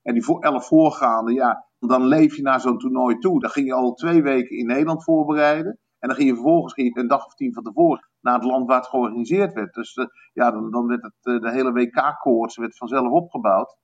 En 0.02 0.14
die 0.14 0.24
voor, 0.24 0.40
elf 0.40 0.66
voorgaande, 0.66 1.32
ja, 1.32 1.66
dan 1.78 2.06
leef 2.06 2.36
je 2.36 2.42
naar 2.42 2.60
zo'n 2.60 2.78
toernooi 2.78 3.18
toe. 3.18 3.40
Dan 3.40 3.50
ging 3.50 3.66
je 3.66 3.74
al 3.74 3.94
twee 3.94 4.22
weken 4.22 4.56
in 4.56 4.66
Nederland 4.66 5.04
voorbereiden. 5.04 5.78
En 6.00 6.08
dan 6.08 6.16
ging 6.16 6.28
je 6.28 6.34
vervolgens 6.34 6.72
ging 6.72 6.94
je 6.94 7.00
een 7.00 7.08
dag 7.08 7.26
of 7.26 7.34
tien 7.34 7.52
van 7.52 7.62
tevoren 7.62 8.08
naar 8.20 8.34
het 8.34 8.44
land 8.44 8.66
waar 8.66 8.76
het 8.76 8.86
georganiseerd 8.86 9.52
werd. 9.52 9.74
Dus 9.74 9.96
uh, 9.96 10.06
ja, 10.32 10.50
dan, 10.50 10.70
dan 10.70 10.86
werd 10.86 11.02
het, 11.02 11.14
uh, 11.22 11.40
de 11.40 11.50
hele 11.50 11.72
WK-koorts 11.72 12.56
werd 12.56 12.76
vanzelf 12.76 13.10
opgebouwd. 13.10 13.76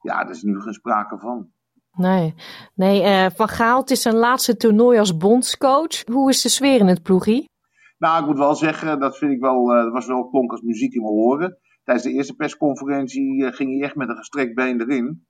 Ja, 0.00 0.24
er 0.24 0.30
is 0.30 0.42
nu 0.42 0.60
geen 0.60 0.72
sprake 0.72 1.18
van. 1.18 1.52
Nee, 1.92 2.34
nee 2.74 3.02
uh, 3.02 3.30
Van 3.34 3.48
Gaal, 3.48 3.80
het 3.80 3.90
is 3.90 4.02
zijn 4.02 4.14
laatste 4.14 4.56
toernooi 4.56 4.98
als 4.98 5.16
bondscoach. 5.16 6.06
Hoe 6.06 6.30
is 6.30 6.42
de 6.42 6.48
sfeer 6.48 6.80
in 6.80 6.86
het 6.86 7.02
ploegie? 7.02 7.48
Nou, 7.98 8.20
ik 8.20 8.26
moet 8.26 8.38
wel 8.38 8.54
zeggen, 8.54 9.00
dat 9.00 9.18
vind 9.18 9.32
ik 9.32 9.40
wel, 9.40 9.66
dat 9.66 9.92
was 9.92 10.06
wel 10.06 10.28
klonk 10.28 10.50
als 10.50 10.60
muziek 10.60 10.94
in 10.94 11.02
mijn 11.02 11.14
oren. 11.14 11.58
Tijdens 11.84 12.06
de 12.06 12.12
eerste 12.12 12.34
persconferentie 12.34 13.52
ging 13.52 13.70
hij 13.70 13.82
echt 13.88 13.94
met 13.94 14.08
een 14.08 14.16
gestrekt 14.16 14.54
been 14.54 14.80
erin. 14.80 15.26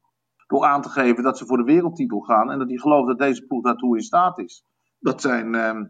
Door 0.47 0.65
aan 0.65 0.83
te 0.83 0.89
geven 0.89 1.23
dat 1.23 1.39
ze 1.39 1.47
voor 1.47 1.57
de 1.57 1.73
wereldtitel 1.73 2.21
gaan 2.21 2.51
en 2.51 2.59
dat 2.59 2.69
hij 2.69 2.79
gelooft 2.79 3.07
dat 3.07 3.19
deze 3.19 3.47
ploeg 3.47 3.63
daartoe 3.63 3.97
in 3.97 4.03
staat 4.03 4.39
is. 4.39 4.65
Dat 4.99 5.21
zijn 5.21 5.55
ehm, 5.55 5.85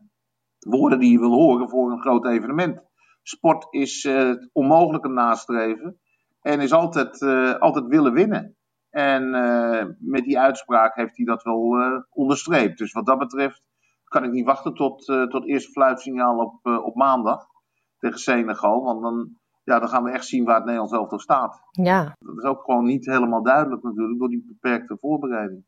woorden 0.64 0.98
die 0.98 1.12
je 1.12 1.18
wil 1.18 1.32
horen 1.32 1.68
voor 1.68 1.90
een 1.90 2.00
groot 2.00 2.26
evenement. 2.26 2.82
Sport 3.22 3.66
is 3.70 4.04
uh, 4.04 4.28
het 4.28 4.50
onmogelijke 4.52 5.08
nastreven 5.08 6.00
en 6.40 6.60
is 6.60 6.72
altijd, 6.72 7.20
uh, 7.20 7.54
altijd 7.54 7.86
willen 7.86 8.12
winnen. 8.12 8.56
En 8.90 9.34
uh, 9.34 9.84
met 9.98 10.24
die 10.24 10.38
uitspraak 10.38 10.94
heeft 10.94 11.16
hij 11.16 11.26
dat 11.26 11.42
wel 11.42 11.76
onderstreept. 12.10 12.78
Dus 12.78 12.92
wat 12.92 13.06
dat 13.06 13.18
betreft 13.18 13.62
kan 14.04 14.24
ik 14.24 14.30
niet 14.30 14.46
wachten 14.46 14.74
tot, 14.74 15.04
tot 15.04 15.46
eerste 15.46 15.70
fluitsignaal 15.70 16.38
op, 16.38 16.66
op 16.84 16.94
maandag 16.94 17.46
tegen 17.98 18.18
Senegal. 18.18 18.82
Want 18.82 19.02
dan, 19.02 19.28
ja, 19.64 19.78
dan 19.78 19.88
gaan 19.88 20.04
we 20.04 20.10
echt 20.10 20.26
zien 20.26 20.44
waar 20.44 20.54
het 20.54 20.64
Nederlands 20.64 20.94
elftal 20.94 21.18
staat. 21.18 21.60
Ja. 21.70 22.16
Dat 22.18 22.36
is 22.36 22.42
ook 22.44 22.64
gewoon 22.64 22.84
niet 22.84 23.06
helemaal 23.06 23.42
duidelijk 23.42 23.82
natuurlijk 23.82 24.18
door 24.18 24.28
die 24.28 24.44
beperkte 24.46 24.96
voorbereiding. 25.00 25.64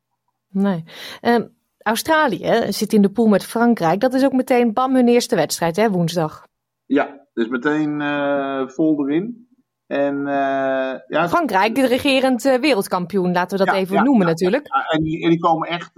Nee. 0.49 0.85
Um, 1.23 1.55
Australië 1.87 2.73
zit 2.73 2.93
in 2.93 3.03
de 3.03 3.11
pool 3.11 3.27
met 3.27 3.45
Frankrijk. 3.45 4.01
Dat 4.01 4.15
is 4.15 4.25
ook 4.25 4.33
meteen 4.33 4.73
bam 4.73 4.95
hun 4.95 5.09
eerste 5.09 5.37
wedstrijd, 5.37 5.77
hè, 5.77 5.91
woensdag. 5.91 6.47
Ja, 6.85 7.27
dus 7.33 7.49
meteen 7.49 8.01
uh, 8.01 8.69
vol 8.69 9.09
erin. 9.09 9.49
En, 9.87 10.17
uh, 10.17 10.95
ja, 11.07 11.29
Frankrijk, 11.29 11.75
de 11.75 11.87
regerend 11.87 12.45
uh, 12.45 12.55
wereldkampioen, 12.55 13.33
laten 13.33 13.59
we 13.59 13.65
dat 13.65 13.75
ja, 13.75 13.81
even 13.81 13.95
ja, 13.95 14.03
noemen 14.03 14.27
ja, 14.27 14.33
natuurlijk. 14.33 14.67
En 14.89 15.03
die, 15.03 15.23
en 15.23 15.31
die 15.31 15.39
komen 15.39 15.69
echt 15.69 15.93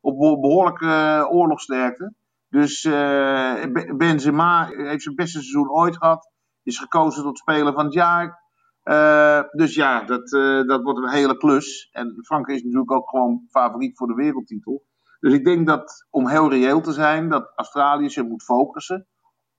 op 0.00 0.18
behoorlijke 0.18 1.26
oorlogsterkte. 1.30 2.14
Dus 2.48 2.82
Benzema 3.96 4.66
heeft 4.66 5.02
zijn 5.02 5.14
beste 5.14 5.38
seizoen 5.38 5.70
ooit 5.70 5.96
gehad. 5.96 6.30
Is 6.62 6.78
gekozen 6.78 7.22
tot 7.22 7.38
speler 7.38 7.72
van 7.72 7.84
het 7.84 7.94
jaar. 7.94 8.42
dus 9.52 9.74
ja, 9.74 10.04
dat, 10.04 10.28
dat 10.66 10.82
wordt 10.82 10.98
een 10.98 11.10
hele 11.10 11.36
klus. 11.36 11.88
En 11.92 12.18
Frankrijk 12.24 12.58
is 12.58 12.64
natuurlijk 12.64 12.92
ook 12.92 13.08
gewoon 13.08 13.46
favoriet 13.50 13.96
voor 13.96 14.06
de 14.06 14.14
wereldtitel. 14.14 14.82
Dus 15.22 15.32
ik 15.32 15.44
denk 15.44 15.66
dat, 15.66 16.06
om 16.10 16.28
heel 16.28 16.50
reëel 16.50 16.80
te 16.80 16.92
zijn, 16.92 17.28
dat 17.28 17.52
Australië 17.54 18.10
zich 18.10 18.24
moet 18.24 18.42
focussen 18.42 19.06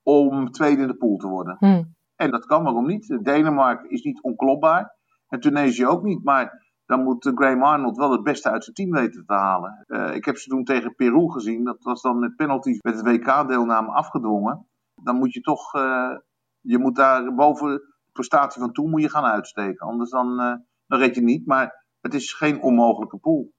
om 0.02 0.52
tweede 0.52 0.82
in 0.82 0.88
de 0.88 0.98
pool 0.98 1.18
te 1.18 1.28
worden. 1.28 1.56
Hmm. 1.60 1.96
En 2.16 2.32
dat 2.32 2.46
kan, 2.46 2.64
waarom 2.64 2.86
niet? 2.86 3.20
Denemarken 3.22 3.90
is 3.90 4.02
niet 4.02 4.24
onklopbaar. 4.24 4.96
En 5.28 5.40
Tunesië 5.40 5.86
ook 5.86 6.04
niet. 6.04 6.24
Maar 6.24 6.74
dan 6.86 7.04
moet 7.04 7.32
Graham 7.36 7.64
Arnold 7.64 7.98
wel 7.98 8.12
het 8.12 8.24
beste 8.24 8.50
uit 8.50 8.64
zijn 8.64 8.76
team 8.76 8.92
weten 8.92 9.26
te 9.26 9.34
halen. 9.34 9.84
Uh, 9.88 10.16
ik 10.16 10.26
heb 10.26 10.38
ze 10.38 10.50
toen 10.50 10.64
tegen 10.64 10.96
Peru 10.96 11.32
gezien. 11.32 11.64
Dat 11.64 11.84
was 11.84 12.02
dan 12.02 12.20
met 12.20 12.36
penalties 12.36 12.82
met 12.82 12.96
het 12.96 13.06
WK-deelname 13.06 13.92
afgedwongen. 13.92 14.68
Dan 15.04 15.16
moet 15.16 15.34
je 15.34 15.42
toch, 15.42 15.76
uh, 15.76 16.18
je 16.60 16.78
moet 16.78 16.96
daar 16.96 17.34
boven 17.36 17.68
de 17.68 17.94
prestatie 18.12 18.62
van 18.62 18.72
toen 18.72 18.90
moet 18.90 19.02
je 19.02 19.10
gaan 19.10 19.26
uitsteken. 19.26 19.88
Anders 19.88 20.10
dan, 20.10 20.42
uh, 20.42 20.56
dan 20.88 21.00
red 21.00 21.16
je 21.16 21.22
niet. 21.22 21.46
Maar 21.46 21.86
het 22.02 22.14
is 22.14 22.34
geen 22.34 22.62
onmogelijke 22.62 23.18
pool. 23.18 23.52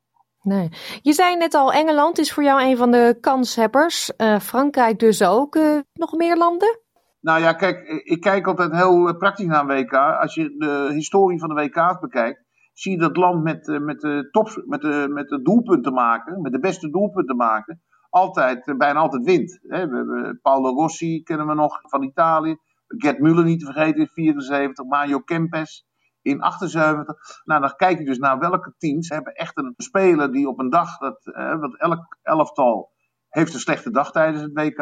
Nee. 0.44 0.68
Je 1.02 1.12
zei 1.12 1.36
net 1.36 1.54
al, 1.54 1.72
Engeland 1.72 2.18
is 2.18 2.32
voor 2.32 2.42
jou 2.42 2.62
een 2.62 2.76
van 2.76 2.90
de 2.90 3.16
kanshebbers. 3.20 4.12
Uh, 4.16 4.38
Frankrijk 4.38 4.98
dus 4.98 5.22
ook. 5.22 5.54
Uh, 5.56 5.78
nog 5.92 6.12
meer 6.12 6.36
landen? 6.36 6.78
Nou 7.20 7.40
ja, 7.40 7.52
kijk, 7.52 7.88
ik 8.04 8.20
kijk 8.20 8.46
altijd 8.46 8.72
heel 8.72 9.16
praktisch 9.16 9.46
naar 9.46 9.60
een 9.60 9.84
WK. 9.84 9.92
Als 9.92 10.34
je 10.34 10.54
de 10.58 10.90
historie 10.92 11.38
van 11.38 11.48
de 11.48 11.54
WK's 11.54 11.98
bekijkt, 12.00 12.44
zie 12.72 12.92
je 12.92 12.98
dat 12.98 13.16
land 13.16 13.42
met, 13.42 13.78
met, 13.82 14.00
de 14.00 14.28
top, 14.30 14.62
met, 14.66 14.80
de, 14.80 15.06
met 15.08 15.28
de 15.28 15.42
doelpunten 15.42 15.92
maken, 15.92 16.40
met 16.40 16.52
de 16.52 16.60
beste 16.60 16.90
doelpunten 16.90 17.36
maken, 17.36 17.82
altijd, 18.10 18.74
bijna 18.78 18.98
altijd 18.98 19.24
wint. 19.24 19.58
We 19.62 19.76
hebben 19.76 20.38
Paolo 20.42 20.68
Rossi 20.68 21.22
kennen 21.22 21.46
we 21.46 21.54
nog 21.54 21.80
van 21.82 22.02
Italië. 22.02 22.56
Gerd 22.86 23.18
Müller 23.18 23.44
niet 23.44 23.60
te 23.60 23.72
vergeten 23.72 24.00
in 24.00 24.08
74, 24.12 24.84
Mario 24.84 25.18
Kempes 25.18 25.86
in 26.24 26.40
78. 26.40 27.16
Nou, 27.44 27.60
dan 27.60 27.76
kijk 27.76 27.98
je 27.98 28.04
dus 28.04 28.18
naar 28.18 28.38
welke 28.38 28.74
teams 28.78 29.08
hebben 29.08 29.32
echt 29.32 29.58
een 29.58 29.74
speler 29.76 30.32
die 30.32 30.48
op 30.48 30.58
een 30.58 30.70
dag, 30.70 30.98
dat, 30.98 31.26
eh, 31.26 31.58
want 31.58 31.78
elk 31.78 32.18
elftal 32.22 32.92
heeft 33.28 33.54
een 33.54 33.60
slechte 33.60 33.90
dag 33.90 34.12
tijdens 34.12 34.42
het 34.42 34.52
WK. 34.52 34.78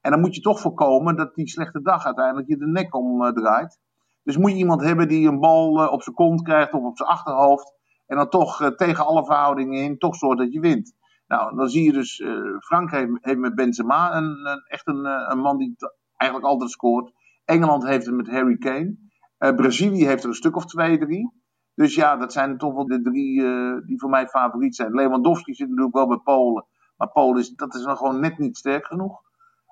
En 0.00 0.10
dan 0.10 0.20
moet 0.20 0.34
je 0.34 0.40
toch 0.40 0.60
voorkomen 0.60 1.16
dat 1.16 1.34
die 1.34 1.48
slechte 1.48 1.82
dag 1.82 2.04
uiteindelijk 2.04 2.48
je 2.48 2.56
de 2.56 2.66
nek 2.66 2.94
omdraait. 2.94 3.78
Dus 4.22 4.36
moet 4.36 4.50
je 4.50 4.56
iemand 4.56 4.82
hebben 4.82 5.08
die 5.08 5.28
een 5.28 5.40
bal 5.40 5.82
uh, 5.82 5.92
op 5.92 6.02
zijn 6.02 6.14
kont 6.14 6.42
krijgt 6.42 6.72
of 6.72 6.82
op 6.82 6.96
zijn 6.96 7.08
achterhoofd. 7.08 7.74
En 8.06 8.16
dan 8.16 8.28
toch 8.28 8.60
uh, 8.60 8.68
tegen 8.68 9.06
alle 9.06 9.24
verhoudingen 9.24 9.82
in 9.82 9.98
toch 9.98 10.16
zorgt 10.16 10.38
dat 10.38 10.52
je 10.52 10.60
wint. 10.60 10.96
Nou, 11.26 11.56
dan 11.56 11.68
zie 11.68 11.84
je 11.84 11.92
dus, 11.92 12.22
Frankrijk 12.58 13.18
heeft 13.20 13.38
met 13.38 13.54
Benzema 13.54 14.16
een, 14.16 14.46
een 14.46 14.64
echt 14.66 14.86
een, 14.86 15.04
een 15.04 15.38
man 15.38 15.56
die 15.56 15.76
eigenlijk 16.16 16.50
altijd 16.50 16.70
scoort. 16.70 17.12
Engeland 17.44 17.86
heeft 17.86 18.06
het 18.06 18.14
met 18.14 18.30
Harry 18.30 18.56
Kane. 18.56 19.07
Uh, 19.38 19.54
Brazilië 19.54 20.06
heeft 20.06 20.22
er 20.22 20.28
een 20.28 20.34
stuk 20.34 20.56
of 20.56 20.66
twee, 20.66 20.98
drie. 20.98 21.32
Dus 21.74 21.94
ja, 21.94 22.16
dat 22.16 22.32
zijn 22.32 22.58
toch 22.58 22.74
wel 22.74 22.86
de 22.86 23.02
drie 23.02 23.40
uh, 23.40 23.86
die 23.86 23.98
voor 23.98 24.10
mij 24.10 24.26
favoriet 24.26 24.76
zijn. 24.76 24.94
Lewandowski 24.94 25.54
zit 25.54 25.68
natuurlijk 25.68 25.94
wel 25.94 26.08
bij 26.08 26.16
Polen. 26.16 26.66
Maar 26.96 27.10
Polen 27.10 27.40
is, 27.40 27.50
dat 27.50 27.74
is 27.74 27.84
nog 27.84 27.98
gewoon 27.98 28.20
net 28.20 28.38
niet 28.38 28.56
sterk 28.56 28.86
genoeg. 28.86 29.22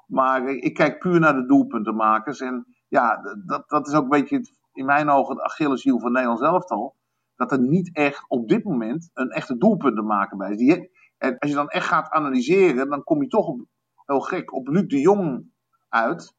Maar 0.06 0.48
ik 0.48 0.74
kijk 0.74 0.98
puur 0.98 1.20
naar 1.20 1.34
de 1.34 1.46
doelpuntenmakers. 1.46 2.40
En 2.40 2.66
ja, 2.88 3.20
dat, 3.46 3.68
dat 3.68 3.86
is 3.86 3.94
ook 3.94 4.02
een 4.02 4.08
beetje 4.08 4.52
in 4.72 4.84
mijn 4.84 5.10
ogen 5.10 5.34
het 5.34 5.44
Achilleshiel 5.44 5.98
van 5.98 6.12
Nederland 6.12 6.40
elftal. 6.40 6.94
Dat 7.36 7.52
er 7.52 7.60
niet 7.60 7.90
echt 7.92 8.24
op 8.28 8.48
dit 8.48 8.64
moment 8.64 9.10
een 9.14 9.30
echte 9.30 9.56
doelpuntenmaker 9.56 10.36
bij 10.36 10.54
is. 10.54 10.88
En 11.18 11.38
als 11.38 11.50
je 11.50 11.56
dan 11.56 11.68
echt 11.68 11.86
gaat 11.86 12.10
analyseren, 12.10 12.88
dan 12.88 13.04
kom 13.04 13.22
je 13.22 13.28
toch 13.28 13.56
heel 14.04 14.20
gek 14.20 14.52
op 14.52 14.68
Luc 14.68 14.86
de 14.86 15.00
Jong 15.00 15.50
uit 15.88 16.34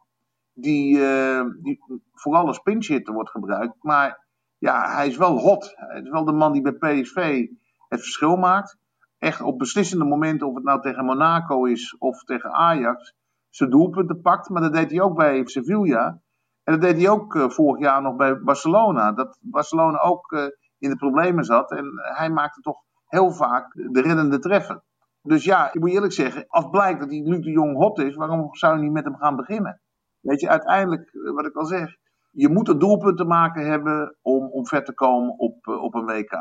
die, 0.60 0.98
uh, 0.98 1.46
die 1.62 1.80
vooral 2.14 2.48
als 2.48 2.60
pinch 2.60 2.88
hitter 2.88 3.14
wordt 3.14 3.30
gebruikt. 3.30 3.84
Maar 3.84 4.26
ja, 4.58 4.96
hij 4.96 5.08
is 5.08 5.18
wel 5.18 5.38
hot. 5.38 5.74
Hij 5.76 6.02
is 6.02 6.10
wel 6.10 6.26
de 6.26 6.32
man 6.32 6.52
die 6.52 6.62
bij 6.62 7.02
PSV 7.02 7.48
het 7.88 8.00
verschil 8.00 8.36
maakt. 8.36 8.78
Echt 9.18 9.42
op 9.42 9.58
beslissende 9.58 10.06
momenten, 10.06 10.48
of 10.48 10.56
het 10.56 10.64
nou 10.64 10.82
tegen 10.82 11.06
Monaco 11.06 11.66
is 11.66 11.96
of 11.98 12.24
tegen 12.24 12.54
Ajax, 12.54 13.14
zijn 13.50 13.70
doelpunten 13.70 14.22
pakt. 14.22 14.50
Maar 14.50 14.62
dat 14.62 14.74
deed 14.74 14.92
hij 14.92 15.02
ook 15.02 15.18
bij 15.18 15.46
Sevilla. 15.46 16.22
En 16.64 16.74
dat 16.74 16.82
deed 16.82 16.98
hij 16.98 17.10
ook 17.10 17.36
uh, 17.36 17.50
vorig 17.50 17.82
jaar 17.82 18.02
nog 18.02 18.16
bij 18.16 18.40
Barcelona. 18.40 19.12
Dat 19.12 19.38
Barcelona 19.42 20.00
ook 20.00 20.32
uh, 20.32 20.44
in 20.78 20.90
de 20.90 20.96
problemen 20.96 21.44
zat. 21.44 21.72
En 21.72 21.92
hij 22.16 22.30
maakte 22.30 22.62
toch 22.62 22.82
heel 23.06 23.32
vaak 23.32 23.74
de 23.74 24.02
reddende 24.02 24.40
treffer. 24.40 24.84
Dus 25.22 25.44
ja, 25.44 25.74
ik 25.74 25.80
moet 25.80 25.90
eerlijk 25.90 26.14
zeggen, 26.14 26.46
als 26.48 26.70
blijkt 26.70 27.00
dat 27.00 27.10
die 27.10 27.30
Luc 27.30 27.44
de 27.44 27.52
Jong 27.52 27.76
hot 27.76 28.00
is, 28.00 28.16
waarom 28.16 28.56
zou 28.56 28.76
je 28.76 28.84
niet 28.84 28.92
met 28.92 29.04
hem 29.04 29.16
gaan 29.16 29.36
beginnen? 29.36 29.82
Weet 30.28 30.42
je, 30.42 30.50
uiteindelijk, 30.50 31.10
eh, 31.14 31.34
wat 31.34 31.46
ik 31.46 31.56
al 31.56 31.66
zeg, 31.66 31.96
je 32.32 32.50
moet 32.50 32.68
er 32.68 32.80
doelpunten 32.80 33.16
te 33.16 33.32
maken 33.32 33.66
hebben 33.66 34.18
om, 34.22 34.52
om 34.52 34.68
ver 34.68 34.84
te 34.84 34.94
komen 34.94 35.40
op, 35.40 35.68
op 35.68 35.94
een 35.94 36.06
WK. 36.06 36.32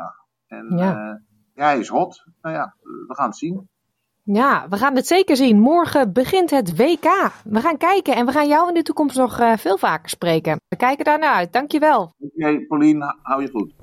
En 0.47 0.77
ja. 0.77 1.21
ja, 1.53 1.63
hij 1.63 1.79
is 1.79 1.87
hot. 1.87 2.23
Nou 2.41 2.55
ja, 2.55 2.75
we 2.81 3.15
gaan 3.15 3.27
het 3.27 3.37
zien. 3.37 3.69
Ja, 4.23 4.67
we 4.69 4.77
gaan 4.77 4.95
het 4.95 5.07
zeker 5.07 5.35
zien. 5.35 5.59
Morgen 5.59 6.13
begint 6.13 6.49
het 6.49 6.77
WK. 6.77 7.31
We 7.43 7.61
gaan 7.61 7.77
kijken 7.77 8.15
en 8.15 8.25
we 8.25 8.31
gaan 8.31 8.47
jou 8.47 8.67
in 8.67 8.73
de 8.73 8.81
toekomst 8.81 9.17
nog 9.17 9.59
veel 9.59 9.77
vaker 9.77 10.09
spreken. 10.09 10.59
We 10.67 10.75
kijken 10.75 11.05
daarnaar 11.05 11.33
uit. 11.33 11.53
Dankjewel. 11.53 12.01
Oké, 12.01 12.31
okay, 12.35 12.65
Paulien, 12.65 13.15
hou 13.21 13.41
je 13.41 13.49
goed. 13.49 13.73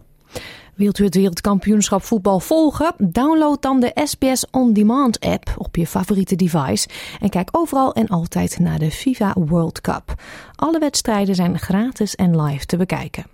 Wilt 0.77 0.99
u 0.99 1.05
het 1.05 1.15
wereldkampioenschap 1.15 2.03
voetbal 2.03 2.41
volgen? 2.41 2.95
Download 2.99 3.63
dan 3.63 3.81
de 3.81 3.91
SBS 4.05 4.47
On 4.51 4.73
Demand 4.73 5.21
app 5.21 5.55
op 5.59 5.77
je 5.77 5.87
favoriete 5.87 6.37
device 6.37 6.89
en 7.21 7.29
kijk 7.29 7.49
overal 7.53 7.93
en 7.93 8.09
altijd 8.09 8.59
naar 8.59 8.79
de 8.79 8.91
FIFA 8.91 9.35
World 9.39 9.81
Cup. 9.81 10.15
Alle 10.55 10.79
wedstrijden 10.79 11.35
zijn 11.35 11.59
gratis 11.59 12.15
en 12.15 12.43
live 12.43 12.67
te 12.67 12.77
bekijken. 12.77 13.25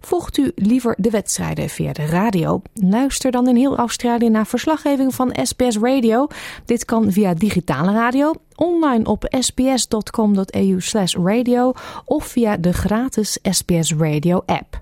Volgt 0.00 0.38
u 0.38 0.52
liever 0.54 0.94
de 0.98 1.10
wedstrijden 1.10 1.68
via 1.68 1.92
de 1.92 2.06
radio? 2.06 2.62
Luister 2.74 3.30
dan 3.30 3.48
in 3.48 3.56
heel 3.56 3.76
Australië 3.76 4.28
naar 4.28 4.46
verslaggeving 4.46 5.14
van 5.14 5.36
SBS 5.42 5.78
Radio. 5.78 6.26
Dit 6.64 6.84
kan 6.84 7.12
via 7.12 7.34
digitale 7.34 7.92
radio, 7.92 8.32
online 8.56 9.04
op 9.04 9.34
sbs.com.au/radio 9.38 11.72
of 12.04 12.26
via 12.26 12.56
de 12.56 12.72
gratis 12.72 13.38
SBS 13.42 13.94
Radio 13.94 14.42
app. 14.46 14.80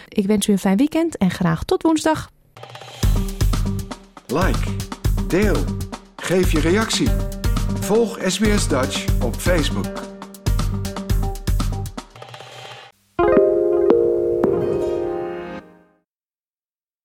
Ik 0.08 0.26
wens 0.26 0.46
u 0.46 0.52
een 0.52 0.58
fijn 0.58 0.76
weekend 0.76 1.16
en 1.16 1.30
graag 1.30 1.64
tot 1.64 1.82
woensdag. 1.82 2.30
Like, 4.26 4.70
deel, 5.28 5.56
geef 6.16 6.52
je 6.52 6.60
reactie. 6.60 7.08
Volg 7.80 8.18
SBS 8.26 8.68
Dutch 8.68 9.22
op 9.22 9.34
Facebook. 9.34 10.11